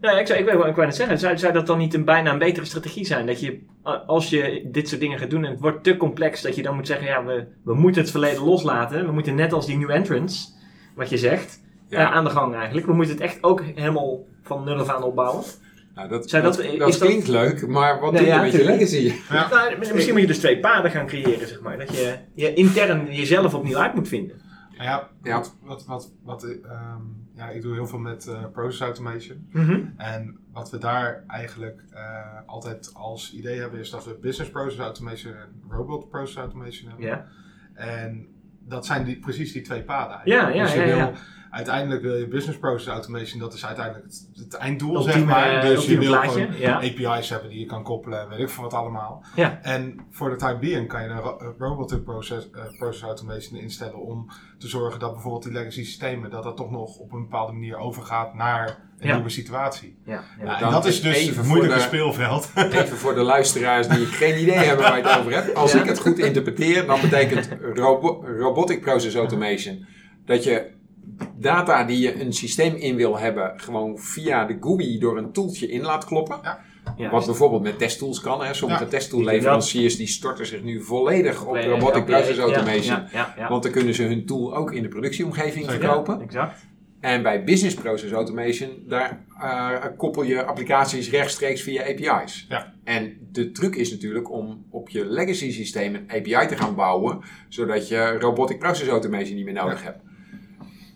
Nou, 0.00 0.18
ik 0.18 0.26
zou, 0.26 0.38
ik, 0.38 0.44
wou- 0.44 0.68
ik 0.68 0.74
wou 0.74 0.86
net 0.86 0.96
zeggen, 0.96 1.18
zou, 1.18 1.38
zou 1.38 1.52
dat 1.52 1.66
dan 1.66 1.78
niet 1.78 1.94
een 1.94 2.04
bijna 2.04 2.32
een 2.32 2.38
betere 2.38 2.66
strategie 2.66 3.04
zijn? 3.06 3.26
Dat 3.26 3.40
je, 3.40 3.58
als 4.06 4.30
je 4.30 4.68
dit 4.72 4.88
soort 4.88 5.00
dingen 5.00 5.18
gaat 5.18 5.30
doen 5.30 5.44
en 5.44 5.50
het 5.50 5.60
wordt 5.60 5.84
te 5.84 5.96
complex, 5.96 6.42
dat 6.42 6.54
je 6.56 6.62
dan 6.62 6.74
moet 6.74 6.86
zeggen, 6.86 7.06
ja, 7.06 7.24
we, 7.24 7.44
we 7.64 7.74
moeten 7.74 8.02
het 8.02 8.10
verleden 8.10 8.42
loslaten. 8.44 9.06
We 9.06 9.12
moeten 9.12 9.34
net 9.34 9.52
als 9.52 9.66
die 9.66 9.76
new 9.78 9.90
entrants, 9.90 10.54
wat 10.94 11.10
je 11.10 11.18
zegt, 11.18 11.60
Ja. 11.88 11.98
eh, 11.98 12.12
aan 12.16 12.24
de 12.24 12.30
gang 12.30 12.54
eigenlijk. 12.54 12.86
We 12.86 12.92
moeten 12.92 13.14
het 13.14 13.22
echt 13.24 13.38
ook 13.42 13.62
helemaal 13.74 14.18
van 14.42 14.64
nul 14.64 14.78
af 14.78 14.88
aan 14.88 15.02
opbouwen. 15.02 15.44
Nou, 15.94 16.08
dat, 16.08 16.30
dat- 16.30 16.42
dat, 16.42 16.58
is 16.58 16.78
dat 16.78 16.88
dat- 16.90 16.98
klinkt 16.98 17.28
leuk, 17.28 17.66
maar 17.66 18.00
wat 18.00 18.12
doe 18.12 18.20
je 18.20 18.26
ja, 18.26 18.42
met 18.42 18.52
je 18.52 18.64
legacy? 18.64 19.12
Ja. 19.30 19.48
Nou, 19.50 19.78
misschien 19.78 20.12
moet 20.12 20.20
je 20.20 20.26
dus 20.26 20.38
twee 20.38 20.58
paden 20.60 20.90
gaan 20.90 21.06
creëren, 21.06 21.48
zeg 21.48 21.60
maar. 21.60 21.78
Dat 21.78 21.96
je, 21.96 22.14
je 22.34 22.54
intern 22.54 23.06
jezelf 23.14 23.54
opnieuw 23.54 23.78
uit 23.78 23.94
moet 23.94 24.08
vinden. 24.08 24.40
Nou 24.82 24.94
ja, 24.94 25.08
Ja. 25.22 25.36
Wat, 25.36 25.56
wat, 25.62 25.86
wat, 25.86 26.12
wat, 26.22 26.44
eh, 26.44 26.70
ehm, 26.70 27.02
ja, 27.34 27.48
ik 27.48 27.62
doe 27.62 27.74
heel 27.74 27.86
veel 27.86 27.98
met 27.98 28.26
eh, 28.26 28.44
process 28.52 28.80
automation. 28.80 29.48
Mhm. 29.52 29.80
En 29.96 30.38
wat 30.52 30.70
we 30.70 30.78
daar 30.78 31.24
eigenlijk 31.26 31.84
eh, 31.90 32.38
altijd 32.46 32.90
als 32.94 33.32
idee 33.32 33.60
hebben, 33.60 33.80
is 33.80 33.90
dat 33.90 34.04
we 34.04 34.18
business 34.20 34.50
process 34.50 34.78
automation 34.78 35.34
en 35.34 35.62
robot 35.68 36.08
process 36.08 36.36
automation 36.36 36.88
hebben. 36.88 37.06
Ja. 37.06 37.26
En 37.74 38.26
dat 38.64 38.86
zijn 38.86 39.04
die, 39.04 39.18
precies 39.18 39.52
die 39.52 39.62
twee 39.62 39.82
paden 39.82 40.20
Ja, 40.24 40.44
eigenlijk. 40.44 40.54
ja, 40.54 40.62
dus 40.62 40.72
je 40.72 40.80
ja, 40.80 40.86
wil, 40.86 40.96
ja. 40.96 41.12
Uiteindelijk 41.52 42.02
wil 42.02 42.16
je 42.16 42.28
business 42.28 42.58
process 42.58 42.86
automation, 42.88 43.40
dat 43.40 43.54
is 43.54 43.66
uiteindelijk 43.66 44.04
het, 44.06 44.28
het 44.34 44.54
einddoel, 44.54 44.94
Ultieme, 44.96 45.12
zeg 45.18 45.24
maar. 45.24 45.54
eh, 45.54 45.62
Dus 45.66 45.86
je 45.86 45.98
wil 45.98 46.10
plaatje, 46.10 46.30
gewoon 46.30 46.56
ja. 46.58 46.74
API's 46.76 47.28
hebben 47.30 47.50
die 47.50 47.58
je 47.58 47.66
kan 47.66 47.82
koppelen 47.82 48.20
en 48.20 48.28
weet 48.28 48.38
ik 48.38 48.48
veel 48.48 48.62
wat 48.62 48.74
allemaal. 48.74 49.24
Ja. 49.34 49.58
En 49.62 49.98
voor 50.10 50.30
de 50.30 50.36
time 50.36 50.58
being 50.58 50.88
kan 50.88 51.02
je 51.02 51.08
een 51.08 51.20
ro- 51.20 51.54
robotic 51.58 52.04
process, 52.04 52.50
eh, 52.50 52.62
process 52.78 53.02
automation 53.02 53.60
instellen 53.60 54.00
om 54.00 54.26
te 54.58 54.68
zorgen 54.68 55.00
dat 55.00 55.12
bijvoorbeeld 55.12 55.42
die 55.42 55.52
legacy 55.52 55.84
systemen, 55.84 56.30
dat 56.30 56.42
dat 56.42 56.56
toch 56.56 56.70
nog 56.70 56.96
op 56.98 57.12
een 57.12 57.22
bepaalde 57.22 57.52
manier 57.52 57.76
overgaat 57.76 58.34
naar 58.34 58.68
een 58.98 59.08
Ja. 59.08 59.14
nieuwe 59.14 59.30
situatie. 59.30 59.98
Ja, 60.04 60.12
ja. 60.38 60.44
Ja, 60.44 60.60
en 60.62 60.70
dat 60.70 60.84
is 60.86 61.00
dus 61.02 61.26
het 61.36 61.46
moeilijke 61.46 61.74
de- 61.76 61.80
speelveld. 61.82 62.50
Even 62.72 62.96
voor 62.96 63.14
de 63.14 63.22
luisteraars 63.22 63.88
die 63.88 64.06
geen 64.06 64.40
idee 64.42 64.54
hebben 64.68 64.84
waar 64.86 64.96
je 64.98 65.02
het 65.08 65.18
over 65.18 65.32
hebt. 65.32 65.54
Als 65.54 65.72
Ja. 65.72 65.80
ik 65.80 65.86
het 65.88 65.98
goed 65.98 66.18
interpreteer, 66.18 66.86
dan 66.86 67.00
betekent 67.00 67.48
robo- 67.74 68.24
robotic 68.38 68.80
process 68.80 69.14
automation 69.16 69.86
dat 70.26 70.44
je 70.44 70.80
data 71.42 71.84
die 71.84 71.98
je 71.98 72.20
een 72.20 72.32
systeem 72.32 72.74
in 72.74 72.96
wil 72.96 73.18
hebben, 73.18 73.52
gewoon 73.56 73.98
via 73.98 74.44
de 74.44 74.56
GUI 74.60 74.98
door 74.98 75.18
een 75.18 75.32
toeltje 75.32 75.68
in 75.68 75.82
laat 75.82 76.04
kloppen. 76.04 76.38
Ja, 76.96 77.10
Wat 77.10 77.26
bijvoorbeeld 77.26 77.62
met 77.62 77.78
testtools 77.78 78.20
kan. 78.20 78.44
Hè. 78.44 78.54
Sommige 78.54 78.84
Ja. 78.84 78.88
testtoolleveranciers 78.90 79.96
die 79.96 80.06
storten 80.06 80.46
zich 80.46 80.62
nu 80.62 80.82
volledig 80.82 81.44
op 81.44 81.56
robotic 81.56 82.08
ja, 82.08 82.16
process 82.16 82.36
ja, 82.36 82.42
automation. 82.42 82.96
Ja, 82.96 83.08
ja, 83.12 83.34
ja. 83.36 83.48
Want 83.48 83.62
dan 83.62 83.72
kunnen 83.72 83.94
ze 83.94 84.02
hun 84.02 84.26
tool 84.26 84.56
ook 84.56 84.72
in 84.72 84.82
de 84.82 84.88
productieomgeving 84.88 85.70
verkopen. 85.70 86.20
Exact. 86.20 86.60
En 87.00 87.22
bij 87.22 87.44
Business 87.44 87.74
Process 87.74 88.12
Automation, 88.12 88.70
daar 88.86 89.24
uh, 89.42 89.76
koppel 89.96 90.22
je 90.22 90.44
applicaties 90.44 91.10
rechtstreeks 91.10 91.62
via 91.62 91.82
API's. 91.82 92.46
Ja. 92.48 92.74
En 92.84 93.28
de 93.32 93.50
truc 93.50 93.74
is 93.76 93.90
natuurlijk 93.90 94.30
om 94.30 94.66
op 94.70 94.88
je 94.88 95.04
legacy 95.06 95.52
systeem 95.52 95.94
een 95.94 96.10
API 96.10 96.46
te 96.46 96.56
gaan 96.56 96.74
bouwen, 96.74 97.20
zodat 97.48 97.88
je 97.88 98.18
Robotic 98.18 98.58
Process 98.58 98.88
Automation 98.88 99.34
niet 99.34 99.44
meer 99.44 99.54
nodig 99.54 99.82
hebt. 99.82 100.00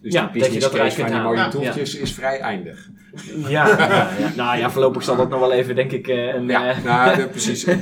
Dus 0.02 0.12
Ja, 0.12 0.20
die 0.20 0.32
dat 0.32 0.35
je 0.35 0.40
business 0.40 0.70
dat 0.70 0.80
case 0.80 1.00
van 1.00 1.11
die 1.11 1.20
mooie. 1.20 1.37
Ja. 1.37 1.48
toeltjes 1.48 1.94
is 1.94 2.12
vrij 2.14 2.40
eindig. 2.40 2.88
Ja, 3.48 3.66
ja, 3.68 4.09
ja. 4.18 4.30
nou 4.37 4.59
ja, 4.59 4.70
voorlopig 4.70 5.02
zal 5.02 5.16
dat 5.16 5.28
nog 5.28 5.40
wel 5.40 5.52
even, 5.52 5.74
denk 5.74 5.92
ik, 5.92 6.09
eh, 6.09 6.35
een, 6.35 6.46
Ja, 6.48 6.68
eh, 6.70 6.85
nou, 6.85 7.16
de- 7.16 7.28
precies. 7.28 7.64
Ik, 7.68 7.78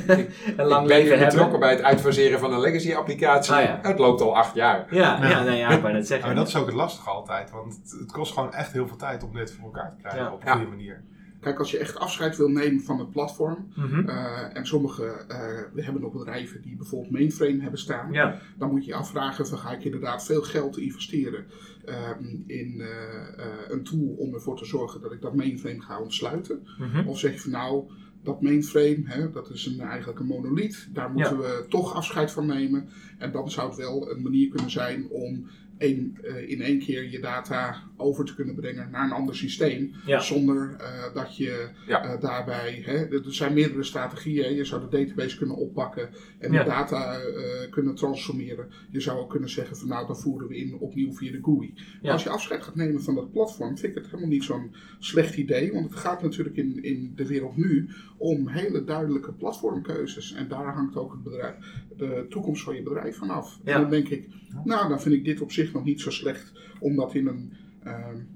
een 0.57 0.65
lang 0.65 0.81
ik 0.81 0.87
ben 0.87 0.97
leven 0.97 1.09
betrokken 1.19 1.39
hebben. 1.39 1.59
bij 1.59 1.69
het 1.71 1.81
uitfaseren 1.81 2.39
van 2.39 2.53
een 2.53 2.59
legacy 2.59 2.93
applicatie. 2.93 3.53
Ah, 3.53 3.61
ja. 3.61 3.79
Het 3.81 3.99
loopt 3.99 4.21
al 4.21 4.35
acht 4.37 4.55
jaar. 4.55 4.85
Ja, 4.89 5.17
ja, 5.21 5.29
Ja. 5.29 5.43
nee, 5.43 5.57
ja, 5.57 5.69
ik 5.69 5.81
wou 5.81 5.93
net 5.93 6.01
Ja, 6.01 6.07
zeggen. 6.07 6.27
maar 6.27 6.35
dat 6.35 6.47
is 6.47 6.55
ook 6.55 6.65
het 6.65 6.75
lastige 6.75 7.09
altijd, 7.09 7.51
want 7.51 7.73
het, 7.83 7.95
het 7.99 8.11
kost 8.11 8.33
gewoon 8.33 8.53
echt 8.53 8.71
heel 8.71 8.87
veel 8.87 8.97
tijd 8.97 9.23
om 9.23 9.33
dit 9.33 9.51
voor 9.51 9.65
elkaar 9.65 9.91
te 9.95 9.97
krijgen 10.01 10.21
Ja. 10.21 10.31
op 10.31 10.41
een 10.41 10.47
Ja. 10.47 10.53
goede 10.53 10.69
manier. 10.69 11.03
Kijk, 11.45 11.59
als 11.59 11.71
je 11.71 11.77
echt 11.77 11.99
afscheid 11.99 12.37
wil 12.37 12.49
nemen 12.49 12.81
van 12.81 12.99
het 12.99 13.11
platform, 13.11 13.67
Mhm. 13.75 14.09
eh, 14.09 14.57
en 14.57 14.65
sommige, 14.67 15.03
eh, 15.05 15.37
we 15.73 15.83
hebben 15.83 16.01
nog 16.01 16.11
bedrijven 16.11 16.61
die 16.61 16.75
bijvoorbeeld 16.75 17.11
mainframe 17.11 17.61
hebben 17.61 17.79
staan, 17.79 18.11
Ja, 18.11 18.39
dan 18.57 18.69
moet 18.71 18.85
je 18.85 18.91
je 18.91 18.97
afvragen, 18.97 19.47
van, 19.47 19.57
ga 19.57 19.71
ik 19.71 19.83
inderdaad 19.83 20.25
veel 20.25 20.41
geld 20.41 20.77
investeren 20.77 21.45
ehm, 21.85 22.23
in 22.47 22.81
eh, 22.81 22.87
een 23.67 23.83
tool 23.83 24.15
om 24.17 24.33
ervoor 24.33 24.57
te 24.57 24.65
zorgen 24.65 25.01
dat 25.01 25.11
ik 25.11 25.21
dat 25.21 25.35
mainframe 25.35 25.81
ga 25.81 25.99
ontsluiten? 25.99 26.67
mhm. 26.79 27.07
Of 27.07 27.19
zeg 27.19 27.33
je 27.33 27.39
van 27.39 27.51
nou, 27.51 27.83
dat 28.23 28.41
mainframe, 28.41 29.01
hè, 29.03 29.31
dat 29.31 29.49
is 29.49 29.65
een, 29.65 29.79
eigenlijk 29.79 30.19
een 30.19 30.25
monolith, 30.25 30.87
daar 30.93 31.11
moeten 31.11 31.37
we 31.37 31.65
toch 31.69 31.93
afscheid 31.95 32.31
van 32.31 32.45
nemen. 32.45 32.89
En 33.17 33.31
dan 33.31 33.51
zou 33.51 33.67
het 33.69 33.77
wel 33.77 34.11
een 34.11 34.21
manier 34.21 34.47
kunnen 34.49 34.71
zijn 34.71 35.07
om 35.09 35.47
één, 35.77 36.17
eh, 36.23 36.49
in 36.49 36.61
één 36.61 36.79
keer 36.79 37.09
je 37.09 37.19
data 37.19 37.75
over 37.97 38.25
te 38.25 38.35
kunnen 38.35 38.55
brengen 38.55 38.89
naar 38.91 39.03
een 39.03 39.11
ander 39.11 39.35
systeem. 39.35 39.91
Ja. 40.05 40.19
Zonder 40.19 40.75
eh, 40.79 41.13
dat 41.13 41.37
je 41.37 41.69
Ja. 41.87 42.03
eh, 42.03 42.21
daarbij, 42.21 42.81
hè, 42.85 42.93
er 42.93 43.21
zijn 43.33 43.53
meerdere 43.53 43.83
strategieën. 43.83 44.55
Je 44.55 44.65
zou 44.65 44.81
de 44.89 44.97
database 44.97 45.37
kunnen 45.37 45.55
oppakken 45.55 46.09
en 46.39 46.51
Ja. 46.51 46.63
de 46.63 46.69
data 46.69 47.13
eh, 47.19 47.69
kunnen 47.71 47.95
transformeren. 47.95 48.67
Je 48.89 48.99
zou 48.99 49.19
ook 49.19 49.29
kunnen 49.29 49.49
zeggen 49.49 49.77
van 49.77 49.87
nou, 49.87 50.07
dan 50.07 50.17
voeren 50.17 50.47
we 50.47 50.57
in 50.57 50.73
opnieuw 50.79 51.13
via 51.13 51.31
de 51.31 51.39
GUI. 51.43 51.73
Maar 52.01 52.11
als 52.11 52.23
je 52.23 52.29
afscheid 52.29 52.63
gaat 52.63 52.75
nemen 52.75 53.01
van 53.03 53.15
dat 53.15 53.31
platform, 53.31 53.77
vind 53.77 53.95
ik 53.95 54.01
het 54.01 54.05
helemaal 54.11 54.29
niet 54.29 54.43
zo'n 54.43 54.75
slecht 54.99 55.35
idee. 55.37 55.71
Want 55.73 55.89
het 55.89 55.99
gaat 55.99 56.21
natuurlijk 56.21 56.55
in, 56.55 56.83
in 56.83 57.13
de 57.15 57.27
wereld 57.27 57.57
nu 57.57 57.89
om 58.17 58.47
hele 58.47 58.83
duidelijke 58.83 59.33
platformkeuzes. 59.33 60.33
En 60.33 60.47
daar 60.47 60.73
hangt 60.73 60.95
ook 60.95 61.11
het 61.11 61.23
bedrijf, 61.23 61.55
de 61.97 62.25
toekomst 62.29 62.63
van 62.63 62.75
je 62.75 62.83
bedrijf 62.83 63.17
van 63.17 63.29
af. 63.29 63.59
Ja. 63.63 63.73
En 63.75 63.81
dan 63.81 63.89
denk 63.89 64.07
ik, 64.09 64.27
nou 64.63 64.89
dan 64.89 65.01
vind 65.01 65.15
ik 65.15 65.25
dit 65.25 65.41
op 65.41 65.51
zich 65.51 65.73
nog 65.73 65.83
niet 65.83 66.01
zo 66.01 66.09
slecht 66.09 66.51
om 66.79 66.95
dat 66.95 67.13
in 67.15 67.27
een 67.27 67.53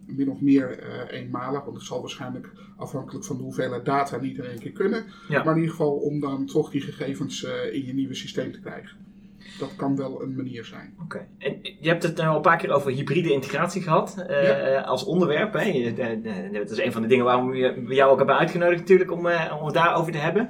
min 0.05 0.29
of 0.29 0.41
meer 0.41 0.79
eh, 0.79 1.19
eenmalig, 1.19 1.63
want 1.63 1.75
het 1.77 1.85
zal 1.85 2.01
waarschijnlijk 2.01 2.51
afhankelijk 2.77 3.25
van 3.25 3.37
de 3.37 3.43
hoeveelheid 3.43 3.85
data 3.85 4.17
niet 4.17 4.37
in 4.37 4.43
één 4.45 4.59
keer 4.59 4.71
kunnen. 4.71 5.03
Ja. 5.27 5.43
Maar 5.43 5.53
in 5.53 5.59
ieder 5.59 5.75
geval 5.75 5.91
om 5.91 6.19
dan 6.19 6.45
toch 6.45 6.71
die 6.71 6.81
gegevens 6.81 7.43
eh, 7.43 7.73
in 7.73 7.85
je 7.85 7.93
nieuwe 7.93 8.15
systeem 8.15 8.51
te 8.51 8.59
krijgen. 8.59 8.97
Dat 9.59 9.75
kan 9.75 9.95
wel 9.95 10.21
een 10.21 10.35
manier 10.35 10.65
zijn. 10.65 10.93
Oké. 11.03 11.27
En 11.37 11.59
je 11.61 11.87
hebt 11.89 12.03
het 12.03 12.15
nou 12.17 12.29
al 12.29 12.35
een 12.35 12.41
paar 12.41 12.57
keer 12.57 12.71
over 12.71 12.91
hybride 12.91 13.31
integratie 13.33 13.81
gehad 13.81 14.17
eh, 14.27 14.43
Ja. 14.43 14.57
eh, 14.57 14.87
als 14.87 15.03
onderwerp. 15.05 15.53
Hè? 15.53 15.93
Dat 16.51 16.69
is 16.71 16.77
een 16.79 16.91
van 16.91 17.01
de 17.01 17.07
dingen 17.07 17.25
waarom 17.25 17.49
we 17.49 17.93
jou 17.95 18.11
ook 18.11 18.17
hebben 18.17 18.37
uitgenodigd 18.37 18.79
natuurlijk 18.79 19.11
om, 19.11 19.27
eh, 19.27 19.57
om 19.59 19.65
het 19.65 19.73
daarover 19.73 20.11
te 20.11 20.17
hebben. 20.17 20.49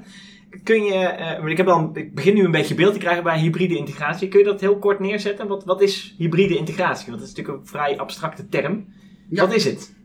Kun 0.63 0.83
je, 0.83 0.93
eh, 0.93 1.41
maar 1.41 1.51
ik, 1.51 1.57
heb 1.57 1.67
al, 1.67 1.89
ik 1.93 2.15
begin 2.15 2.33
nu 2.33 2.43
een 2.43 2.51
beetje 2.51 2.75
beeld 2.75 2.93
te 2.93 2.99
krijgen 2.99 3.23
bij 3.23 3.39
hybride 3.39 3.77
integratie. 3.77 4.27
Kun 4.27 4.39
je 4.39 4.45
dat 4.45 4.61
heel 4.61 4.77
kort 4.77 4.99
neerzetten? 4.99 5.47
Wat, 5.47 5.65
wat 5.65 5.81
is 5.81 6.15
hybride 6.17 6.57
integratie? 6.57 7.05
Want 7.05 7.19
dat 7.19 7.29
is 7.29 7.35
natuurlijk 7.35 7.63
een 7.63 7.67
vrij 7.67 7.97
abstracte 7.97 8.47
term. 8.47 8.85
Ja. 9.29 9.45
Wat 9.45 9.55
is 9.55 9.65
het? 9.65 9.97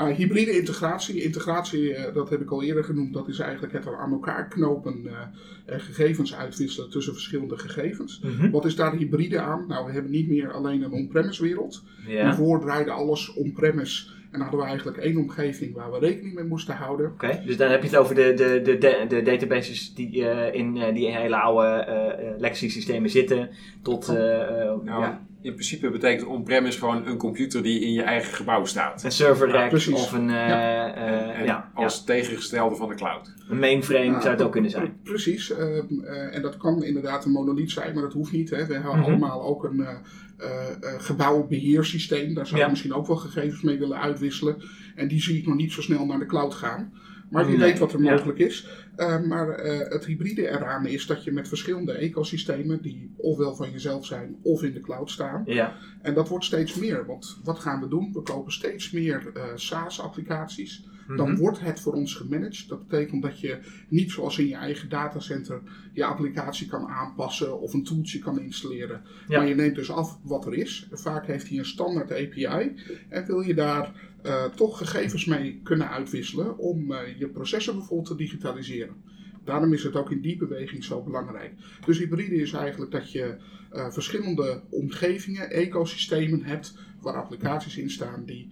Uh, 0.00 0.06
hybride 0.06 0.58
integratie, 0.58 1.22
integratie, 1.22 1.94
eh, 1.94 2.14
dat 2.14 2.30
heb 2.30 2.40
ik 2.40 2.50
al 2.50 2.62
eerder 2.62 2.84
genoemd, 2.84 3.14
dat 3.14 3.28
is 3.28 3.38
eigenlijk 3.38 3.72
het 3.72 3.86
aan 3.86 4.12
elkaar 4.12 4.48
knopen 4.48 5.06
eh, 5.06 5.74
en 5.74 5.80
gegevens 5.80 6.34
uitwisselen 6.34 6.90
tussen 6.90 7.12
verschillende 7.12 7.58
gegevens. 7.58 8.22
Wat 8.50 8.64
is 8.64 8.76
daar 8.76 8.94
hybride 8.94 9.40
aan? 9.40 9.64
Nou, 9.68 9.86
we 9.86 9.92
hebben 9.92 10.10
niet 10.10 10.28
meer 10.28 10.52
alleen 10.52 10.82
een 10.82 10.92
on-premise 10.92 11.42
wereld. 11.42 11.84
Ja. 12.06 12.24
Hiervoor 12.24 12.60
draaide 12.60 12.90
alles 12.90 13.34
on-premise 13.34 14.06
en 14.30 14.40
hadden 14.40 14.60
we 14.60 14.66
eigenlijk 14.66 14.96
één 14.96 15.16
omgeving 15.16 15.74
waar 15.74 15.90
we 15.92 15.98
rekening 15.98 16.34
mee 16.34 16.44
moesten 16.44 16.74
houden. 16.74 17.10
Oké, 17.10 17.42
dus 17.46 17.56
dan 17.56 17.70
heb 17.70 17.82
je 17.82 17.88
het 17.88 17.96
over 17.96 18.14
de, 18.14 18.34
de, 18.34 18.62
de, 18.62 18.78
de, 18.78 19.04
de 19.08 19.22
databases 19.22 19.94
die 19.94 20.28
eh, 20.28 20.54
in 20.60 20.76
eh, 20.76 20.94
die 20.94 21.10
hele 21.16 21.36
oude 21.36 21.66
eh, 21.66 22.40
legacy 22.40 22.68
systemen 22.68 23.10
zitten. 23.10 23.50
Tot 23.82 24.08
eh, 24.08 24.14
Nou, 24.14 24.84
ja, 24.84 25.26
In 25.42 25.52
principe 25.52 25.90
betekent 25.90 26.26
on-premise 26.28 26.78
gewoon 26.78 27.06
een 27.06 27.16
computer 27.16 27.62
die 27.62 27.80
in 27.80 27.92
je 27.92 28.02
eigen 28.02 28.34
gebouw 28.34 28.64
staat. 28.64 29.04
een 29.04 29.10
server 29.12 29.48
rack 29.50 29.68
precies. 29.68 29.94
of 29.94 30.12
een, 30.12 30.28
eh, 30.30 30.48
Ja. 30.48 30.94
eh, 30.94 31.38
En 31.38 31.44
ja, 31.44 31.70
als 31.74 32.04
tegengestelde 32.04 32.76
van 32.76 32.88
de 32.88 32.94
cloud. 32.94 33.34
een 33.48 33.58
mainframe 33.58 34.20
zou 34.20 34.28
het 34.28 34.42
ook 34.42 34.52
kunnen 34.52 34.70
zijn. 34.70 34.96
Precies, 35.02 35.50
eh, 35.50 36.34
en 36.34 36.42
dat 36.42 36.56
kan 36.56 36.82
inderdaad 36.84 37.24
een 37.24 37.30
monolith 37.32 37.70
zijn, 37.70 37.94
maar 37.94 38.02
dat 38.02 38.12
hoeft 38.12 38.32
niet. 38.32 38.50
Hè. 38.50 38.66
We 38.66 38.72
hebben 38.74 38.92
Mhm. 38.98 39.02
allemaal 39.02 39.42
ook 39.42 39.64
een 39.64 39.80
eh 39.80 39.96
eh, 40.38 40.68
eh, 40.70 41.00
gebouwbeheersysteem. 41.00 42.34
Daar 42.34 42.46
zou 42.46 42.58
Ja. 42.58 42.64
je 42.64 42.70
misschien 42.70 42.92
ook 42.94 43.06
wel 43.06 43.16
gegevens 43.16 43.62
mee 43.62 43.78
willen 43.78 44.00
uitwisselen. 44.00 44.56
En 44.94 45.08
die 45.08 45.20
zie 45.22 45.38
ik 45.38 45.46
nog 45.46 45.56
niet 45.56 45.72
zo 45.72 45.82
snel 45.82 46.06
naar 46.06 46.18
de 46.18 46.26
cloud 46.26 46.54
gaan. 46.54 46.92
Maar 47.30 47.46
wie 47.46 47.56
Nee, 47.56 47.70
weet 47.70 47.78
wat 47.78 47.92
er 47.92 48.02
ja. 48.02 48.10
mogelijk 48.10 48.38
is. 48.38 48.68
Eh, 48.96 49.20
maar 49.20 49.48
eh, 49.48 49.78
het 49.90 50.06
hybride 50.06 50.48
eraan 50.48 50.86
is 50.86 51.06
dat 51.06 51.24
je 51.24 51.32
met 51.32 51.48
verschillende 51.48 51.92
ecosystemen, 51.92 52.82
die 52.82 53.14
ofwel 53.16 53.54
van 53.54 53.70
jezelf 53.70 54.06
zijn 54.06 54.36
of 54.42 54.62
in 54.62 54.72
de 54.72 54.80
cloud 54.80 55.10
staan. 55.10 55.42
Ja, 55.46 55.76
En 56.02 56.14
dat 56.14 56.28
wordt 56.28 56.44
steeds 56.44 56.74
meer. 56.74 57.06
Want 57.06 57.40
wat 57.44 57.58
gaan 57.58 57.80
we 57.80 57.88
doen? 57.88 58.12
We 58.12 58.22
kopen 58.22 58.52
steeds 58.52 58.90
meer 58.90 59.30
eh, 59.34 59.42
SaaS-applicaties. 59.54 60.86
Dan 61.16 61.30
Mhm. 61.30 61.38
wordt 61.40 61.60
het 61.60 61.80
voor 61.80 61.92
ons 61.92 62.14
gemanaged. 62.14 62.68
Dat 62.68 62.88
betekent 62.88 63.22
dat 63.22 63.40
je 63.40 63.58
niet 63.88 64.10
zoals 64.10 64.38
in 64.38 64.46
je 64.48 64.54
eigen 64.54 64.88
datacenter 64.88 65.60
je 65.92 66.04
applicatie 66.04 66.66
kan 66.66 66.86
aanpassen 66.88 67.60
of 67.60 67.72
een 67.74 67.84
tooltje 67.84 68.18
kan 68.18 68.40
installeren. 68.40 69.02
Ja. 69.28 69.38
Maar 69.38 69.48
je 69.48 69.54
neemt 69.54 69.74
dus 69.74 69.90
af 69.90 70.18
wat 70.22 70.46
er 70.46 70.54
is. 70.54 70.88
Vaak 70.92 71.26
heeft 71.26 71.48
hij 71.48 71.58
een 71.58 71.64
standaard 71.64 72.10
API 72.12 72.74
en 73.08 73.26
wil 73.26 73.40
je 73.40 73.54
daar 73.54 73.92
eh, 74.22 74.44
toch 74.44 74.78
gegevens 74.78 75.24
mee 75.24 75.60
kunnen 75.62 75.90
uitwisselen 75.90 76.58
om 76.58 76.92
eh, 76.92 77.18
je 77.18 77.28
processen 77.28 77.74
bijvoorbeeld 77.74 78.08
te 78.08 78.16
digitaliseren. 78.16 78.96
Daarom 79.44 79.72
is 79.72 79.84
het 79.84 79.96
ook 79.96 80.10
in 80.10 80.20
die 80.20 80.36
beweging 80.36 80.84
zo 80.84 81.02
belangrijk. 81.02 81.52
Dus 81.86 81.98
hybride 81.98 82.34
is 82.34 82.52
eigenlijk 82.52 82.90
dat 82.92 83.12
je 83.12 83.36
eh, 83.70 83.90
verschillende 83.90 84.62
omgevingen, 84.70 85.50
ecosystemen 85.50 86.42
hebt 86.42 86.78
waar 87.00 87.14
applicaties 87.16 87.78
in 87.78 87.90
staan 87.90 88.24
die 88.24 88.48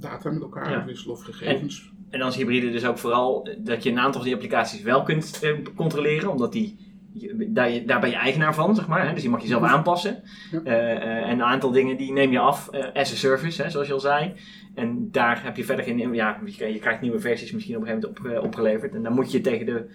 data 0.00 0.30
met 0.30 0.42
elkaar 0.42 0.70
Ja. 0.70 0.76
uitwisselen 0.76 1.14
of 1.14 1.22
gegevens. 1.22 1.92
En 2.10 2.20
als 2.20 2.36
hybride 2.36 2.70
dus 2.70 2.84
ook 2.84 2.98
vooral 2.98 3.48
dat 3.58 3.82
je 3.82 3.90
een 3.90 3.98
aantal 3.98 4.12
van 4.20 4.24
die 4.24 4.34
applicaties 4.34 4.82
wel 4.82 5.02
kunt 5.02 5.40
controleren, 5.74 6.30
omdat 6.30 6.52
die, 6.52 6.76
je- 7.12 7.82
daar, 7.86 8.00
ben 8.00 8.10
je 8.10 8.16
eigenaar 8.16 8.54
van, 8.54 8.74
zeg 8.74 8.88
maar. 8.88 9.06
Hè? 9.06 9.12
Dus 9.12 9.22
die 9.22 9.30
mag 9.30 9.42
je 9.42 9.48
zelf 9.48 9.62
aanpassen. 9.62 10.22
Ja. 10.50 10.60
Eh, 10.64 10.90
eh, 10.90 11.28
en 11.28 11.30
een 11.30 11.42
aantal 11.42 11.70
dingen 11.70 11.96
die 11.96 12.12
neem 12.12 12.32
je 12.32 12.38
af 12.38 12.68
eh, 12.68 12.92
as 12.92 13.12
a 13.12 13.16
service, 13.16 13.62
hè, 13.62 13.70
zoals 13.70 13.86
je 13.86 13.92
al 13.92 14.00
zei. 14.00 14.32
En 14.74 15.08
daar 15.10 15.44
heb 15.44 15.56
je 15.56 15.64
verder 15.64 15.84
geen, 15.84 16.14
ja, 16.14 16.40
je, 16.44 16.72
je 16.72 16.78
krijgt 16.78 17.00
nieuwe 17.00 17.20
versies 17.20 17.52
misschien 17.52 17.76
op 17.76 17.82
een 17.82 17.88
gegeven 17.88 18.12
moment 18.22 18.38
op, 18.38 18.44
opgeleverd. 18.44 18.94
En 18.94 19.02
dan 19.02 19.12
moet 19.12 19.32
je 19.32 19.40
tegen 19.40 19.66
de 19.66 19.88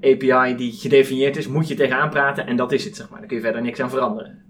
API 0.00 0.56
die 0.56 0.72
gedefinieerd 0.72 1.36
is, 1.36 1.48
moet 1.48 1.68
je 1.68 1.74
tegenaan 1.74 2.10
praten 2.10 2.46
en 2.46 2.56
dat 2.56 2.72
is 2.72 2.84
het, 2.84 2.96
zeg 2.96 3.08
maar. 3.10 3.18
Daar 3.18 3.28
kun 3.28 3.36
je 3.36 3.42
verder 3.42 3.62
niks 3.62 3.80
aan 3.80 3.90
veranderen. 3.90 4.42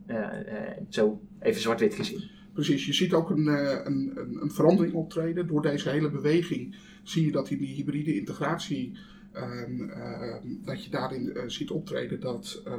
Zo 0.89 1.21
even 1.41 1.61
zwart-wit 1.61 1.95
gezien. 1.95 2.31
Precies, 2.53 2.87
je 2.87 2.93
ziet 2.93 3.13
ook 3.13 3.31
een, 3.31 3.47
een, 3.47 4.13
een, 4.41 4.51
verandering 4.51 4.95
optreden. 4.95 5.47
Door 5.47 5.63
deze 5.63 5.91
hele 5.91 6.11
beweging 6.11 6.77
zie 7.03 7.25
je 7.25 7.33
dat 7.33 7.51
in 7.51 7.59
die 7.59 7.75
hybride 7.75 8.15
integratie, 8.15 8.99
ehm, 9.39 10.65
dat 10.65 10.85
je 10.85 10.91
daarin 10.91 11.35
eh, 11.35 11.43
ziet 11.47 11.71
optreden 11.71 12.21
dat 12.21 12.63
eh, 12.65 12.73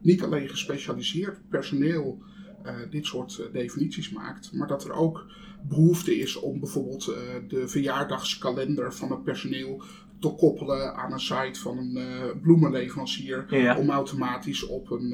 niet 0.00 0.22
alleen 0.22 0.48
gespecialiseerd 0.48 1.38
personeel 1.48 2.22
eh, 2.62 2.74
dit 2.90 3.06
soort 3.06 3.48
definities 3.52 4.10
maakt, 4.10 4.52
maar 4.52 4.68
dat 4.68 4.84
er 4.84 4.92
ook 4.92 5.26
behoefte 5.68 6.18
is 6.18 6.36
om 6.36 6.60
bijvoorbeeld 6.60 7.04
de 7.48 7.68
verjaardagskalender 7.68 8.94
van 8.94 9.10
het 9.10 9.24
personeel 9.24 9.82
te 10.20 10.28
koppelen 10.28 10.94
aan 10.94 11.12
een 11.12 11.20
site 11.20 11.60
van 11.60 11.78
een 11.78 11.98
bloemenleverancier 12.42 13.46
Ja. 13.56 13.78
om 13.78 13.90
automatisch 13.90 14.66
op, 14.66 14.90
een, 14.90 15.12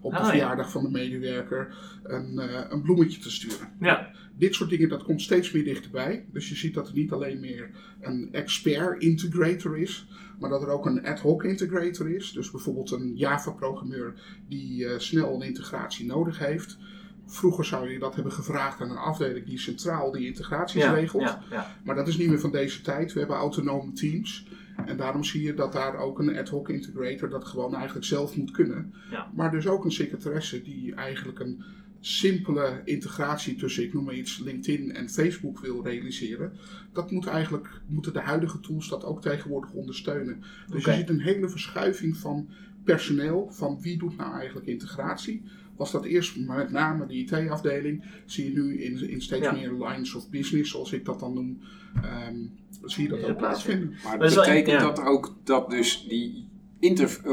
op 0.00 0.10
de 0.12 0.16
Ah, 0.18 0.24
ja. 0.24 0.28
verjaardag 0.30 0.70
van 0.70 0.82
de 0.82 0.90
medewerker 0.90 1.74
een, 2.02 2.40
een 2.72 2.82
bloemetje 2.82 3.20
te 3.20 3.30
sturen. 3.30 3.72
Ja. 3.80 4.10
Dit 4.38 4.54
soort 4.54 4.70
dingen 4.70 4.88
dat 4.88 5.02
komt 5.02 5.22
steeds 5.22 5.52
meer 5.52 5.64
dichterbij. 5.64 6.26
Dus 6.32 6.48
je 6.48 6.56
ziet 6.56 6.74
dat 6.74 6.88
er 6.88 6.94
niet 6.94 7.12
alleen 7.12 7.40
meer 7.40 7.70
een 8.00 8.28
expert 8.32 9.02
integrator 9.02 9.78
is, 9.78 10.06
maar 10.38 10.50
dat 10.50 10.62
er 10.62 10.68
ook 10.68 10.86
een 10.86 11.06
ad 11.06 11.20
hoc 11.20 11.44
integrator 11.44 12.10
is. 12.10 12.32
Dus 12.32 12.50
bijvoorbeeld 12.50 12.90
een 12.90 13.12
Java-programmeur 13.16 14.14
die 14.48 14.86
eh, 14.86 14.98
snel 14.98 15.34
een 15.34 15.46
integratie 15.46 16.06
nodig 16.06 16.38
heeft. 16.38 16.78
Vroeger 17.26 17.64
zou 17.64 17.90
je 17.90 17.98
dat 17.98 18.14
hebben 18.14 18.32
gevraagd 18.32 18.80
aan 18.80 18.90
een 18.90 18.96
afdeling 18.96 19.46
die 19.46 19.58
centraal 19.58 20.10
die 20.12 20.26
integraties 20.26 20.82
Ja, 20.82 20.92
regelt. 20.92 21.22
ja, 21.22 21.42
ja. 21.50 21.66
Maar 21.84 21.94
dat 21.94 22.08
is 22.08 22.16
niet 22.16 22.28
meer 22.28 22.40
van 22.40 22.50
deze 22.52 22.80
tijd. 22.82 23.12
We 23.12 23.18
hebben 23.18 23.36
autonome 23.36 23.92
teams. 23.92 24.46
En 24.86 24.96
daarom 24.96 25.24
zie 25.24 25.42
je 25.42 25.54
dat 25.54 25.72
daar 25.72 25.96
ook 25.98 26.18
een 26.18 26.36
ad 26.38 26.48
hoc 26.48 26.68
integrator 26.68 27.28
dat 27.28 27.44
gewoon 27.44 27.74
eigenlijk 27.74 28.06
zelf 28.06 28.36
moet 28.36 28.50
kunnen. 28.50 28.94
Maar 29.34 29.50
dus 29.50 29.66
ook 29.66 29.84
een 29.84 29.92
secretaresse 29.92 30.62
die 30.62 30.94
eigenlijk 30.94 31.38
een 31.40 31.62
simpele 32.00 32.82
integratie 32.84 33.54
tussen, 33.54 33.82
ik 33.82 33.92
noem 33.92 34.04
maar 34.04 34.14
iets, 34.14 34.38
LinkedIn 34.38 34.92
en 34.94 35.10
Facebook 35.10 35.60
wil 35.60 35.82
realiseren, 35.84 36.52
dat 36.92 37.10
moet 37.10 37.26
eigenlijk, 37.26 37.80
moeten 37.86 38.12
de 38.12 38.20
huidige 38.20 38.60
tools 38.60 38.88
dat 38.88 39.04
ook 39.04 39.22
tegenwoordig 39.22 39.72
ondersteunen. 39.72 40.42
Dus 40.70 40.84
je 40.84 40.92
ziet 40.92 41.08
een 41.08 41.20
hele 41.20 41.48
verschuiving 41.48 42.16
van 42.16 42.48
personeel, 42.84 43.48
van 43.50 43.80
wie 43.80 43.98
doet 43.98 44.16
nou 44.16 44.34
eigenlijk 44.34 44.66
integratie. 44.66 45.42
Was 45.76 45.92
dat 45.92 46.04
eerst 46.04 46.36
met 46.36 46.70
name 46.70 47.06
de 47.06 47.14
IT-afdeling, 47.14 48.04
zie 48.26 48.44
je 48.44 48.58
nu 48.60 48.82
in, 48.82 49.08
in 49.10 49.22
steeds 49.22 49.44
Ja. 49.44 49.52
meer 49.52 49.72
lines 49.72 50.14
of 50.14 50.30
business, 50.30 50.70
zoals 50.70 50.92
ik 50.92 51.04
dat 51.04 51.20
dan 51.20 51.34
noem, 51.34 51.60
ehm, 52.02 52.36
zie 52.84 53.02
je 53.02 53.08
dat 53.08 53.24
ook 53.24 53.36
plaatsvinden. 53.36 53.88
Maar 53.88 54.18
Maar 54.18 54.28
dat 54.28 54.34
betekent 54.34 54.80
ja. 54.80 54.86
dat 54.92 55.00
ook 55.00 55.36
dat 55.44 55.70
dus 55.70 56.06
die 56.08 56.45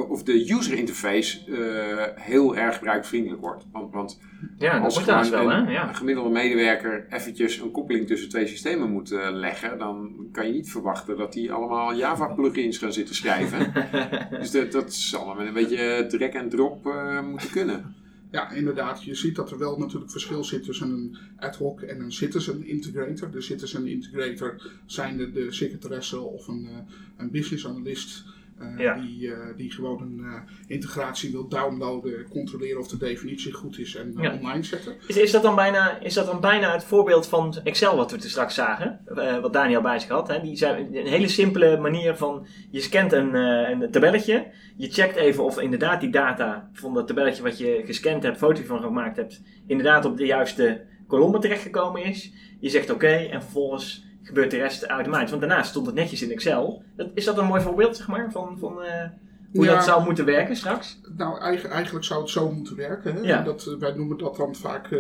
of 0.08 0.24
de 0.24 0.54
user 0.54 0.78
interface 0.78 1.40
eh, 1.52 2.24
heel 2.24 2.56
erg 2.56 2.76
gebruiksvriendelijk 2.76 3.42
wordt. 3.42 3.66
Want, 3.72 3.94
want 3.94 4.20
Ja, 4.58 4.74
dat 4.74 4.84
als 4.84 4.96
moet 4.98 5.30
wel, 5.30 5.52
een, 5.52 5.70
Ja. 5.70 5.88
een 5.88 5.96
gemiddelde 5.96 6.30
medewerker 6.30 7.06
eventjes 7.10 7.58
een 7.58 7.72
koppeling 7.72 8.08
tussen 8.08 8.30
twee 8.30 8.48
systemen 8.48 8.92
moet 8.92 9.12
eh, 9.12 9.30
leggen, 9.32 9.78
dan 9.78 10.16
kan 10.32 10.48
je 10.48 10.54
niet 10.54 10.72
verwachten 10.72 11.18
dat 11.18 11.34
die 11.34 11.52
allemaal 11.52 11.96
Java 11.96 12.26
plugins 12.28 12.78
gaan 12.78 12.94
zitten 12.94 13.16
schrijven. 13.16 13.74
dus 14.40 14.52
dat, 14.52 14.72
dat 14.72 14.94
zal 14.94 15.26
dan 15.26 15.38
met 15.38 15.48
een 15.48 15.54
beetje 15.54 16.06
drag 16.10 16.30
en 16.30 16.50
drop 16.50 16.86
eh, 16.88 17.22
moeten 17.22 17.50
kunnen. 17.50 17.96
Ja, 18.32 18.52
inderdaad. 18.52 19.04
Je 19.04 19.16
ziet 19.16 19.36
dat 19.36 19.52
er 19.52 19.58
wel 19.58 19.78
natuurlijk 19.78 20.12
verschil 20.12 20.44
zit 20.44 20.64
tussen 20.64 20.90
een 20.90 21.18
ad 21.38 21.56
hoc 21.56 21.82
en 21.82 22.00
een 22.00 22.12
citizen 22.12 22.66
integrator. 22.68 23.32
De 23.32 23.42
citizen 23.42 23.88
integrator 23.88 24.72
zijn 24.86 25.18
de, 25.18 25.32
de 25.32 25.52
secretaresse 25.52 26.20
of 26.20 26.48
een, 26.48 26.68
eh, 26.72 26.78
een 27.18 27.32
business 27.32 27.68
analyst. 27.68 28.24
Eh, 28.64 28.78
Ja. 28.84 28.94
die, 28.94 29.34
eh, 29.34 29.58
die 29.58 29.72
gewoon 29.72 30.02
een 30.02 30.24
eh, 30.26 30.42
integratie 30.68 31.32
wil 31.32 31.48
downloaden, 31.48 32.28
controleren 32.30 32.80
of 32.80 32.88
de 32.88 32.98
definitie 32.98 33.54
goed 33.54 33.80
is 33.80 33.96
en 33.96 34.14
Ja. 34.22 34.34
online 34.34 34.64
zetten. 34.64 34.96
Is, 35.08 35.18
is, 35.18 35.32
dat 35.32 35.42
dan 35.44 35.56
bijna, 35.56 36.00
is 36.02 36.14
dat 36.14 36.26
dan 36.26 36.40
bijna 36.40 36.72
het 36.72 36.84
voorbeeld 36.84 37.28
van 37.28 37.56
Excel 37.64 37.96
wat 37.96 38.12
we 38.12 38.18
toen 38.18 38.30
straks 38.30 38.56
zagen? 38.56 39.00
Wat 39.42 39.54
Daniel 39.54 39.82
bij 39.82 40.00
zich 40.00 40.10
had. 40.10 40.28
Hè? 40.28 40.42
Die 40.42 40.56
zei, 40.58 40.88
een 40.94 41.08
hele 41.08 41.28
simpele 41.28 41.78
manier 41.78 42.16
van, 42.16 42.46
je 42.72 42.80
scant 42.82 43.12
een, 43.12 43.34
een 43.36 43.92
tabelletje. 43.92 44.52
Je 44.78 44.90
checkt 44.92 45.16
even 45.16 45.44
of 45.44 45.60
inderdaad 45.60 46.02
die 46.02 46.10
data 46.10 46.70
van 46.74 46.94
dat 46.94 47.08
tabelletje 47.08 47.44
wat 47.44 47.58
je 47.58 47.82
gescand 47.86 48.24
hebt, 48.24 48.38
foto 48.38 48.64
van 48.64 48.82
gemaakt 48.82 49.18
hebt, 49.18 49.42
inderdaad 49.68 50.06
op 50.06 50.18
de 50.18 50.26
juiste 50.26 50.86
kolommen 51.08 51.40
terechtgekomen 51.40 52.04
is. 52.04 52.34
Je 52.60 52.70
zegt 52.70 52.90
oké 52.90 53.08
en 53.08 53.42
vervolgens 53.42 54.06
gebeurt 54.24 54.52
de 54.52 54.58
rest 54.58 54.84
automatisch. 54.84 55.30
Want 55.30 55.42
daarna 55.42 55.64
stond 55.64 55.86
het 55.86 55.96
netjes 55.96 56.22
in 56.22 56.32
Excel. 56.32 56.84
Dat, 56.96 57.10
is 57.14 57.26
dat 57.26 57.38
een 57.38 57.46
mooi 57.46 57.62
voorbeeld 57.62 57.98
zeg 57.98 58.08
maar, 58.08 58.32
van, 58.32 58.58
van 58.60 58.84
eh, 58.84 59.10
hoe 59.54 59.66
Ja. 59.66 59.74
dat 59.74 59.84
zou 59.84 60.04
moeten 60.04 60.26
werken 60.26 60.56
straks? 60.56 61.00
Nou, 61.18 61.40
eigen- 61.40 61.70
eigenlijk 61.70 62.06
zou 62.06 62.22
het 62.22 62.30
zo 62.30 62.52
moeten 62.52 62.76
werken. 62.76 63.14
Hè? 63.16 63.20
Ja. 63.22 63.42
Dat, 63.44 63.66
eh, 63.68 63.76
wij 63.80 63.94
noemen 63.94 64.18
dat 64.18 64.36
dan 64.36 64.56
vaak 64.56 64.92
eh 64.92 65.00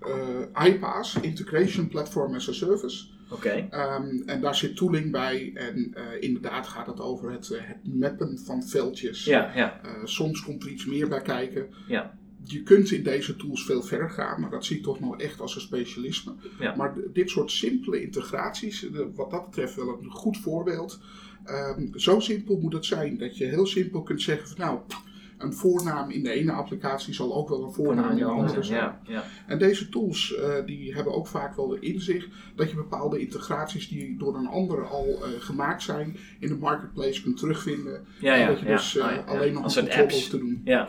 eh, 0.00 0.66
IPaaS, 0.66 1.16
Integration 1.20 1.88
Platform 1.88 2.34
as 2.34 2.48
a 2.48 2.52
Service. 2.52 3.06
Oké. 3.30 3.66
Ehm, 3.70 4.06
en 4.26 4.40
daar 4.40 4.54
zit 4.54 4.76
tooling 4.76 5.10
bij. 5.10 5.52
En 5.54 5.94
inderdaad 6.20 6.66
gaat 6.66 6.86
het 6.86 7.00
over 7.00 7.30
het, 7.32 7.48
het 7.48 7.94
mappen 7.94 8.38
van 8.38 8.62
veldjes. 8.62 9.24
Ja, 9.24 9.50
ja. 9.54 9.80
Soms 10.04 10.42
komt 10.44 10.62
er 10.62 10.68
iets 10.70 10.86
meer 10.86 11.08
bij 11.08 11.20
kijken. 11.22 11.66
Ja. 11.88 12.14
Je 12.44 12.62
kunt 12.62 12.90
in 12.90 13.02
deze 13.02 13.36
tools 13.36 13.64
veel 13.64 13.82
verder 13.82 14.10
gaan, 14.10 14.40
maar 14.40 14.50
dat 14.50 14.64
zie 14.64 14.76
ik 14.76 14.82
toch 14.82 15.00
nog 15.00 15.18
echt 15.20 15.40
als 15.40 15.54
een 15.54 15.60
specialisme. 15.60 16.34
Ja. 16.58 16.74
Maar 16.76 16.94
dit 17.12 17.30
soort 17.30 17.50
simpele 17.50 18.02
integraties, 18.02 18.90
eh, 18.90 19.00
wat 19.14 19.30
dat 19.30 19.44
betreft 19.46 19.74
wel 19.74 19.98
een 20.02 20.10
goed 20.10 20.38
voorbeeld. 20.38 21.00
Ehm, 21.44 21.86
zo 21.98 22.20
simpel 22.20 22.58
moet 22.58 22.72
het 22.72 22.84
zijn 22.84 23.18
dat 23.18 23.36
je 23.36 23.44
heel 23.44 23.66
simpel 23.66 24.02
kunt 24.02 24.22
zeggen 24.22 24.48
van 24.48 24.58
nou, 24.58 24.78
een 25.38 25.52
voornaam 25.54 26.10
in 26.10 26.22
de 26.22 26.30
ene 26.30 26.52
applicatie 26.52 27.14
zal 27.14 27.34
ook 27.34 27.48
wel 27.48 27.64
een 27.64 27.72
voornaam 27.72 28.10
in 28.10 28.16
de 28.16 28.24
andere 28.24 28.62
zijn. 28.62 28.78
Ja, 28.80 29.00
ja. 29.06 29.24
En 29.46 29.58
deze 29.58 29.88
tools 29.88 30.34
eh, 30.34 30.54
die 30.66 30.94
hebben 30.94 31.12
ook 31.14 31.26
vaak 31.26 31.56
wel 31.56 31.74
in 31.74 32.00
zich 32.00 32.28
dat 32.56 32.70
je 32.70 32.76
bepaalde 32.76 33.20
integraties 33.20 33.88
die 33.88 34.16
door 34.18 34.36
een 34.36 34.46
ander 34.46 34.86
al 34.86 35.06
eh, 35.22 35.28
gemaakt 35.38 35.82
zijn 35.82 36.16
in 36.40 36.48
de 36.48 36.56
marketplace 36.56 37.22
kunt 37.22 37.36
terugvinden. 37.36 38.04
Ja, 38.20 38.34
En 38.34 38.40
ja, 38.40 38.46
dat 38.46 38.58
je 38.60 38.66
ja. 38.66 38.76
dus 38.76 38.96
eh, 38.96 39.04
Ah, 39.04 39.14
ja. 39.14 39.22
alleen 39.22 39.52
nog 39.52 39.64
een 39.64 39.70
soort 39.70 39.84
control 39.84 40.04
apps. 40.04 40.14
hoeft 40.14 40.30
te 40.30 40.38
doen. 40.38 40.60
Ja, 40.64 40.88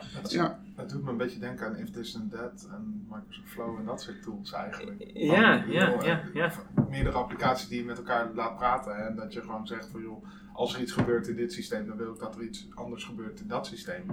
Het, 0.75 0.89
doet 0.89 1.03
me 1.03 1.11
een 1.11 1.17
beetje 1.17 1.39
denken 1.39 1.65
aan 1.65 1.75
If 1.75 1.89
This 1.89 2.15
and 2.15 2.31
That 2.31 2.67
en 2.71 3.07
Microsoft 3.09 3.49
Flow 3.49 3.77
en 3.79 3.85
dat 3.85 4.01
soort 4.01 4.21
tools 4.23 4.51
eigenlijk. 4.53 5.03
Ja, 5.13 5.61
Van, 5.61 5.71
ja, 5.71 5.89
joh, 5.89 6.03
ja, 6.03 6.21
ja. 6.33 6.51
Meerdere 6.89 7.17
applicaties 7.17 7.67
die 7.67 7.79
je 7.79 7.85
met 7.85 7.97
elkaar 7.97 8.29
laat 8.33 8.55
praten 8.57 8.95
en 9.07 9.15
dat 9.15 9.33
je 9.33 9.41
gewoon 9.41 9.67
zegt 9.67 9.87
van 9.87 10.01
joh, 10.01 10.25
als 10.53 10.75
er 10.75 10.81
iets 10.81 10.91
gebeurt 10.91 11.27
in 11.27 11.35
dit 11.35 11.53
systeem, 11.53 11.87
dan 11.87 11.97
wil 11.97 12.13
ik 12.13 12.19
dat 12.19 12.35
er 12.35 12.41
iets 12.41 12.67
anders 12.73 13.03
gebeurt 13.03 13.39
in 13.39 13.47
dat 13.47 13.67
systeem. 13.67 14.05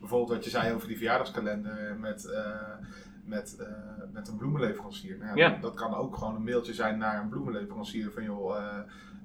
Bijvoorbeeld 0.00 0.30
wat 0.30 0.44
je 0.44 0.50
zei 0.50 0.74
over 0.74 0.88
die 0.88 0.96
verjaardagskalender 0.96 1.96
met, 2.00 2.24
eh, 2.24 2.46
met, 3.24 3.56
eh, 3.60 3.66
met 4.12 4.28
een 4.28 4.36
bloemenleverancier. 4.36 5.16
Nou 5.18 5.36
ja, 5.36 5.48
Ja. 5.48 5.58
Dat 5.60 5.74
kan 5.74 5.94
ook 5.94 6.16
gewoon 6.16 6.34
een 6.34 6.44
mailtje 6.44 6.74
zijn 6.74 6.98
naar 6.98 7.20
een 7.22 7.28
bloemenleverancier 7.28 8.10
van 8.10 8.22
joh, 8.22 8.56
eh, 8.56 8.64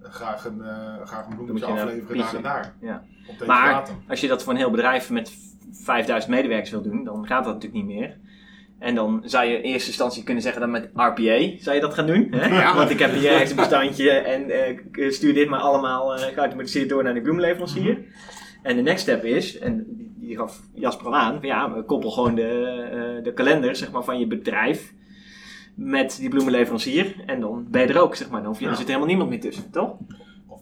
graag, 0.02 0.46
een, 0.46 0.62
eh, 0.62 1.06
graag 1.06 1.26
een 1.28 1.36
bloemetje 1.36 1.66
afleveren 1.66 2.18
daar 2.18 2.36
en 2.36 2.42
daar. 2.42 2.74
Ja. 2.80 3.04
Op 3.28 3.34
deze 3.38 3.46
Maar 3.46 3.72
datum. 3.74 4.04
als 4.08 4.22
je 4.22 4.28
dat 4.28 4.44
voor 4.44 4.54
een 4.54 4.60
heel 4.60 4.72
bedrijf 4.72 5.10
met 5.10 5.32
5000 5.74 6.34
medewerkers 6.34 6.72
wil 6.72 6.82
doen, 6.82 7.04
dan 7.04 7.28
gaat 7.28 7.44
dat 7.44 7.54
natuurlijk 7.54 7.86
niet 7.86 7.96
meer. 7.96 8.18
En 8.80 8.96
dan 8.96 9.22
zou 9.26 9.46
je 9.46 9.58
in 9.58 9.62
eerste 9.62 9.88
instantie 9.88 10.24
kunnen 10.24 10.44
zeggen 10.44 10.62
dat 10.62 10.70
met 10.70 10.90
RPA 10.94 11.58
zou 11.60 11.76
je 11.76 11.80
dat 11.80 11.94
gaan 11.94 12.08
doen. 12.08 12.28
Hè? 12.32 12.48
Ja. 12.62 12.76
Want 12.76 12.90
ik 12.90 13.00
heb 13.00 13.14
hier 13.14 13.32
ergens 13.32 13.50
een 13.50 13.56
bestandje 13.56 14.12
en 14.12 14.50
eh, 14.50 15.10
stuur 15.12 15.34
dit 15.34 15.50
maar 15.50 15.60
allemaal 15.60 16.16
eh, 16.16 16.34
geautomatiseerd 16.34 16.90
door 16.90 17.04
naar 17.04 17.14
de 17.14 17.22
bloemleverancier. 17.22 17.98
En 18.62 18.76
de 18.76 18.82
next 18.82 19.02
step 19.02 19.24
is, 19.24 19.60
en 19.60 19.86
die, 20.20 20.38
gaf 20.38 20.62
Jasper 20.74 21.06
al 21.06 21.16
aan, 21.16 21.34
van 21.40 21.48
ja, 21.48 21.84
koppel 21.86 22.12
gewoon 22.12 22.36
de, 22.36 22.50
eh, 22.92 23.24
de 23.24 23.34
kalender 23.34 23.76
zeg 23.76 23.92
maar, 23.92 24.04
van 24.04 24.20
je 24.20 24.28
bedrijf 24.28 24.94
met 25.76 26.18
die 26.20 26.30
bloemenleverancier. 26.30 27.16
En 27.26 27.40
dan 27.40 27.68
ben 27.70 27.82
je 27.82 27.88
er 27.88 28.02
ook, 28.02 28.16
zeg 28.16 28.30
maar. 28.30 28.42
Dan 28.42 28.50
hoef 28.50 28.60
je, 28.60 28.68
er 28.68 28.76
zit 28.76 28.88
helemaal 28.88 29.08
niemand 29.08 29.30
meer 29.30 29.40
tussen, 29.40 29.72
toch? 29.72 29.98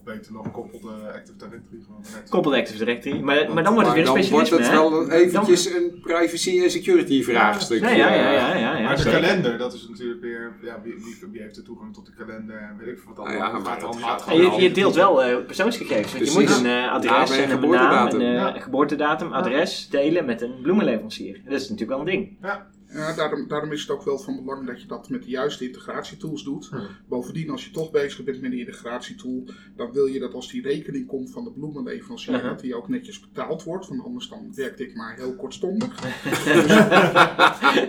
Of 0.04 0.14
beter 0.14 0.32
nog 0.32 0.50
koppelde 0.50 1.12
Active 1.14 1.36
Directory 1.36 1.82
gewoon 1.86 2.04
net. 2.12 2.28
Koppel 2.28 2.50
de 2.50 2.56
Active 2.56 2.78
Directory. 2.78 3.20
Maar, 3.20 3.52
maar 3.52 3.62
dan 3.62 3.72
wordt 3.74 3.88
het 3.88 3.96
weer 3.96 4.12
Maar 4.12 4.22
dan 4.22 4.30
wordt 4.30 4.46
specialisme, 4.46 4.56
het 4.56 4.68
wel 4.68 5.10
eventjes 5.10 5.74
een 5.74 6.00
privacy 6.00 6.62
en 6.62 6.70
security 6.70 7.22
vraagstuk. 7.22 7.80
Ja, 7.80 7.88
ja, 7.88 8.14
ja, 8.14 8.30
ja, 8.32 8.56
ja, 8.56 8.76
ja, 8.76 8.82
maar 8.82 8.96
de 8.96 9.02
zeker. 9.02 9.20
kalender, 9.20 9.58
dat 9.58 9.74
is 9.74 9.88
natuurlijk 9.88 10.20
weer, 10.20 10.52
ja, 10.62 10.80
wie, 10.82 10.94
wie, 10.94 11.30
wie 11.30 11.40
heeft 11.40 11.54
de 11.54 11.62
toegang 11.62 11.94
tot 11.94 12.06
de 12.06 12.12
kalender 12.12 12.56
en 12.56 12.76
weet 12.78 12.88
ik 12.88 12.98
veel 12.98 13.14
wat 13.14 13.26
Nou 13.26 13.40
allemaal. 13.40 13.98
ja, 13.98 14.06
gaat 14.06 14.28
En 14.28 14.36
je, 14.36 14.62
je 14.62 14.72
deelt 14.72 14.94
wel 14.94 15.22
eh, 15.22 15.44
persoonsgegevens. 15.46 16.12
Want 16.12 16.26
je 16.26 16.38
moet 16.38 16.58
een 16.58 16.66
eh, 16.66 16.92
adres 16.92 17.38
en 17.38 17.50
en 17.50 17.62
een 17.62 17.70
naam 17.70 18.08
en 18.08 18.54
eh, 18.54 18.62
geboortedatum, 18.62 19.32
adres 19.32 19.88
delen 19.88 20.24
met 20.24 20.42
een 20.42 20.60
bloemenleverancier. 20.62 21.40
Dat 21.44 21.60
is 21.60 21.68
natuurlijk 21.68 21.90
wel 21.90 21.98
een 21.98 22.04
ding. 22.04 22.36
Ja, 22.42 22.66
daarom, 22.92 23.48
daarom 23.48 23.72
is 23.72 23.80
het 23.80 23.90
ook 23.90 24.02
wel 24.02 24.18
van 24.18 24.36
belang 24.36 24.66
dat 24.66 24.80
je 24.80 24.86
dat 24.86 25.08
met 25.08 25.22
de 25.22 25.30
juiste 25.30 25.64
integratietools 25.64 26.44
doet. 26.44 26.68
Hmm. 26.68 26.86
Bovendien, 27.08 27.50
als 27.50 27.64
je 27.64 27.70
toch 27.70 27.90
bezig 27.90 28.24
bent 28.24 28.40
met 28.40 28.52
een 28.52 28.58
integratietool, 28.58 29.44
dan 29.76 29.92
wil 29.92 30.06
je 30.06 30.18
dat 30.18 30.34
als 30.34 30.50
die 30.50 30.62
rekening 30.62 31.06
komt 31.06 31.30
van 31.30 31.44
de 31.44 31.50
bloemenleverancier, 31.50 32.34
Uh-huh. 32.34 32.48
dat 32.50 32.60
die 32.60 32.74
ook 32.74 32.88
netjes 32.88 33.20
betaald 33.20 33.62
wordt. 33.62 33.88
Want 33.88 34.04
anders 34.04 34.28
dan 34.28 34.52
werkt 34.54 34.80
ik 34.80 34.94
maar 34.94 35.14
heel 35.16 35.34
kortstondig. 35.36 35.88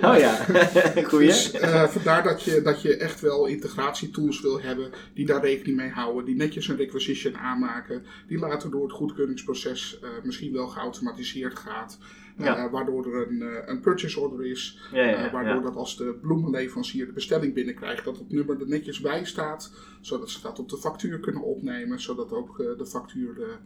oh 0.10 0.18
ja, 0.18 0.46
goeie. 1.10 1.28
Dus 1.28 1.52
eh, 1.52 1.88
vandaar 1.88 2.24
dat 2.24 2.44
je, 2.44 2.62
dat 2.62 2.82
je 2.82 2.98
echt 2.98 3.22
wel 3.22 3.46
integratietools 3.46 4.42
wil 4.42 4.62
hebben 4.62 4.92
die 5.14 5.26
daar 5.26 5.42
rekening 5.42 5.78
mee 5.78 5.90
houden, 5.90 6.26
die 6.26 6.36
netjes 6.36 6.68
een 6.68 6.76
requisition 6.76 7.38
aanmaken, 7.38 8.06
die 8.28 8.40
later 8.40 8.72
door 8.72 8.84
het 8.84 8.92
goedkeuringsproces 8.92 10.00
eh, 10.02 10.10
misschien 10.24 10.54
wel 10.54 10.68
geautomatiseerd 10.68 11.60
gaat. 11.60 11.98
Eh, 12.38 12.46
Ja. 12.46 12.70
Waardoor 12.70 13.06
er 13.06 13.28
een, 13.28 13.42
eh, 13.42 13.62
een 13.66 13.80
purchase 13.80 14.20
order 14.20 14.46
is, 14.46 14.80
eh, 14.94 15.32
waardoor 15.32 15.62
dat 15.62 15.76
als 15.76 15.98
de 15.98 16.18
bloemenleverancier 16.22 17.06
de 17.06 17.12
bestelling 17.12 17.54
binnenkrijgt, 17.54 18.06
dat 18.06 18.18
het 18.18 18.32
nummer 18.32 18.62
er 18.62 18.68
netjes 18.68 19.00
bij 19.00 19.26
staat, 19.26 19.74
zodat 20.02 20.30
ze 20.30 20.42
dat 20.42 20.60
op 20.60 20.70
de 20.70 20.78
factuur 20.78 21.20
kunnen 21.20 21.42
opnemen, 21.42 22.02
zodat 22.02 22.32
ook 22.32 22.58
de 22.58 22.86
factuur 22.86 23.60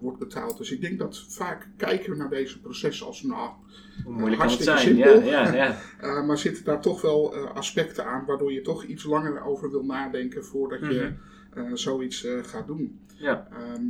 wordt 0.00 0.18
betaald. 0.18 0.58
Dus 0.58 0.70
ik 0.70 0.80
denk 0.80 0.98
dat 0.98 1.24
vaak 1.28 1.68
kijken 1.76 2.10
we 2.10 2.16
naar 2.16 2.30
deze 2.30 2.60
processen 2.60 3.06
als 3.06 3.22
nou, 3.22 3.50
moeilijk 4.04 4.40
kan 4.40 4.48
het 4.50 4.66
hartstikke 4.66 4.80
zijn? 4.80 4.96
Simpel. 4.96 5.30
ja, 5.30 5.54
ja. 6.00 6.22
maar 6.26 6.38
zitten 6.38 6.64
daar 6.64 6.80
toch 6.80 7.00
wel 7.00 7.34
aspecten 7.36 8.06
aan 8.06 8.24
waardoor 8.26 8.52
je 8.52 8.60
toch 8.60 8.84
iets 8.84 9.04
langer 9.04 9.42
over 9.44 9.70
wil 9.70 9.84
nadenken 9.84 10.44
voordat 10.44 10.80
je 10.80 11.12
eh, 11.56 11.70
zoiets 11.74 12.26
gaat 12.42 12.66
doen. 12.66 13.00
Mhm. 13.14 13.24
Ja. 13.24 13.48
Ehm, 13.50 13.82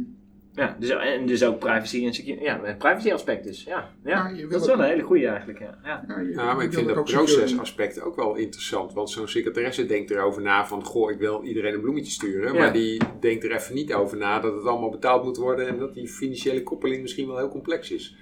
ja 0.57 0.77
dus, 0.79 0.90
en 0.90 1.27
dus 1.27 1.45
ook 1.45 1.59
privacy 1.59 2.05
en 2.07 2.14
security. 2.14 2.45
Ja, 2.45 2.75
privacy 2.79 3.12
aspect 3.12 3.45
dus. 3.45 3.64
Ja, 3.64 3.90
ja. 4.05 4.33
Wil 4.35 4.49
dat 4.49 4.61
is 4.61 4.66
wel 4.66 4.79
een 4.79 4.85
hele 4.85 5.03
goede 5.03 5.27
eigenlijk. 5.27 5.59
Ja. 5.59 5.79
Ja. 5.85 6.05
ja, 6.09 6.21
je- 6.21 6.31
Ja, 6.31 6.55
maar 6.55 6.64
ik 6.64 6.73
vind 6.73 6.87
dat 6.87 7.05
procesaspect 7.05 8.01
ook 8.03 8.16
wel 8.16 8.35
interessant. 8.35 8.92
Want 8.92 9.11
zo'n 9.11 9.29
secretaresse 9.29 9.87
denkt 9.87 10.11
erover 10.11 10.42
na 10.42 10.66
van... 10.66 10.85
Goh, 10.85 11.11
ik 11.11 11.19
wil 11.19 11.42
iedereen 11.45 11.75
een 11.75 11.81
bloemetje 11.81 12.12
sturen. 12.12 12.53
Ja. 12.53 12.59
Maar 12.59 12.73
die 12.73 13.01
denkt 13.21 13.45
er 13.45 13.53
even 13.53 13.75
niet 13.75 13.92
over 13.95 14.16
na 14.16 14.40
dat 14.40 14.55
het 14.55 14.64
allemaal 14.66 14.90
betaald 14.90 15.25
moet 15.25 15.37
worden. 15.37 15.69
En 15.69 15.79
dat 15.79 15.95
die 15.95 16.09
financiële 16.09 16.62
koppeling 16.62 17.03
misschien 17.03 17.27
wel 17.27 17.37
heel 17.37 17.48
complex 17.48 17.90
is. 17.90 18.17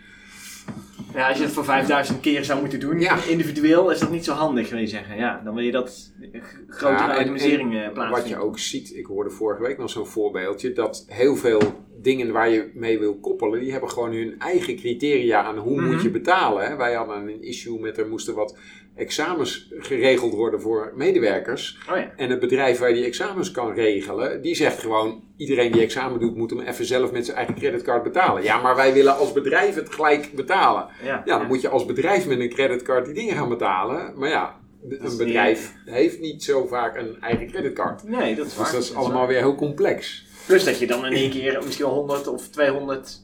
Ja, 1.14 1.28
als 1.28 1.36
je 1.38 1.44
het 1.44 1.52
voor 1.52 1.64
5000 1.64 2.20
keer 2.20 2.44
zou 2.44 2.60
moeten 2.60 2.80
doen, 2.80 3.00
Ja. 3.00 3.24
individueel, 3.28 3.90
is 3.90 3.98
dat 3.98 4.10
niet 4.10 4.24
zo 4.24 4.32
handig, 4.32 4.70
wil 4.70 4.78
je 4.78 4.86
zeggen. 4.86 5.16
Ja, 5.16 5.40
dan 5.44 5.54
wil 5.54 5.64
je 5.64 5.72
dat 5.72 6.12
grotere 6.68 7.08
Ja, 7.08 7.18
eh, 7.18 7.84
Wat 7.84 7.92
plaatsvinden. 7.94 8.28
je 8.28 8.36
ook 8.44 8.58
ziet, 8.58 8.96
ik 8.96 9.06
hoorde 9.06 9.30
vorige 9.30 9.62
week 9.62 9.78
nog 9.78 9.90
zo'n 9.90 10.06
voorbeeldje. 10.06 10.72
Dat 10.72 11.04
heel 11.08 11.36
veel 11.36 11.60
dingen 12.02 12.32
waar 12.32 12.48
je 12.48 12.70
mee 12.74 12.98
wil 12.98 13.14
koppelen, 13.20 13.60
die 13.60 13.70
hebben 13.72 13.90
gewoon 13.90 14.12
hun 14.12 14.34
eigen 14.38 14.76
criteria 14.76 15.42
aan 15.42 15.58
hoe 15.58 15.80
Mhm. 15.80 15.90
moet 15.90 16.02
je 16.02 16.10
betalen. 16.10 16.66
Hè. 16.66 16.76
Wij 16.76 16.94
hadden 16.94 17.16
een 17.16 17.42
issue 17.42 17.80
met 17.80 17.98
er 17.98 18.08
moesten 18.08 18.34
wat 18.34 18.58
examens 18.96 19.68
geregeld 19.78 20.34
worden 20.34 20.60
voor 20.60 20.92
medewerkers. 20.94 21.78
Oh 21.90 21.96
ja. 21.96 22.12
En 22.16 22.30
het 22.30 22.40
bedrijf 22.40 22.78
waar 22.78 22.88
je 22.88 22.94
die 22.94 23.04
examens 23.04 23.50
kan 23.50 23.72
regelen, 23.72 24.42
die 24.42 24.54
zegt 24.54 24.80
gewoon: 24.80 25.22
iedereen 25.36 25.72
die 25.72 25.82
examen 25.82 26.20
doet, 26.20 26.36
moet 26.36 26.50
hem 26.50 26.60
even 26.60 26.84
zelf 26.84 27.12
met 27.12 27.24
zijn 27.24 27.36
eigen 27.36 27.54
creditcard 27.54 28.02
betalen. 28.02 28.42
Ja, 28.42 28.60
maar 28.62 28.76
wij 28.76 28.92
willen 28.92 29.16
als 29.16 29.32
bedrijf 29.32 29.74
het 29.74 29.94
gelijk 29.94 30.32
betalen. 30.34 30.86
Ja, 31.04 31.22
Ja, 31.24 31.38
dan 31.38 31.46
moet 31.46 31.60
je 31.60 31.68
als 31.68 31.84
bedrijf 31.84 32.26
met 32.26 32.40
een 32.40 32.48
creditcard 32.48 33.04
die 33.04 33.14
dingen 33.14 33.36
gaan 33.36 33.48
betalen. 33.48 34.12
Maar 34.16 34.28
ja, 34.28 34.56
een 34.88 35.16
bedrijf 35.16 35.72
heeft 35.84 36.20
niet 36.20 36.42
zo 36.42 36.66
vaak 36.66 36.96
een 36.96 37.16
eigen 37.20 37.46
creditcard. 37.46 38.02
Nee, 38.04 38.34
dat 38.34 38.46
is 38.46 38.56
waar. 38.56 38.64
Dus 38.64 38.74
dat 38.74 38.82
is 38.82 38.94
allemaal 38.94 39.26
weer 39.26 39.38
heel 39.38 39.54
complex. 39.54 40.24
Plus 40.46 40.64
dat 40.64 40.78
je 40.78 40.86
dan 40.86 41.06
in 41.06 41.12
één 41.12 41.30
keer 41.30 41.62
misschien 41.64 41.84
wel 41.84 41.94
100 41.94 42.26
of 42.26 42.48
200 42.48 43.23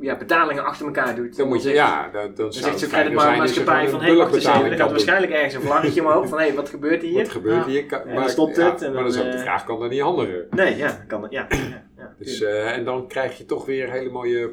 ja, 0.00 0.16
betalingen 0.16 0.64
achter 0.64 0.86
elkaar 0.86 1.14
doet. 1.14 1.36
Dan 1.36 1.48
moet 1.48 1.56
je, 1.56 1.62
zegt- 1.62 1.76
ja, 1.76 2.02
dat, 2.12 2.12
dan 2.12 2.34
Dan 2.36 2.52
zou 2.52 2.64
zegt 2.64 2.78
zo'n 2.78 2.88
creditmaatschappij 2.88 3.88
van, 3.88 4.00
een 4.00 4.06
hé, 4.06 4.14
wacht 4.16 4.34
eens 4.34 4.44
even, 4.44 4.62
er 4.64 4.68
kan 4.68 4.78
gaat 4.78 4.90
waarschijnlijk 4.90 5.32
ergens 5.32 5.54
een 5.54 5.60
vlaggetje 5.60 6.00
omhoog 6.00 6.28
van, 6.28 6.40
hé, 6.40 6.54
wat 6.54 6.68
gebeurt 6.68 7.02
hier? 7.02 7.14
Wat 7.18 7.28
gebeurt 7.28 7.66
hier? 7.66 7.86
En 7.92 8.00
maar- 8.06 8.14
dan 8.14 8.28
stopt 8.28 8.56
ja, 8.56 8.70
het 8.70 8.82
en 8.82 8.92
maar 8.92 9.02
dan 9.02 9.10
is 9.10 9.16
dan, 9.16 9.26
ook 9.26 9.32
de 9.32 9.36
eh, 9.38 9.42
vraag, 9.44 9.64
kan 9.64 9.80
dat 9.80 9.90
niet 9.90 10.00
handelen? 10.00 10.46
Nee, 10.50 10.76
ja, 10.76 11.04
kan 11.08 11.26
ja. 11.30 11.46
ja, 11.50 11.56
ja 11.96 12.14
Dus, 12.18 12.42
eh, 12.42 12.76
en 12.76 12.84
dan 12.84 13.08
krijg 13.08 13.38
je 13.38 13.44
toch 13.44 13.66
weer 13.66 13.90
hele 13.90 14.10
mooie 14.10 14.48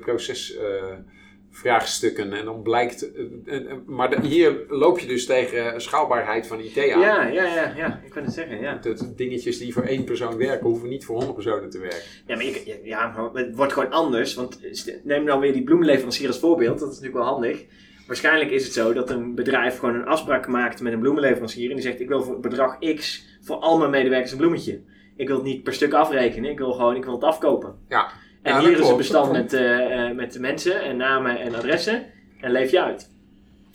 procesvraagstukken. 1.62 2.34
en 2.34 2.46
dan 2.46 2.62
blijkt. 2.62 3.12
eh, 3.14 3.22
en- 3.46 3.68
en- 3.68 3.84
maar 3.86 4.10
de- 4.10 4.28
hier 4.28 4.56
loop 4.68 5.00
je 5.00 5.08
dus 5.08 5.26
tegen 5.26 5.82
schaalbaarheid 5.82 6.48
van 6.48 6.60
IT 6.60 6.78
aan. 6.78 6.84
ja, 7.00 7.26
ja, 7.28 7.44
ja, 7.44 7.74
ja, 7.76 8.02
ik 8.06 8.12
kan 8.12 8.24
het 8.24 8.34
zeggen, 8.34 8.60
ja. 8.62 8.76
Dat 8.82 9.12
dingetjes 9.16 9.58
die 9.58 9.74
voor 9.74 9.84
één 9.84 10.04
persoon 10.04 10.38
werken, 10.38 10.68
hoeven 10.68 10.90
niet 10.90 11.06
voor 11.06 11.16
honderd 11.16 11.36
personen 11.36 11.70
te 11.70 11.80
werken. 11.80 12.00
Ja, 12.28 12.36
maar 12.36 12.46
ja, 12.84 13.08
maar 13.34 13.44
het 13.44 13.56
wordt 13.56 13.74
gewoon 13.74 13.92
anders. 13.92 14.34
Want 14.34 14.60
neem 15.04 15.24
nou 15.24 15.40
weer 15.40 15.54
die 15.54 15.64
bloemenleverancier 15.64 16.28
als 16.28 16.40
voorbeeld. 16.40 16.80
Dat 16.80 16.90
is 16.92 16.96
natuurlijk 17.00 17.24
wel 17.24 17.34
handig. 17.34 17.66
Waarschijnlijk 18.08 18.52
is 18.52 18.64
het 18.64 18.74
zo 18.74 18.94
dat 18.94 19.10
een 19.10 19.36
bedrijf 19.36 19.80
gewoon 19.80 19.96
een 19.96 20.06
afspraak 20.06 20.48
maakt 20.48 20.82
met 20.82 20.94
een 20.94 21.00
bloemenleverancier. 21.00 21.70
En 21.70 21.76
die 21.76 21.86
zegt, 21.86 22.00
ik 22.00 22.08
wil 22.08 22.24
voor 22.24 22.40
bedrag 22.40 22.78
X 22.96 23.26
voor 23.42 23.56
al 23.56 23.78
mijn 23.78 23.92
medewerkers 23.92 24.32
een 24.32 24.38
bloemetje. 24.38 24.82
Ik 25.16 25.28
wil 25.28 25.36
het 25.36 25.46
niet 25.46 25.64
per 25.64 25.74
stuk 25.74 25.94
afrekenen. 25.94 26.50
Ik 26.52 26.58
wil 26.58 26.72
gewoon, 26.72 26.96
ik 26.96 27.04
wil 27.04 27.14
het 27.14 27.24
afkopen. 27.24 27.76
Ja. 27.90 28.12
En 28.48 28.54
Ja, 28.54 28.60
hier 28.60 28.80
is 28.80 28.90
een 28.90 28.98
bestand 28.98 29.32
met, 29.32 29.54
eh, 29.54 30.10
eh, 30.10 30.16
met 30.16 30.34
de 30.34 30.40
mensen 30.40 30.82
en 30.82 30.98
namen 30.98 31.40
en 31.40 31.56
adressen. 31.56 32.06
En 32.42 32.52
leef 32.52 32.72
je 32.72 32.82
uit. 32.82 33.10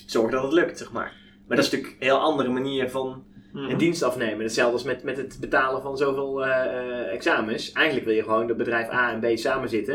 Zorg 0.06 0.30
dat 0.30 0.42
het 0.42 0.52
lukt, 0.52 0.78
zeg 0.78 0.92
maar. 0.92 1.12
Maar 1.46 1.56
dat 1.56 1.66
is 1.66 1.70
natuurlijk 1.70 2.00
een 2.00 2.06
heel 2.06 2.18
andere 2.18 2.48
manier 2.48 2.90
van 2.90 3.24
een 3.52 3.78
dienst 3.78 4.02
afnemen. 4.02 4.40
Hetzelfde 4.40 4.72
als 4.72 4.82
met, 4.82 5.02
met 5.02 5.16
het 5.16 5.36
betalen 5.40 5.82
van 5.82 5.96
zoveel 5.96 6.46
eh, 6.46 7.12
examens. 7.12 7.72
Eigenlijk 7.72 8.06
wil 8.06 8.14
je 8.14 8.22
gewoon 8.22 8.46
dat 8.46 8.56
bedrijf 8.56 8.90
A 8.90 9.12
en 9.12 9.20
B 9.20 9.38
samen 9.38 9.68
zitten. 9.68 9.94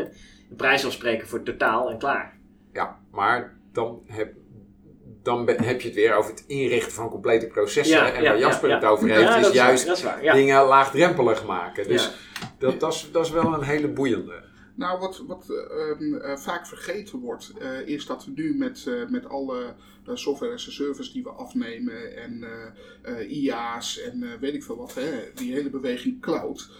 Een 0.50 0.56
prijs 0.56 0.86
afspreken 0.86 1.28
voor 1.28 1.38
het 1.38 1.46
totaal 1.46 1.90
en 1.90 1.98
klaar. 1.98 2.38
Ja, 2.72 2.98
maar 3.10 3.56
dan 3.72 4.02
heb, 4.06 4.32
dan 5.22 5.48
heb 5.48 5.80
je 5.80 5.88
het 5.88 5.96
weer 5.96 6.14
over 6.14 6.30
het 6.30 6.44
inrichten 6.46 6.92
van 6.92 7.08
complete 7.08 7.46
processen. 7.46 7.96
Ja, 7.96 8.12
en 8.12 8.22
ja, 8.22 8.30
waar 8.30 8.38
Jasper 8.38 8.68
ja, 8.68 8.74
het 8.74 8.84
over 8.84 9.08
heeft, 9.08 9.46
is 9.46 9.52
juist 9.52 10.02
waar, 10.02 10.32
dingen 10.32 10.64
laagdrempelig 10.64 11.46
maken. 11.46 11.88
Dus 11.88 12.10
dat, 12.58 12.80
dat, 12.80 12.92
is, 12.92 13.08
dat 13.12 13.24
is 13.24 13.30
wel 13.30 13.54
een 13.54 13.62
hele 13.62 13.88
boeiende. 13.88 14.47
Nou, 14.78 14.98
wat, 14.98 15.22
wat 15.26 15.50
eh, 15.50 15.90
ehm, 15.90 16.14
eh, 16.14 16.36
vaak 16.36 16.66
vergeten 16.66 17.18
wordt, 17.18 17.52
eh, 17.58 17.88
is 17.88 18.06
dat 18.06 18.24
we 18.24 18.32
nu 18.34 18.54
met, 18.56 18.86
eh, 18.86 19.08
met 19.08 19.28
alle 19.28 19.74
software 20.14 20.52
as 20.52 20.68
a 20.68 20.70
service 20.70 21.12
die 21.12 21.22
we 21.22 21.28
afnemen 21.28 22.16
en 22.16 22.44
IA's 23.28 24.00
en 24.00 24.38
weet 24.40 24.54
ik 24.54 24.62
veel 24.62 24.76
wat, 24.76 24.94
hè, 24.94 25.30
die 25.34 25.52
hele 25.52 25.70
beweging 25.70 26.20
cloud, 26.20 26.70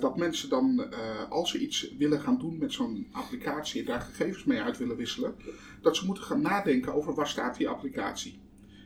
dat 0.00 0.16
mensen 0.16 0.48
dan, 0.48 0.90
als 1.30 1.50
ze 1.50 1.58
iets 1.58 1.94
willen 1.98 2.20
gaan 2.20 2.38
doen 2.38 2.58
met 2.58 2.72
zo'n 2.72 3.06
applicatie 3.12 3.80
en 3.80 3.86
daar 3.86 4.00
gegevens 4.00 4.44
mee 4.44 4.60
uit 4.60 4.78
willen 4.78 4.96
wisselen, 4.96 5.34
dat 5.82 5.96
ze 5.96 6.06
moeten 6.06 6.24
gaan 6.24 6.40
nadenken 6.40 6.94
over 6.94 7.14
waar 7.14 7.28
staat 7.28 7.56
die 7.56 7.68
applicatie. 7.68 8.38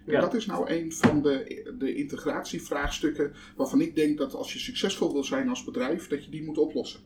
En 0.06 0.12
Ja. 0.12 0.20
dat 0.20 0.34
is 0.34 0.46
nou 0.46 0.70
een 0.70 0.92
van 0.92 1.22
de, 1.22 1.72
de 1.78 1.94
integratievraagstukken 1.94 3.32
waarvan 3.56 3.80
ik 3.80 3.94
denk 3.94 4.18
dat 4.18 4.34
als 4.34 4.52
je 4.52 4.58
succesvol 4.58 5.12
wil 5.12 5.24
zijn 5.24 5.48
als 5.48 5.64
bedrijf, 5.64 6.08
dat 6.08 6.24
je 6.24 6.30
die 6.30 6.44
moet 6.44 6.58
oplossen. 6.58 7.00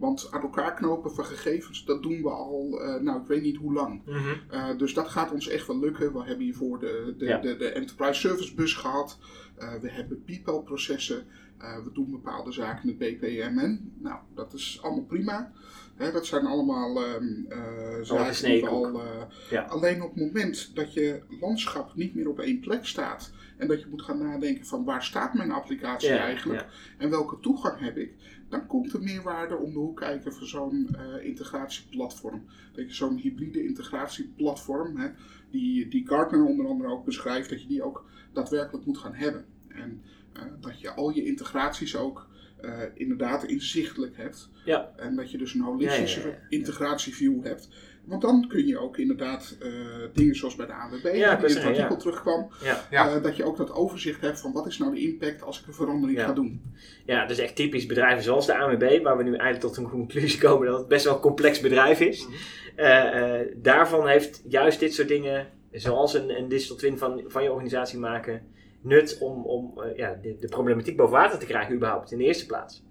Want 0.00 0.28
aan 0.30 0.42
elkaar 0.42 0.74
knopen 0.74 1.14
van 1.14 1.24
gegevens, 1.24 1.84
dat 1.84 2.02
doen 2.02 2.22
we 2.22 2.30
al, 2.30 2.80
eh, 2.82 3.00
nou 3.00 3.20
ik 3.20 3.26
weet 3.26 3.42
niet 3.42 3.56
hoe 3.56 3.72
lang. 3.72 4.02
Mhm. 4.06 4.18
Uh, 4.52 4.78
dus 4.78 4.94
dat 4.94 5.08
gaat 5.08 5.32
ons 5.32 5.48
echt 5.48 5.66
wel 5.66 5.78
lukken. 5.78 6.12
We 6.12 6.18
hebben 6.18 6.44
hiervoor 6.44 6.78
de, 6.78 7.14
de, 7.18 7.24
Ja. 7.24 7.38
de, 7.38 7.56
de 7.56 7.68
Enterprise 7.68 8.20
Service 8.20 8.54
Bus 8.54 8.74
gehad. 8.74 9.18
Uh, 9.58 9.74
we 9.80 9.90
hebben 9.90 10.24
people 10.24 10.62
processen. 10.62 11.26
We 11.58 11.90
doen 11.92 12.10
bepaalde 12.10 12.52
zaken 12.52 12.86
met 12.86 12.98
BPMN. 12.98 13.92
Nou, 13.98 14.18
dat 14.34 14.52
is 14.52 14.78
allemaal 14.82 15.04
prima. 15.04 15.52
Hè, 15.96 16.12
dat 16.12 16.26
zijn 16.26 16.46
allemaal 16.46 17.14
um, 17.14 17.46
uh, 17.48 17.58
zaken 18.02 18.44
die 18.44 18.60
we 18.60 18.68
al... 18.68 19.00
Ja. 19.50 19.62
Alleen 19.62 20.02
op 20.02 20.14
het 20.14 20.24
moment 20.24 20.70
dat 20.74 20.92
je 20.92 21.20
landschap 21.40 21.94
niet 21.94 22.14
meer 22.14 22.28
op 22.28 22.38
één 22.38 22.60
plek 22.60 22.86
staat... 22.86 23.32
en 23.56 23.68
dat 23.68 23.80
je 23.80 23.86
moet 23.90 24.02
gaan 24.02 24.18
nadenken 24.18 24.66
van 24.66 24.84
waar 24.84 25.02
staat 25.04 25.34
mijn 25.34 25.50
applicatie 25.50 26.08
Ja, 26.08 26.18
eigenlijk... 26.18 26.66
en 26.98 27.10
welke 27.10 27.38
toegang 27.40 27.80
heb 27.80 27.96
ik... 27.96 28.12
dan 28.50 28.66
komt 28.66 28.92
er 28.92 29.02
meerwaarde 29.02 29.56
om 29.56 29.72
de 29.72 29.78
hoek 29.78 29.96
kijken 29.96 30.32
voor 30.32 30.46
zo'n 30.46 30.88
uh, 30.96 31.24
integratieplatform. 31.24 32.44
Dat 32.72 32.88
je 32.88 32.94
zo'n 32.94 33.16
hybride 33.16 33.64
integratieplatform... 33.64 34.96
Hè, 34.96 35.08
die, 35.50 35.88
die 35.88 36.06
Gartner 36.06 36.44
onder 36.44 36.66
andere 36.66 36.90
ook 36.90 37.04
beschrijft... 37.04 37.50
dat 37.50 37.62
je 37.62 37.68
die 37.68 37.82
ook 37.82 38.04
daadwerkelijk 38.32 38.86
moet 38.86 38.98
gaan 38.98 39.14
hebben. 39.14 39.44
En 39.68 40.02
uh, 40.36 40.42
dat 40.60 40.80
je 40.80 40.90
al 40.90 41.10
je 41.10 41.24
integraties 41.24 41.96
ook... 41.96 42.28
Uh, 42.64 42.82
inderdaad 42.94 43.44
inzichtelijk 43.44 44.16
hebt. 44.16 44.50
Ja. 44.64 44.92
En 44.96 45.16
dat 45.16 45.30
je 45.30 45.38
dus 45.38 45.54
een 45.54 45.60
holistische 45.60 46.20
Ja, 46.20 46.26
ja, 46.26 46.38
integratieview 46.48 47.44
hebt. 47.44 47.68
Want 48.04 48.22
dan 48.22 48.48
kun 48.48 48.66
je 48.66 48.78
ook 48.78 48.98
inderdaad 48.98 49.56
uh, 49.62 49.72
dingen 50.12 50.34
zoals 50.34 50.56
bij 50.56 50.66
de 50.66 50.72
ANWB, 50.74 51.04
Ja, 51.14 51.34
die 51.36 51.48
in 51.48 51.56
het 51.56 51.64
artikel 51.64 51.94
ja. 51.94 51.96
terugkwam, 51.96 52.50
Ja. 52.62 52.86
Ja. 52.90 53.16
uh, 53.16 53.22
dat 53.22 53.36
je 53.36 53.44
ook 53.44 53.56
dat 53.56 53.72
overzicht 53.72 54.20
hebt 54.20 54.40
van 54.40 54.52
wat 54.52 54.66
is 54.66 54.78
nou 54.78 54.94
de 54.94 55.00
impact 55.00 55.42
als 55.42 55.60
ik 55.60 55.66
een 55.66 55.74
verandering 55.74 56.18
Ja. 56.18 56.26
ga 56.26 56.32
doen. 56.32 56.62
Ja, 57.06 57.20
dat 57.20 57.30
is 57.30 57.38
echt 57.38 57.56
typisch 57.56 57.86
bedrijven 57.86 58.22
zoals 58.22 58.46
de 58.46 58.58
ANWB, 58.58 59.02
waar 59.02 59.16
we 59.16 59.22
nu 59.22 59.30
eigenlijk 59.30 59.60
tot 59.60 59.76
een 59.76 59.90
conclusie 59.90 60.40
komen 60.40 60.66
dat 60.66 60.78
het 60.78 60.88
best 60.88 61.04
wel 61.04 61.14
een 61.14 61.20
complex 61.20 61.60
bedrijf 61.60 62.00
is. 62.00 62.26
Eh, 62.76 63.40
eh, 63.40 63.46
daarvan 63.56 64.08
heeft 64.08 64.42
juist 64.48 64.80
dit 64.80 64.94
soort 64.94 65.08
dingen, 65.08 65.48
zoals 65.72 66.14
een, 66.14 66.30
een 66.38 66.48
digital 66.48 66.76
twin 66.76 66.98
van, 66.98 67.22
van 67.26 67.42
je 67.42 67.50
organisatie 67.50 67.98
maken, 67.98 68.42
nut 68.82 69.18
om, 69.20 69.44
om 69.44 69.80
eh, 69.80 69.96
ja, 69.96 70.18
de, 70.22 70.36
de 70.40 70.48
problematiek 70.48 70.96
boven 70.96 71.12
water 71.12 71.38
te 71.38 71.46
krijgen 71.46 71.74
überhaupt 71.74 72.12
in 72.12 72.18
de 72.18 72.24
eerste 72.24 72.46
plaats. 72.46 72.82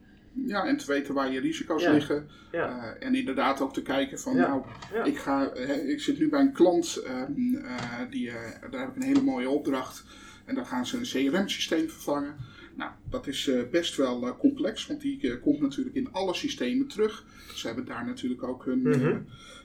Ja, 0.45 0.65
en 0.65 0.77
te 0.77 0.85
weten 0.85 1.13
waar 1.13 1.31
je 1.31 1.39
risico's 1.39 1.83
Ja. 1.83 1.91
liggen. 1.91 2.27
Ja. 2.51 2.77
Uh, 2.99 3.07
en 3.07 3.15
inderdaad 3.15 3.61
ook 3.61 3.73
te 3.73 3.81
kijken 3.81 4.19
van, 4.19 4.35
Ja. 4.35 4.47
nou, 4.47 4.63
ik, 5.09 5.17
ga, 5.17 5.53
ik 5.87 5.99
zit 6.01 6.19
nu 6.19 6.29
bij 6.29 6.39
een 6.41 6.51
klant, 6.53 6.95
ehm, 7.05 7.55
eh, 7.55 7.99
die, 8.09 8.29
eh, 8.29 8.35
daar 8.71 8.79
heb 8.81 8.89
ik 8.89 8.95
een 8.95 9.01
hele 9.07 9.21
mooie 9.21 9.49
opdracht. 9.49 10.03
En 10.45 10.55
dan 10.55 10.65
gaan 10.65 10.85
ze 10.85 10.97
een 10.97 11.03
CRM-systeem 11.31 11.89
vervangen. 11.89 12.35
Nou, 12.75 12.91
dat 13.09 13.27
is 13.27 13.47
eh, 13.47 13.61
best 13.71 13.95
wel 13.95 14.27
eh, 14.27 14.37
complex, 14.37 14.87
want 14.87 15.01
die 15.01 15.31
eh, 15.31 15.41
komt 15.41 15.59
natuurlijk 15.61 15.95
in 15.95 16.11
alle 16.11 16.33
systemen 16.33 16.87
terug. 16.87 17.25
Ze 17.55 17.67
hebben 17.67 17.85
daar 17.85 18.05
natuurlijk 18.05 18.43
ook 18.43 18.65
hun, 18.65 18.79
Mhm. 18.81 18.91
eh, 19.07 19.15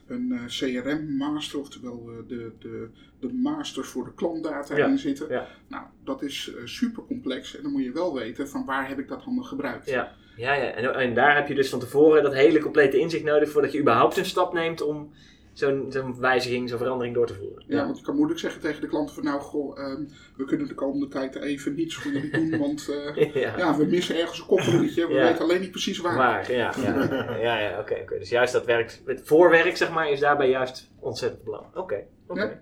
hun 0.05 0.31
eh, 0.31 0.45
CRM-master, 0.45 1.59
oftewel 1.59 2.09
eh, 2.09 2.27
de, 2.27 2.51
de, 2.59 2.89
de 3.19 3.33
master 3.33 3.85
voor 3.85 4.03
de 4.05 4.13
klantdata 4.13 4.77
Ja, 4.77 4.87
in 4.87 4.97
zitten. 4.97 5.29
ja. 5.29 5.47
Nou, 5.67 5.83
dat 6.03 6.21
is 6.21 6.53
eh, 6.57 6.65
super 6.65 7.03
complex 7.05 7.55
en 7.57 7.63
dan 7.63 7.71
moet 7.71 7.83
je 7.83 7.91
wel 7.91 8.13
weten 8.13 8.49
van 8.49 8.65
waar 8.65 8.87
heb 8.87 8.99
ik 8.99 9.07
dat 9.07 9.23
allemaal 9.25 9.43
gebruikt. 9.43 9.89
Ja, 9.89 10.15
ja, 10.35 10.53
ja. 10.53 10.71
En, 10.71 10.93
en 10.95 11.13
daar 11.13 11.35
heb 11.35 11.47
je 11.47 11.55
dus 11.55 11.69
van 11.69 11.79
tevoren 11.79 12.23
dat 12.23 12.33
hele 12.33 12.59
complete 12.59 12.97
inzicht 12.97 13.23
nodig 13.23 13.49
voordat 13.49 13.71
je 13.71 13.79
überhaupt 13.79 14.17
een 14.17 14.25
stap 14.25 14.53
neemt 14.53 14.81
om 14.81 15.11
zo'n 15.53 15.85
zo'n 15.89 16.19
wijziging, 16.19 16.69
zo'n 16.69 16.77
verandering 16.77 17.15
door 17.15 17.27
te 17.27 17.33
voeren. 17.33 17.63
Ja, 17.67 17.85
want 17.85 17.97
je 17.97 18.03
kan 18.03 18.15
moeilijk 18.15 18.39
zeggen 18.39 18.61
tegen 18.61 18.81
de 18.81 18.87
klanten 18.87 19.15
van 19.15 19.23
nou, 19.23 19.39
goh, 19.41 19.79
ehm, 19.79 20.03
we 20.37 20.45
kunnen 20.45 20.67
de 20.67 20.73
komende 20.73 21.07
tijd 21.07 21.35
even 21.35 21.75
niets 21.75 21.95
voor 21.95 22.11
jullie 22.11 22.31
doen, 22.31 22.57
want 22.67 22.89
eh, 23.15 23.33
ja. 23.33 23.57
ja, 23.57 23.77
we 23.77 23.85
missen 23.85 24.19
ergens 24.19 24.39
een 24.39 24.45
koppelingetje, 24.45 25.07
we 25.07 25.13
Ja. 25.13 25.23
weten 25.23 25.41
alleen 25.43 25.61
niet 25.61 25.71
precies 25.71 25.97
waar. 25.99 26.15
Waar, 26.17 26.51
ja. 26.51 26.73
Ja, 26.81 27.35
ja, 27.37 27.59
ja 27.59 27.79
oké. 27.79 27.99
oké. 28.01 28.19
Dus 28.19 28.29
juist 28.29 28.53
dat 28.53 28.65
werk, 28.65 28.99
het 29.05 29.21
voorwerk 29.23 29.77
zeg 29.77 29.91
maar, 29.91 30.09
is 30.09 30.19
daarbij 30.19 30.49
juist 30.49 30.91
ontzettend 30.99 31.43
belangrijk. 31.43 31.77
Oké, 31.77 32.03
oké. 32.27 32.61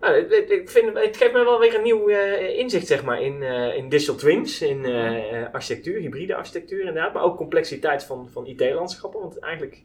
Nou, 0.00 0.14
ik- 0.16 0.70
vind, 0.70 0.98
het 0.98 1.16
geeft 1.16 1.32
me 1.32 1.44
wel 1.44 1.58
weer 1.58 1.74
een 1.74 1.82
nieuw 1.82 2.08
eh, 2.08 2.58
inzicht 2.58 2.86
zeg 2.86 3.04
maar, 3.04 3.22
in, 3.22 3.42
eh, 3.42 3.76
in 3.76 3.88
digital 3.88 4.14
twins, 4.14 4.62
in 4.62 4.84
eh, 4.84 5.52
architectuur, 5.52 6.00
hybride 6.00 6.34
architectuur 6.34 6.78
inderdaad, 6.78 7.12
maar 7.14 7.22
ook 7.22 7.36
complexiteit 7.36 8.04
van, 8.04 8.28
van 8.30 8.46
IT-landschappen. 8.46 9.20
Want 9.20 9.38
eigenlijk 9.38 9.82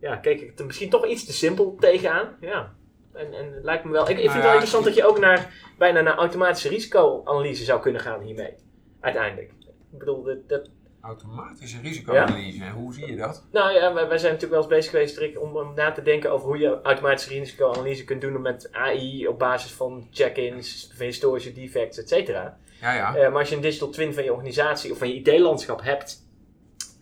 ja, 0.00 0.16
keek 0.16 0.40
ik 0.40 0.58
er 0.58 0.66
misschien 0.66 0.90
toch 0.90 1.06
iets 1.06 1.24
te 1.24 1.32
simpel 1.32 1.76
tegenaan. 1.78 2.36
Ja. 2.40 2.74
En, 3.12 3.32
en 3.32 3.52
het 3.52 3.64
lijkt 3.64 3.84
me 3.84 3.90
wel. 3.90 4.02
Ik, 4.02 4.08
ik 4.08 4.16
vind 4.16 4.24
Nou 4.26 4.36
het 4.36 4.44
wel 4.44 4.54
ja, 4.54 4.60
interessant 4.60 4.84
dat 4.84 4.94
je 4.94 5.06
ook 5.06 5.18
naar, 5.18 5.70
bijna 5.78 6.00
naar 6.00 6.16
automatische 6.16 6.68
risicoanalyse 6.68 7.64
zou 7.64 7.80
kunnen 7.80 8.00
gaan 8.00 8.20
hiermee. 8.20 8.54
Uiteindelijk. 9.00 9.50
Ik 9.92 9.98
bedoel, 9.98 10.22
dat, 10.22 10.48
dat, 10.48 10.70
Automatische 11.06 11.80
risicoanalyse, 11.80 12.70
hoe 12.70 12.94
zie 12.94 13.06
je 13.06 13.16
dat? 13.16 13.46
nou 13.52 13.72
ja, 13.72 13.94
wij, 13.94 14.08
wij 14.08 14.18
zijn 14.18 14.32
natuurlijk 14.32 14.60
wel 14.60 14.70
eens 14.70 14.78
bezig 14.78 14.90
geweest, 14.90 15.18
Rick, 15.18 15.40
om, 15.40 15.56
om 15.56 15.74
na 15.74 15.92
te 15.92 16.02
denken 16.02 16.30
over 16.30 16.46
hoe 16.46 16.58
je 16.58 16.82
automatische 16.82 17.38
risicoanalyse 17.38 18.04
kunt 18.04 18.20
doen 18.20 18.42
met 18.42 18.68
AI 18.72 19.26
op 19.26 19.38
basis 19.38 19.72
van 19.72 20.08
check-ins, 20.10 20.92
van 20.96 21.06
historische 21.06 21.52
defects, 21.52 21.98
et 21.98 22.08
cetera. 22.08 22.58
Ja, 22.80 22.92
ja. 22.92 23.16
Eh, 23.16 23.30
maar 23.30 23.38
als 23.38 23.48
je 23.48 23.54
een 23.56 23.60
digital 23.60 23.88
twin 23.88 24.14
van 24.14 24.24
je 24.24 24.32
organisatie 24.32 24.92
of 24.92 24.98
van 24.98 25.08
je 25.08 25.14
IT-landschap 25.14 25.82
hebt, 25.82 26.22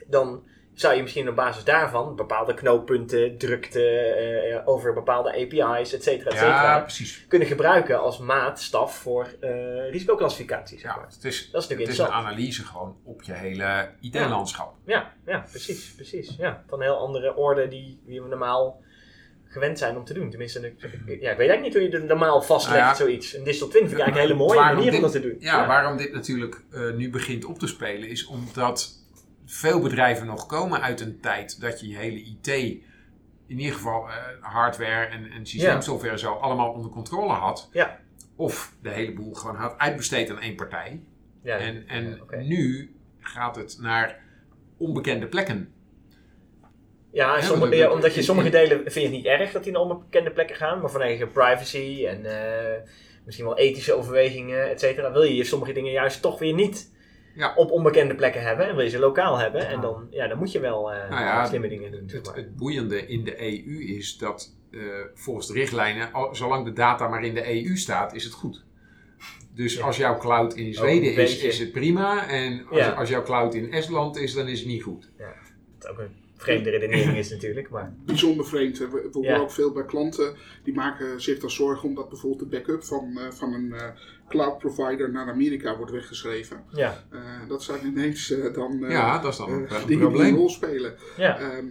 dan 0.06 0.42
zou 0.74 0.94
je 0.94 1.02
misschien 1.02 1.28
op 1.28 1.34
basis 1.36 1.64
daarvan 1.64 2.16
bepaalde 2.16 2.54
knooppunten, 2.54 3.38
drukte 3.38 3.88
eh, 3.88 4.68
over 4.68 4.92
bepaalde 4.92 5.28
API's, 5.30 5.92
et 5.92 6.02
cetera, 6.02 6.30
et 6.30 6.38
cetera, 6.38 6.86
kunnen 7.28 7.48
gebruiken 7.48 8.00
als 8.00 8.18
maatstaf 8.18 8.96
voor 8.98 9.28
eh 9.40 9.90
risicoclassificatie. 9.90 10.78
Zeg 10.78 10.94
Ja, 10.94 11.06
het 11.10 11.24
is, 11.24 11.50
Dat 11.50 11.62
is 11.62 11.68
natuurlijk 11.68 11.80
het 11.80 11.90
is 11.90 11.98
een 11.98 12.12
analyse 12.12 12.64
gewoon 12.64 12.96
op 13.04 13.22
je 13.22 13.32
hele 13.32 13.88
IT-landschap. 14.00 14.74
Ja, 14.84 15.12
ja, 15.26 15.44
precies, 15.50 15.94
precies. 15.94 16.34
Ja, 16.38 16.64
van 16.68 16.78
een 16.78 16.84
heel 16.84 16.98
andere 16.98 17.36
orde 17.36 17.68
die, 17.68 18.00
die 18.06 18.22
we 18.22 18.28
normaal 18.28 18.82
gewend 19.48 19.78
zijn 19.78 19.96
om 19.96 20.04
te 20.04 20.14
doen. 20.14 20.30
Tenminste, 20.30 20.66
ik- 20.66 20.80
ja, 21.06 21.12
ik 21.12 21.20
weet 21.20 21.48
eigenlijk 21.48 21.62
niet 21.62 21.74
hoe 21.74 21.82
je 21.82 21.96
het 21.96 22.04
normaal 22.06 22.42
vastlegt, 22.42 22.78
Nou 22.80 22.88
ja. 22.90 22.94
zoiets. 22.94 23.34
Een 23.34 23.44
Digital 23.44 23.68
Twin 23.68 23.88
vind 23.88 23.92
ik 23.92 23.98
eigenlijk 24.04 24.30
een 24.30 24.36
hele 24.36 24.46
mooie 24.54 24.60
manier 24.60 24.84
om 24.84 24.90
dit- 24.90 25.00
dat 25.00 25.12
te 25.12 25.20
doen. 25.20 25.36
Ja, 25.38 25.66
waarom 25.66 25.96
dit 25.96 26.12
natuurlijk 26.12 26.62
eh, 26.72 26.90
nu 26.90 27.10
begint 27.10 27.44
op 27.44 27.58
te 27.58 27.66
spelen 27.66 28.08
is 28.08 28.26
omdat 28.26 29.02
veel 29.46 29.80
bedrijven 29.80 30.26
nog 30.26 30.46
komen 30.46 30.80
uit 30.82 31.00
een 31.00 31.20
tijd 31.20 31.60
dat 31.60 31.80
je 31.80 31.88
je 31.88 31.96
hele 31.96 32.20
IT, 32.22 32.46
in 33.46 33.58
ieder 33.58 33.74
geval 33.74 34.08
eh, 34.08 34.14
hardware 34.40 35.04
en, 35.06 35.30
en 35.30 35.46
systeemsoftware 35.46 36.12
en 36.12 36.18
zo, 36.18 36.32
allemaal 36.32 36.72
onder 36.72 36.90
controle 36.90 37.32
had. 37.32 37.68
Ja. 37.72 37.98
Of 38.36 38.74
de 38.82 38.90
hele 38.90 39.12
boel 39.12 39.34
gewoon 39.34 39.56
had 39.56 39.78
uitbesteed 39.78 40.30
aan 40.30 40.40
één 40.40 40.54
partij. 40.54 41.02
Ja, 41.42 41.56
En, 41.58 41.88
en 41.88 42.18
nu 42.48 42.94
gaat 43.20 43.56
het 43.56 43.78
naar 43.80 44.18
onbekende 44.76 45.26
plekken. 45.26 45.72
Ja, 47.12 47.40
sommige, 47.40 47.76
dat- 47.76 47.92
omdat 47.92 48.14
je 48.14 48.22
sommige 48.22 48.50
delen 48.50 48.78
vind 48.78 48.94
je 48.94 49.00
het 49.00 49.10
niet 49.10 49.24
erg 49.24 49.52
dat 49.52 49.64
die 49.64 49.72
naar 49.72 49.80
onbekende 49.82 50.30
plekken 50.30 50.56
gaan, 50.56 50.80
maar 50.80 50.90
vanwege 50.90 51.26
privacy 51.26 52.06
en 52.06 52.24
eh, 52.24 52.82
misschien 53.24 53.46
wel 53.46 53.58
ethische 53.58 53.92
overwegingen, 53.92 54.70
et 54.70 54.80
cetera, 54.80 55.12
wil 55.12 55.22
je 55.22 55.44
sommige 55.44 55.72
dingen 55.72 55.92
juist 55.92 56.22
toch 56.22 56.38
weer 56.38 56.54
niet 56.54 56.92
Ja. 57.34 57.52
op 57.56 57.70
onbekende 57.70 58.14
plekken 58.14 58.42
hebben 58.42 58.68
en 58.68 58.74
wil 58.74 58.84
je 58.84 58.90
ze 58.90 58.98
lokaal 58.98 59.38
hebben. 59.38 59.68
En 59.68 59.80
dan, 59.80 60.06
ja, 60.10 60.28
dan 60.28 60.38
moet 60.38 60.52
je 60.52 60.60
wel 60.60 60.92
eh, 60.92 61.10
Nou 61.10 61.22
ja, 61.22 61.46
slimme 61.46 61.68
dingen 61.68 61.90
doen. 61.90 62.04
Het, 62.06 62.26
maar. 62.26 62.36
het 62.36 62.56
boeiende 62.56 63.06
in 63.06 63.24
de 63.24 63.40
EU 63.40 63.82
is 63.84 64.18
dat 64.18 64.54
eh, 64.70 64.80
volgens 65.14 65.46
de 65.46 65.52
richtlijnen, 65.52 66.12
al- 66.12 66.34
zolang 66.34 66.64
de 66.64 66.72
data 66.72 67.08
maar 67.08 67.24
in 67.24 67.34
de 67.34 67.64
EU 67.66 67.76
staat, 67.76 68.14
is 68.14 68.24
het 68.24 68.32
goed. 68.32 68.64
Dus 69.54 69.74
Ja. 69.76 69.84
als 69.84 69.96
jouw 69.96 70.18
cloud 70.18 70.54
in 70.54 70.66
een 70.66 70.74
Zweden 70.74 71.14
is, 71.14 71.42
is 71.42 71.58
het 71.58 71.72
prima. 71.72 72.28
En 72.28 72.66
als, 72.68 72.78
Ja. 72.78 72.90
als 72.90 73.08
jouw 73.08 73.22
cloud 73.22 73.54
in 73.54 73.72
Estland 73.72 74.16
is, 74.16 74.34
dan 74.34 74.48
is 74.48 74.58
het 74.58 74.68
niet 74.68 74.82
goed. 74.82 75.10
Wat 75.78 75.88
ook 75.90 75.98
een 75.98 76.08
vreemde 76.36 76.70
redenering 76.70 77.16
is 77.16 77.30
natuurlijk, 77.30 77.70
maar 77.70 77.94
bijzonder 78.04 78.46
vreemd. 78.46 78.78
hè. 78.78 78.84
We, 78.88 78.92
we 79.02 79.08
horen 79.12 79.30
Ja. 79.30 79.38
ook 79.38 79.50
veel 79.50 79.72
bij 79.72 79.84
klanten 79.84 80.34
die 80.64 80.74
maken 80.74 81.20
zich 81.20 81.38
dan 81.38 81.50
zorgen 81.50 81.88
omdat 81.88 82.08
bijvoorbeeld 82.08 82.50
de 82.50 82.56
backup 82.56 82.84
van, 82.84 83.18
eh, 83.18 83.30
van 83.30 83.52
een 83.54 83.72
eh, 83.72 83.88
cloud 84.28 84.58
provider 84.58 85.10
naar 85.10 85.30
Amerika 85.30 85.76
wordt 85.76 85.92
weggeschreven. 85.92 86.64
ja, 86.72 87.04
Eh, 87.10 87.20
dat 87.48 87.62
zijn 87.62 87.86
ineens 87.86 88.30
eh, 88.30 88.54
dan 88.54 88.84
eh, 88.84 88.90
ja, 88.90 89.18
dat 89.18 89.32
is 89.32 89.38
dan 89.38 89.50
een, 89.52 89.60
een 89.62 89.68
dingen 89.68 89.86
die 89.86 89.94
een 89.96 90.00
probleem. 90.02 90.34
rol 90.34 90.48
spelen. 90.48 90.94
ja. 91.16 91.38
Ehm, 91.38 91.66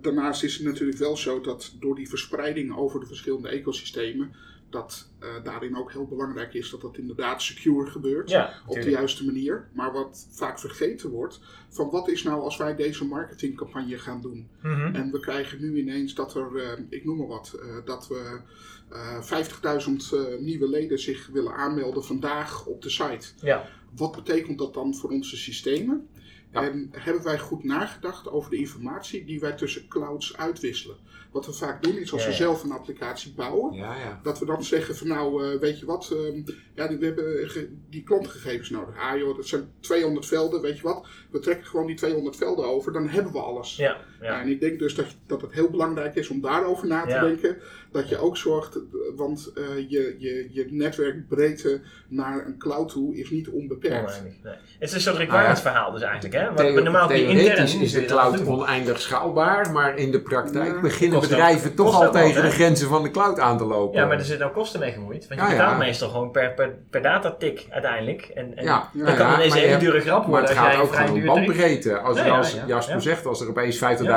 daarnaast 0.00 0.42
is 0.42 0.54
het 0.56 0.66
natuurlijk 0.66 0.98
wel 0.98 1.16
zo 1.16 1.40
dat 1.40 1.74
door 1.80 1.94
die 1.94 2.08
verspreiding 2.08 2.76
over 2.76 3.00
de 3.00 3.06
verschillende 3.06 3.48
ecosystemen, 3.48 4.32
dat 4.76 5.08
eh, 5.18 5.28
daarin 5.44 5.76
ook 5.76 5.92
heel 5.92 6.06
belangrijk 6.06 6.54
is 6.54 6.70
dat 6.70 6.80
dat 6.80 6.98
inderdaad 6.98 7.42
secure 7.42 7.90
gebeurt. 7.90 8.30
ja 8.30 8.54
op 8.66 8.80
de 8.80 8.90
juiste 8.90 9.24
manier. 9.24 9.68
Maar 9.72 9.92
wat 9.92 10.28
vaak 10.30 10.58
vergeten 10.58 11.10
wordt, 11.10 11.40
van 11.68 11.90
wat 11.90 12.08
is 12.08 12.22
nou 12.22 12.40
als 12.40 12.56
wij 12.56 12.76
deze 12.76 13.04
marketingcampagne 13.04 13.98
gaan 13.98 14.20
doen? 14.20 14.48
Mhm. 14.62 14.94
En 14.94 15.12
we 15.12 15.20
krijgen 15.20 15.60
nu 15.60 15.78
ineens 15.78 16.14
dat 16.14 16.34
er, 16.34 16.56
eh, 16.56 16.82
ik 16.88 17.04
noem 17.04 17.16
maar 17.16 17.26
wat, 17.26 17.58
eh, 17.60 17.68
dat 17.84 18.08
we 18.08 18.40
eh 18.88 19.22
50.000 19.22 20.12
eh, 20.12 20.38
nieuwe 20.40 20.68
leden 20.68 20.98
zich 20.98 21.26
willen 21.32 21.54
aanmelden 21.54 22.04
vandaag 22.04 22.66
op 22.66 22.82
de 22.82 22.90
site. 22.90 23.26
Ja, 23.40 23.68
Wat 23.96 24.14
betekent 24.16 24.58
dat 24.58 24.74
dan 24.74 24.94
voor 24.94 25.10
onze 25.10 25.36
systemen? 25.36 26.08
Ja. 26.52 26.62
En 26.62 26.88
hebben 26.90 27.22
wij 27.22 27.38
goed 27.38 27.64
nagedacht 27.64 28.28
over 28.28 28.50
de 28.50 28.56
informatie 28.56 29.24
die 29.24 29.40
wij 29.40 29.52
tussen 29.52 29.88
clouds 29.88 30.36
uitwisselen? 30.36 30.96
Wat 31.32 31.46
we 31.46 31.52
vaak 31.52 31.82
doen 31.82 31.96
is 31.98 32.12
als 32.12 32.22
Ja, 32.22 32.28
we 32.28 32.34
zelf 32.34 32.62
een 32.62 32.70
applicatie 32.72 33.32
bouwen, 33.36 33.74
Ja, 33.74 33.94
ja. 33.96 34.20
dat 34.22 34.38
we 34.38 34.46
dan 34.46 34.64
zeggen 34.64 34.96
van 34.96 35.08
nou, 35.08 35.44
eh, 35.52 35.60
weet 35.60 35.78
je 35.80 35.86
wat, 35.86 36.10
ehm, 36.12 36.42
ja, 36.74 36.88
die, 36.88 36.98
we 36.98 37.04
hebben 37.06 37.50
ge- 37.50 37.68
die 37.90 38.02
klantgegevens 38.02 38.70
nodig. 38.70 38.94
Ah 38.98 39.18
joh, 39.18 39.36
dat 39.36 39.46
zijn 39.46 39.70
200 39.80 40.26
velden, 40.26 40.60
weet 40.60 40.76
je 40.76 40.82
wat, 40.82 41.06
we 41.30 41.38
trekken 41.38 41.66
gewoon 41.66 41.86
die 41.86 41.96
200 41.96 42.36
velden 42.36 42.64
over, 42.66 42.92
dan 42.92 43.08
hebben 43.08 43.32
we 43.32 43.38
alles. 43.38 43.76
ja, 43.76 43.96
ja. 44.20 44.40
En 44.40 44.48
ik 44.48 44.60
denk 44.60 44.78
dus 44.78 44.94
dat, 44.94 45.06
dat 45.26 45.40
het 45.42 45.52
heel 45.52 45.70
belangrijk 45.70 46.14
is 46.14 46.28
om 46.28 46.40
daarover 46.40 46.86
na 46.86 47.02
te 47.02 47.08
Ja. 47.10 47.20
denken. 47.20 47.56
Dat 47.92 48.08
je 48.08 48.18
ook 48.18 48.36
zorgt, 48.36 48.76
eh, 48.76 48.82
want 49.16 49.52
eh, 49.54 49.62
je, 49.88 50.16
je, 50.18 50.48
je 50.50 50.66
netwerkbreedte 50.70 51.80
naar 52.08 52.46
een 52.46 52.58
cloud 52.58 52.88
toe 52.88 53.16
is 53.16 53.30
niet 53.30 53.48
onbeperkt. 53.48 54.22
Nee. 54.22 54.54
Het 54.78 54.88
is 54.88 54.92
een 54.92 55.00
soort 55.00 55.16
requirements 55.16 55.60
verhaal 55.60 55.92
dus 55.92 56.02
eigenlijk, 56.02 56.34
hè? 56.34 56.48
Wat 56.48 56.60
we 56.60 56.66
Theo- 56.72 56.82
normaal 56.82 57.08
die 57.08 57.16
intern 57.26 57.38
theoretisch 57.38 57.74
is 57.80 57.92
de 57.92 58.04
cloud 58.04 58.46
oneindig 58.46 59.00
schaalbaar, 59.00 59.72
maar 59.72 59.96
in 59.98 60.10
de 60.10 60.20
praktijk 60.20 60.74
Ja, 60.74 60.80
beginnen 60.80 61.20
bedrijven 61.28 61.74
toch 61.74 61.94
al 61.94 62.10
tegen 62.10 62.42
de 62.42 62.50
grenzen 62.50 62.88
van 62.88 63.02
de 63.02 63.10
cloud 63.10 63.40
aan 63.40 63.58
te 63.58 63.64
lopen. 63.64 64.00
Ja, 64.00 64.06
maar 64.06 64.18
er 64.18 64.24
zitten 64.24 64.46
ook 64.46 64.52
kosten 64.52 64.80
mee 64.80 64.92
gemoeid. 64.92 65.28
Want 65.28 65.40
je 65.40 65.46
betaalt 65.46 65.78
meestal 65.78 66.08
gewoon 66.08 66.30
per, 66.30 66.54
per, 66.54 66.74
per 66.90 67.02
datatik 67.02 67.66
uiteindelijk. 67.70 68.22
En, 68.22 68.56
en 68.56 68.64
Ja, 68.64 68.90
ja, 68.92 69.14
kan 69.14 69.32
ineens 69.32 69.54
maar 69.54 69.62
een 69.62 69.68
je 69.68 69.68
hele 69.68 69.78
dure 69.78 70.00
grap 70.00 70.26
Maar 70.26 70.28
worden 70.28 70.48
het 70.48 70.58
als 70.58 70.66
jij 70.66 70.76
gaat 70.76 70.84
ook 70.84 70.94
gewoon 70.94 71.20
om 71.20 71.24
bandbreedte. 71.24 71.98
Als, 71.98 72.18
ja, 72.18 72.36
als 72.36 72.56
Jasper 72.66 73.02
zegt, 73.02 73.26
als 73.26 73.40
er 73.40 73.48
opeens 73.48 73.76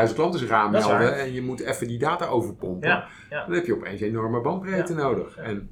50.000 0.10 0.16
klanten 0.16 0.40
zich 0.40 0.50
Dat 0.50 0.58
aanmelden 0.58 1.18
en 1.18 1.34
je 1.34 1.42
moet 1.42 1.60
even 1.60 1.88
die 1.88 2.00
data 2.00 2.26
overpompen, 2.26 3.04
dan 3.30 3.54
heb 3.54 3.66
je 3.66 3.76
opeens 3.76 4.02
enorme 4.02 4.42
bandbreedte 4.42 4.94
nodig. 4.94 5.38
En 5.38 5.70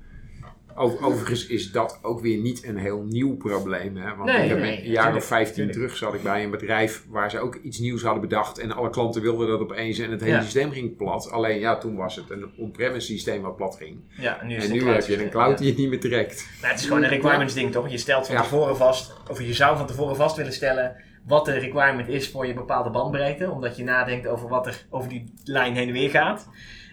ov- 0.78 1.02
overigens 1.04 1.48
is 1.48 1.72
dat 1.72 2.00
ook 2.02 2.20
weer 2.22 2.38
niet 2.38 2.64
een 2.66 2.78
heel 2.78 3.04
nieuw 3.04 3.36
probleem. 3.38 3.96
Hè? 3.98 4.16
Want 4.16 4.30
Nee, 4.32 4.44
ik 4.44 4.50
heb 4.50 4.60
nee, 4.60 4.86
een 4.86 4.92
jaar 4.92 5.16
of 5.16 5.26
15 5.26 5.54
tuurlijk. 5.56 5.74
terug 5.78 5.98
zat 5.98 6.14
ik 6.14 6.24
bij 6.24 6.44
een 6.44 6.52
bedrijf 6.52 7.06
waar 7.10 7.30
ze 7.30 7.40
ook 7.40 7.56
iets 7.56 7.80
nieuws 7.80 8.02
hadden 8.04 8.22
bedacht. 8.22 8.60
En 8.60 8.72
alle 8.72 8.90
klanten 8.90 9.22
wilden 9.22 9.48
dat 9.48 9.60
opeens 9.60 10.00
en 10.00 10.12
het 10.12 10.22
hele 10.22 10.36
Ja. 10.36 10.42
systeem 10.42 10.72
ging 10.72 10.96
plat. 10.98 11.32
Alleen 11.32 11.60
ja, 11.60 11.78
toen 11.78 11.96
was 11.96 12.16
het 12.16 12.30
een 12.30 12.50
on-premise 12.58 13.06
systeem 13.08 13.42
wat 13.42 13.56
plat 13.56 13.76
ging. 13.76 14.00
Ja, 14.18 14.42
en 14.42 14.48
nu, 14.48 14.56
is 14.56 14.66
En 14.66 14.72
nu 14.72 14.88
heb 14.88 15.04
je 15.06 15.24
een 15.24 15.30
cloud 15.30 15.58
die 15.58 15.68
het 15.68 15.78
niet 15.78 15.90
meer 15.90 16.00
trekt. 16.00 16.48
Nou, 16.62 16.72
het 16.72 16.80
is 16.82 16.88
gewoon 16.88 17.04
een 17.04 17.10
requirements 17.10 17.54
ding 17.54 17.72
toch? 17.72 17.90
Je 17.90 17.98
stelt 17.98 18.28
van 18.28 18.36
tevoren 18.36 18.78
vast, 18.78 19.14
of 19.30 19.42
je 19.42 19.54
zou 19.54 19.78
van 19.78 19.86
tevoren 19.88 20.16
vast 20.16 20.36
willen 20.36 20.54
stellen 20.54 20.96
wat 21.26 21.46
de 21.46 21.52
requirement 21.58 22.08
is 22.08 22.30
voor 22.30 22.48
je 22.48 22.54
bepaalde 22.54 22.90
bandbreedte. 22.90 23.50
Omdat 23.52 23.78
je 23.78 23.84
nadenkt 23.84 24.28
over 24.28 24.50
wat 24.50 24.68
er 24.68 24.86
over 24.90 25.10
die 25.10 25.34
lijn 25.44 25.76
heen 25.76 25.88
en 25.88 25.94
weer 25.94 26.10
gaat. 26.10 26.48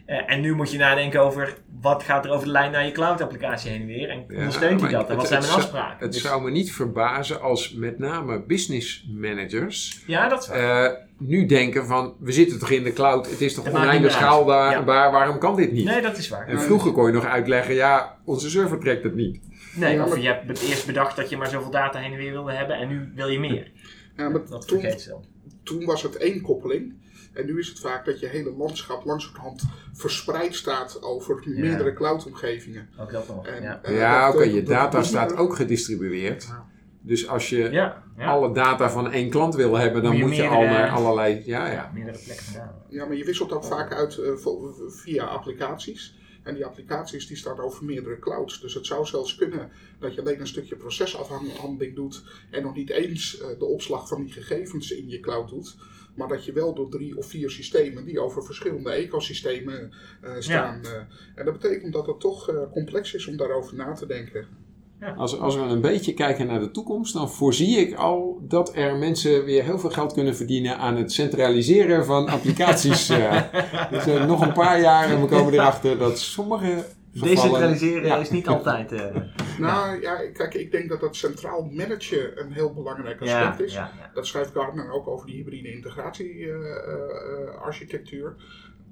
Eh, 0.06 0.32
en 0.32 0.40
nu 0.40 0.54
moet 0.54 0.72
je 0.72 0.78
nadenken 0.78 1.20
over 1.20 1.54
wat 1.80 2.02
gaat 2.02 2.24
er 2.24 2.30
over 2.30 2.46
de 2.46 2.52
lijn 2.52 2.70
naar 2.70 2.84
je 2.86 2.92
cloud 2.92 3.20
applicatie 3.20 3.70
heen 3.70 3.80
en 3.80 3.86
weer. 3.86 4.08
En 4.08 4.24
Ja, 4.28 4.36
ondersteunt 4.38 4.80
hij 4.80 4.90
dat? 4.90 5.02
En 5.02 5.08
het- 5.08 5.16
wat 5.16 5.26
zijn 5.28 5.40
mijn 5.42 5.52
afspraken? 5.54 5.96
Het 6.04 6.12
Dus- 6.12 6.22
zou 6.22 6.42
me 6.42 6.50
niet 6.50 6.72
verbazen 6.72 7.40
als 7.40 7.72
met 7.72 7.98
name 7.98 8.42
business 8.46 9.06
managers 9.14 10.02
ja, 10.06 10.28
dat 10.28 10.42
is 10.42 10.48
waar. 10.48 10.84
eh, 10.84 10.92
nu 11.18 11.46
denken 11.46 11.86
van 11.86 12.14
we 12.20 12.32
zitten 12.32 12.58
toch 12.58 12.70
in 12.70 12.84
de 12.84 12.92
cloud, 12.92 13.30
het 13.30 13.40
is 13.40 13.54
toch 13.54 13.64
maakt 13.64 13.76
oneindig 13.76 14.12
schaalbaar, 14.12 14.84
waarom 14.84 15.38
kan 15.38 15.56
dit 15.56 15.72
niet? 15.72 15.84
nee, 15.84 16.02
dat 16.02 16.16
is 16.18 16.28
waar. 16.28 16.46
En 16.48 16.60
vroeger 16.60 16.92
kon 16.92 17.06
je 17.06 17.12
nog 17.12 17.24
uitleggen, 17.26 17.74
ja, 17.74 18.18
onze 18.24 18.50
server 18.50 18.78
trekt 18.78 19.02
het 19.04 19.14
niet. 19.14 19.40
Nee, 19.74 20.02
of 20.02 20.08
maar- 20.08 20.18
je 20.20 20.26
hebt 20.28 20.62
eerst 20.68 20.86
bedacht 20.86 21.16
dat 21.16 21.30
je 21.30 21.36
maar 21.36 21.48
zoveel 21.48 21.70
data 21.70 21.98
heen 21.98 22.12
en 22.12 22.18
weer 22.18 22.32
wilde 22.32 22.52
hebben 22.52 22.76
en 22.76 22.88
nu 22.88 23.12
wil 23.14 23.28
je 23.28 23.38
meer. 23.40 23.70
Ja, 24.16 24.28
maar 24.28 24.40
Dat 24.48 24.64
vergeet 24.66 25.12
toen 25.62 25.84
was 25.84 26.02
het 26.02 26.16
één 26.16 26.40
koppeling. 26.40 26.94
En 27.34 27.46
nu 27.46 27.58
is 27.58 27.68
het 27.68 27.80
vaak 27.80 28.04
dat 28.04 28.20
je 28.20 28.26
hele 28.26 28.52
landschap 28.56 29.04
langzamerhand 29.04 29.62
verspreid 29.92 30.54
staat 30.54 31.02
over 31.02 31.42
Ja. 31.44 31.60
meerdere 31.60 31.92
cloud-omgevingen. 31.92 32.88
Ook 33.00 33.10
dat 33.12 33.28
nog. 33.28 33.46
En, 33.46 33.62
Ja, 33.62 33.82
eh, 33.82 33.96
ja, 33.96 34.28
oké, 34.30 34.42
eh, 34.42 34.54
je 34.54 34.62
dat- 34.62 34.66
data 34.70 34.96
dat- 34.96 35.06
staat 35.06 35.36
ook 35.36 35.56
gedistribueerd. 35.56 36.48
Dus 37.00 37.28
als 37.28 37.48
je 37.48 37.58
ja, 37.70 38.02
ja. 38.16 38.26
alle 38.26 38.52
data 38.54 38.90
van 38.90 39.12
één 39.12 39.30
klant 39.30 39.54
wil 39.54 39.74
hebben, 39.76 40.02
dan 40.02 40.10
Moet 40.10 40.20
je 40.20 40.26
moet 40.26 40.36
je 40.36 40.48
al 40.48 40.58
meerdere- 40.60 40.78
naar 40.80 40.90
allerlei... 40.90 41.42
Ja, 41.44 41.70
ja. 41.72 41.90
meerdere 41.94 42.18
plekken. 42.24 42.44
Ja, 42.88 43.04
maar 43.06 43.16
je 43.16 43.24
wisselt 43.24 43.52
ook 43.52 43.64
vaak 43.64 43.92
uit 43.94 44.18
eh, 44.18 44.30
via 44.88 45.24
applicaties. 45.24 46.18
En 46.42 46.54
die 46.54 46.64
applicaties 46.66 47.26
die 47.26 47.36
staan 47.36 47.58
over 47.60 47.84
meerdere 47.84 48.18
clouds. 48.18 48.60
Dus 48.60 48.74
het 48.74 48.86
zou 48.86 49.06
zelfs 49.06 49.34
kunnen 49.34 49.70
dat 49.98 50.14
je 50.14 50.20
alleen 50.20 50.40
een 50.40 50.46
stukje 50.46 50.76
procesafhandeling 50.76 51.94
doet. 51.94 52.22
En 52.50 52.62
nog 52.62 52.74
niet 52.74 52.90
eens 52.90 53.42
de 53.58 53.64
opslag 53.64 54.08
van 54.08 54.22
die 54.22 54.32
gegevens 54.32 54.90
in 54.90 55.08
je 55.08 55.20
cloud 55.20 55.48
doet. 55.48 55.76
Maar 56.14 56.28
dat 56.28 56.44
je 56.44 56.52
wel 56.52 56.74
door 56.74 56.88
drie 56.90 57.16
of 57.18 57.26
vier 57.26 57.50
systemen 57.50 58.04
die 58.04 58.20
over 58.20 58.44
verschillende 58.44 58.90
ecosystemen 58.90 59.92
eh, 60.20 60.30
staan. 60.38 60.80
eh, 60.84 60.90
en 61.34 61.44
dat 61.44 61.60
betekent 61.60 61.92
dat 61.92 62.06
het 62.06 62.20
toch 62.20 62.48
eh, 62.48 62.56
complex 62.72 63.14
is 63.14 63.26
om 63.26 63.36
daarover 63.36 63.76
na 63.76 63.92
te 63.92 64.06
denken. 64.06 64.46
Als, 65.16 65.38
als 65.38 65.54
we 65.56 65.60
een 65.62 65.80
beetje 65.80 66.14
kijken 66.14 66.46
naar 66.46 66.60
de 66.60 66.70
toekomst, 66.70 67.12
dan 67.12 67.30
voorzie 67.30 67.76
ik 67.78 67.94
al 67.94 68.38
dat 68.48 68.76
er 68.76 68.96
mensen 68.96 69.44
weer 69.44 69.64
heel 69.64 69.78
veel 69.78 69.90
geld 69.90 70.12
kunnen 70.12 70.36
verdienen 70.36 70.78
aan 70.78 70.96
het 70.96 71.12
centraliseren 71.12 72.04
van 72.04 72.28
applicaties. 72.28 73.08
eh. 73.10 73.42
dus 73.90 74.04
nog 74.26 74.40
een 74.40 74.52
paar 74.52 74.80
jaar 74.80 75.10
en 75.10 75.20
we 75.20 75.26
komen 75.26 75.52
erachter 75.52 75.98
dat 75.98 76.18
sommige 76.18 76.84
gevallen... 77.12 77.34
Decentraliseren 77.34 78.06
Ja. 78.06 78.16
is 78.16 78.30
niet 78.30 78.48
altijd. 78.48 78.92
eh, 78.92 79.06
Nou 79.58 80.00
ja, 80.00 80.30
kijk, 80.32 80.54
ik 80.54 80.70
denk 80.70 80.88
dat 80.88 81.00
dat 81.00 81.16
centraal 81.16 81.64
managen 81.64 82.40
een 82.40 82.52
heel 82.52 82.74
belangrijk 82.74 83.24
ja, 83.24 83.40
aspect 83.40 83.60
is. 83.68 83.74
ja. 83.74 83.92
Dat 84.14 84.26
schrijft 84.26 84.52
Gartner 84.52 84.92
ook 84.92 85.08
over 85.08 85.26
die 85.26 85.36
hybride 85.36 85.72
integratiearchitectuur. 85.72 88.36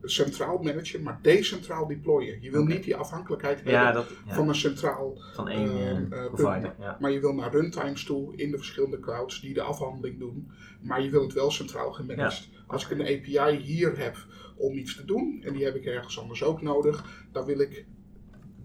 centraal 0.02 0.58
managen, 0.58 1.02
maar 1.02 1.18
decentraal 1.22 1.86
deployen. 1.86 2.42
Je 2.42 2.50
wil 2.50 2.64
niet 2.64 2.84
die 2.84 2.96
afhankelijkheid 2.96 3.64
hebben 3.64 3.94
dat, 3.94 4.06
van 4.26 4.48
een 4.48 4.54
centraal 4.54 5.22
van 5.34 5.48
één 5.48 5.70
eh, 5.70 5.90
eh, 5.90 5.96
eh, 6.24 6.32
provider. 6.32 6.74
Maar 7.00 7.10
je 7.10 7.20
wil 7.20 7.34
naar 7.34 7.52
runtimes 7.52 8.04
toe 8.04 8.36
in 8.36 8.50
de 8.50 8.56
verschillende 8.56 9.00
clouds 9.00 9.40
die 9.40 9.54
de 9.54 9.62
afhandeling 9.62 10.18
doen. 10.18 10.50
Maar 10.80 11.02
je 11.02 11.10
wil 11.10 11.22
het 11.22 11.32
wel 11.32 11.50
centraal 11.50 11.92
gemanaged. 11.92 12.48
Als 12.66 12.88
ik 12.88 12.90
een 12.90 13.00
API 13.00 13.56
hier 13.56 13.98
heb 13.98 14.16
om 14.56 14.76
iets 14.76 14.96
te 14.96 15.04
doen, 15.04 15.42
en 15.44 15.52
die 15.52 15.64
heb 15.64 15.74
ik 15.74 15.84
ergens 15.84 16.18
anders 16.18 16.42
ook 16.42 16.62
nodig, 16.62 17.04
dan 17.32 17.44
wil 17.44 17.60
ik 17.60 17.86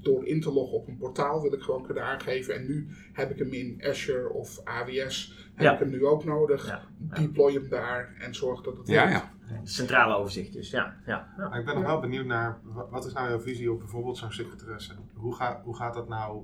door 0.07 0.25
in 0.25 0.41
te 0.41 0.51
loggen 0.51 0.77
op 0.77 0.87
een 0.87 0.97
portaal, 0.97 1.41
wil 1.41 1.53
ik 1.53 1.61
gewoon 1.61 1.83
kunnen 1.85 2.03
aangeven. 2.03 2.55
En 2.55 2.65
nu 2.65 2.87
heb 3.13 3.31
ik 3.31 3.37
hem 3.39 3.53
in 3.53 3.81
Azure 3.87 4.29
of 4.29 4.61
AWS, 4.63 5.47
heb 5.55 5.65
Ja. 5.65 5.73
ik 5.73 5.79
hem 5.79 5.89
nu 5.89 6.05
ook 6.05 6.23
nodig. 6.23 6.67
Ja. 6.67 6.81
Deploy 6.97 7.53
hem 7.53 7.69
daar 7.69 8.15
en 8.19 8.35
zorg 8.35 8.61
dat 8.61 8.77
het 8.77 8.87
Ja, 8.87 9.07
werkt. 9.07 9.25
ja. 9.49 9.59
Centrale 9.63 10.15
overzicht 10.15 10.53
dus, 10.53 10.69
ja. 10.69 10.95
ja. 11.05 11.33
Maar 11.37 11.59
ik 11.59 11.65
ben 11.65 11.75
nog 11.75 11.83
wel 11.85 11.99
benieuwd 11.99 12.25
naar, 12.25 12.59
wa- 12.63 12.87
wat 12.89 13.05
is 13.05 13.13
nou 13.13 13.29
jouw 13.29 13.39
visie 13.39 13.71
op 13.71 13.79
bijvoorbeeld 13.79 14.17
zo'n 14.17 14.31
secretaresse? 14.31 14.93
Hoe, 15.13 15.35
gaat 15.35 15.63
hoe 15.63 15.75
gaat 15.75 15.93
dat 15.93 16.07
nou, 16.07 16.41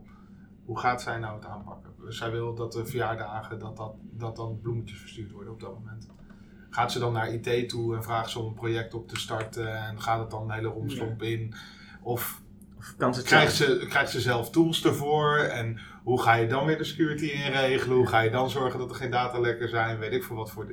hoe 0.65 0.79
gaat 0.79 1.01
zij 1.01 1.17
nou 1.17 1.35
het 1.35 1.45
aanpakken? 1.45 1.91
Zij 2.07 2.31
wil 2.31 2.53
dat 2.55 2.71
de 2.71 2.85
verjaardagen, 2.85 3.59
dat, 3.59 3.77
dat, 3.77 3.93
dat 4.11 4.35
dan 4.35 4.59
bloemetjes 4.61 4.99
verstuurd 4.99 5.31
worden 5.31 5.53
op 5.53 5.59
dat 5.59 5.73
moment. 5.73 6.07
Gaat 6.69 6.91
ze 6.91 6.99
dan 6.99 7.13
naar 7.13 7.33
IT 7.33 7.69
toe 7.69 7.95
en 7.95 8.03
vraagt 8.03 8.29
ze 8.29 8.39
om 8.39 8.45
een 8.47 8.53
project 8.53 8.93
op 8.93 9.07
te 9.07 9.17
starten 9.19 9.75
en 9.77 10.01
gaat 10.01 10.19
het 10.19 10.31
dan 10.31 10.43
een 10.43 10.51
hele 10.55 10.67
romslomp 10.67 11.21
in? 11.21 11.53
Of 12.01 12.41
kan 12.97 13.13
ze 13.13 13.19
het 13.19 13.29
krijgt 13.29 13.55
zelf? 13.55 13.79
ze, 13.79 13.87
krijgt 13.87 14.11
ze 14.11 14.21
zelf 14.21 14.49
tools 14.49 14.85
ervoor? 14.85 15.37
En 15.37 15.79
hoe 16.03 16.21
ga 16.21 16.35
je 16.35 16.47
dan 16.47 16.65
weer 16.65 16.77
de 16.77 16.83
security 16.83 17.25
inregelen? 17.25 17.97
Hoe 17.97 18.07
ga 18.07 18.21
je 18.21 18.29
dan 18.29 18.49
zorgen 18.49 18.79
dat 18.79 18.89
er 18.89 18.95
geen 18.95 19.11
datalekken 19.11 19.69
zijn? 19.69 19.99
Weet 19.99 20.11
ik 20.11 20.23
veel 20.23 20.35
wat 20.35 20.51
voor. 20.51 20.67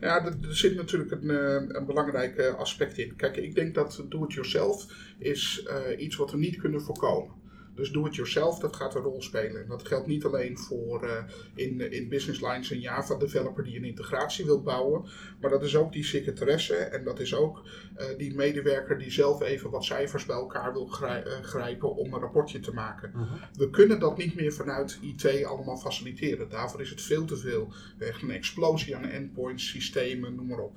Ja, 0.00 0.24
er, 0.24 0.34
er 0.48 0.56
zit 0.56 0.76
natuurlijk 0.76 1.10
een, 1.10 1.30
eh, 1.30 1.76
een 1.76 1.86
belangrijk 1.86 2.36
eh, 2.36 2.54
aspect 2.54 2.98
in. 2.98 3.16
Kijk, 3.16 3.36
ik 3.36 3.54
denk 3.54 3.74
dat 3.74 4.04
do-it-yourself 4.08 4.86
is 5.18 5.62
eh, 5.62 6.00
iets 6.00 6.16
wat 6.16 6.30
we 6.30 6.38
niet 6.38 6.56
kunnen 6.56 6.82
voorkomen. 6.82 7.39
Dus 7.80 7.90
do-it-yourself, 7.90 8.58
dat 8.58 8.76
gaat 8.76 8.94
een 8.94 9.02
rol 9.02 9.22
spelen. 9.22 9.62
En 9.62 9.68
dat 9.68 9.86
geldt 9.86 10.06
niet 10.06 10.24
alleen 10.24 10.58
voor 10.58 11.02
eh, 11.02 11.24
in, 11.54 11.92
in 11.92 12.08
business 12.08 12.40
lines 12.40 12.70
een 12.70 12.80
Java 12.80 13.14
developer 13.16 13.64
die 13.64 13.76
een 13.76 13.84
integratie 13.84 14.44
wil 14.44 14.62
bouwen. 14.62 15.04
Maar 15.40 15.50
dat 15.50 15.62
is 15.62 15.76
ook 15.76 15.92
die 15.92 16.04
secretaresse 16.04 16.74
en 16.74 17.04
dat 17.04 17.20
is 17.20 17.34
ook 17.34 17.62
eh, 17.94 18.06
die 18.16 18.34
medewerker 18.34 18.98
die 18.98 19.10
zelf 19.10 19.42
even 19.42 19.70
wat 19.70 19.84
cijfers 19.84 20.26
bij 20.26 20.36
elkaar 20.36 20.72
wil 20.72 20.86
grij- 20.86 21.22
eh, 21.22 21.42
grijpen 21.42 21.94
om 21.96 22.14
een 22.14 22.20
rapportje 22.20 22.60
te 22.60 22.72
maken. 22.72 23.12
We 23.56 23.70
kunnen 23.70 24.00
dat 24.00 24.16
niet 24.16 24.34
meer 24.34 24.52
vanuit 24.52 24.98
IT 25.02 25.44
allemaal 25.44 25.76
faciliteren. 25.76 26.48
Daarvoor 26.48 26.80
is 26.80 26.90
het 26.90 27.02
veel 27.02 27.24
te 27.24 27.36
veel. 27.36 27.72
Echt 27.98 28.22
een 28.22 28.30
explosie 28.30 28.96
aan 28.96 29.04
endpoints, 29.04 29.68
systemen, 29.68 30.34
noem 30.34 30.46
maar 30.46 30.58
op. 30.58 30.76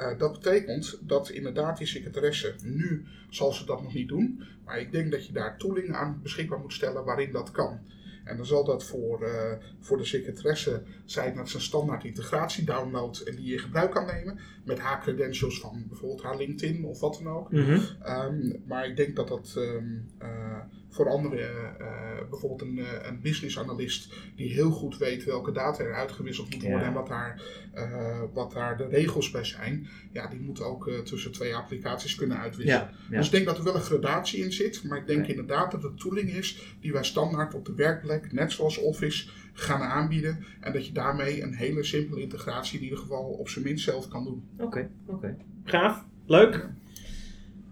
Eh, 0.00 0.18
dat 0.18 0.32
betekent 0.32 0.98
dat 1.00 1.30
inderdaad 1.30 1.78
die 1.78 1.86
secretaresse, 1.86 2.54
nu 2.64 3.04
zal 3.30 3.52
ze 3.52 3.64
dat 3.64 3.82
nog 3.82 3.94
niet 3.94 4.08
doen, 4.08 4.42
maar 4.64 4.80
ik 4.80 4.92
denk 4.92 5.10
dat 5.10 5.26
je 5.26 5.32
daar 5.32 5.58
tooling 5.58 5.94
aan 5.94 6.20
beschikbaar 6.22 6.58
moet 6.58 6.72
stellen 6.72 7.04
waarin 7.04 7.32
dat 7.32 7.50
kan. 7.50 7.78
En 8.24 8.36
dan 8.36 8.46
zal 8.46 8.64
dat 8.64 8.84
voor, 8.84 9.22
eh, 9.22 9.52
voor 9.80 9.96
de 9.96 10.04
secretaresse 10.04 10.82
zijn 11.04 11.34
dat 11.34 11.48
ze 11.48 11.56
een 11.56 11.62
standaard 11.62 12.04
integratie 12.04 12.64
downloadt 12.64 13.22
en 13.22 13.36
die 13.36 13.46
je 13.46 13.52
in 13.52 13.58
gebruik 13.58 13.90
kan 13.90 14.06
nemen 14.06 14.38
met 14.64 14.78
haar 14.78 15.00
credentials 15.00 15.60
van 15.60 15.84
bijvoorbeeld 15.88 16.22
haar 16.22 16.36
LinkedIn 16.36 16.84
of 16.84 17.00
wat 17.00 17.20
dan 17.22 17.32
ook. 17.32 17.52
Mhm. 17.52 17.80
Ehm, 18.02 18.52
maar 18.66 18.86
ik 18.86 18.96
denk 18.96 19.16
dat 19.16 19.28
dat 19.28 19.54
ehm, 19.56 19.98
eh, 20.18 20.58
voor 20.90 21.08
anderen, 21.08 21.78
eh, 21.78 21.86
bijvoorbeeld 22.30 22.62
een, 22.62 22.78
eh, 22.78 23.08
een 23.08 23.20
business 23.20 23.58
analyst 23.58 24.12
die 24.36 24.52
heel 24.52 24.70
goed 24.70 24.98
weet 24.98 25.24
welke 25.24 25.52
data 25.52 25.84
er 25.84 25.94
uitgewisseld 25.94 26.50
moet 26.50 26.62
worden 26.62 26.80
Ja. 26.80 26.86
en 26.86 26.92
wat 26.92 27.06
daar, 27.06 27.42
eh, 27.72 28.20
wat 28.32 28.52
daar 28.52 28.76
de 28.76 28.86
regels 28.86 29.30
bij 29.30 29.44
zijn, 29.44 29.88
ja, 30.12 30.26
die 30.26 30.40
moet 30.40 30.62
ook 30.62 30.88
eh, 30.88 30.98
tussen 30.98 31.32
twee 31.32 31.54
applicaties 31.54 32.14
kunnen 32.14 32.38
uitwisselen. 32.38 32.80
Ja, 32.82 32.92
ja. 33.10 33.16
Dus 33.16 33.26
ik 33.26 33.32
denk 33.32 33.46
dat 33.46 33.58
er 33.58 33.64
wel 33.64 33.74
een 33.74 33.80
gradatie 33.80 34.44
in 34.44 34.52
zit, 34.52 34.84
maar 34.84 34.98
ik 34.98 35.06
denk 35.06 35.26
inderdaad 35.26 35.70
dat 35.70 35.82
het 35.82 35.98
tooling 36.00 36.30
is 36.30 36.76
die 36.80 36.92
wij 36.92 37.04
standaard 37.04 37.54
op 37.54 37.64
de 37.66 37.74
werkplek, 37.74 38.32
net 38.32 38.52
zoals 38.52 38.78
Office, 38.78 39.28
gaan 39.52 39.80
aanbieden. 39.82 40.44
En 40.60 40.72
dat 40.72 40.86
je 40.86 40.92
daarmee 40.92 41.42
een 41.42 41.54
hele 41.54 41.84
simpele 41.84 42.20
integratie 42.20 42.78
in 42.78 42.84
ieder 42.84 42.98
geval 42.98 43.24
op 43.24 43.48
zijn 43.48 43.64
minst 43.64 43.84
zelf 43.84 44.08
kan 44.08 44.24
doen. 44.24 44.48
Oké, 44.58 44.90
oké. 45.06 45.36
Gaaf. 45.64 46.04
Leuk. 46.26 46.68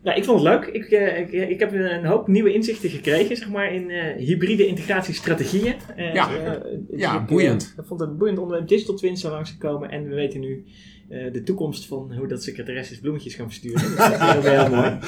Nou, 0.02 0.16
ik 0.18 0.24
vond 0.24 0.40
het 0.42 0.48
leuk. 0.48 0.66
Ik, 0.74 0.90
eh, 0.90 1.18
ik, 1.20 1.32
ik 1.50 1.60
heb 1.60 1.72
een 1.72 2.04
hoop 2.04 2.28
nieuwe 2.28 2.52
inzichten 2.52 2.90
gekregen, 2.90 3.36
zeg 3.36 3.50
maar, 3.50 3.72
in 3.74 3.90
eh, 3.90 4.16
hybride 4.26 4.66
integratiestrategieën. 4.66 5.74
Eh, 5.96 6.14
Ja. 6.14 6.28
eh, 6.36 6.52
Ja, 6.90 7.14
ik, 7.14 7.20
eh, 7.20 7.26
boeiend. 7.26 7.74
Ik 7.78 7.84
vond 7.86 8.00
het 8.00 8.08
een 8.08 8.16
boeiend 8.16 8.38
onderwerp. 8.38 8.68
Digital 8.68 8.94
twins 8.94 9.20
zijn 9.20 9.32
langsgekomen 9.32 9.90
en 9.90 10.08
we 10.08 10.14
weten 10.14 10.40
nu 10.40 10.64
eh, 11.08 11.32
de 11.32 11.42
toekomst 11.42 11.86
van 11.86 12.12
hoe 12.18 12.26
dat 12.26 12.42
secretaresses 12.42 12.98
bloemetjes 13.00 13.34
gaan 13.34 13.46
versturen. 13.46 13.96
Dat 13.96 14.10
is 14.12 14.18
heel, 14.18 14.42
heel 14.42 14.68
mooi. 14.76 14.98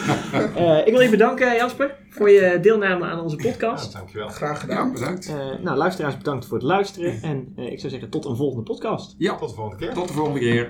Eh, 0.57 0.87
ik 0.87 0.93
wil 0.93 1.01
je 1.01 1.11
bedanken, 1.11 1.55
Jasper, 1.57 1.97
voor 2.09 2.31
je 2.31 2.59
deelname 2.63 3.05
aan 3.05 3.21
onze 3.21 3.37
Ja, 3.43 3.51
podcast. 3.51 3.93
dankjewel. 3.93 4.29
Graag 4.29 4.55
Ja, 4.55 4.59
gedaan. 4.61 4.93
bedankt. 4.93 5.29
Eh, 5.29 5.63
nou, 5.63 5.77
luisteraars, 5.77 6.17
bedankt 6.17 6.47
voor 6.47 6.57
het 6.57 6.67
luisteren. 6.67 7.23
En 7.23 7.53
eh, 7.57 7.73
ik 7.73 7.79
zou 7.81 7.93
zeggen, 7.93 8.11
tot 8.11 8.25
een 8.25 8.37
volgende 8.37 8.63
podcast. 8.63 9.15
Ja, 9.19 9.37
Tot 9.37 9.49
de 9.49 9.55
volgende 9.55 9.85
keer. 9.85 9.95
tot 9.95 10.09
de 10.09 10.15
volgende 10.15 10.39
keer. 10.41 10.69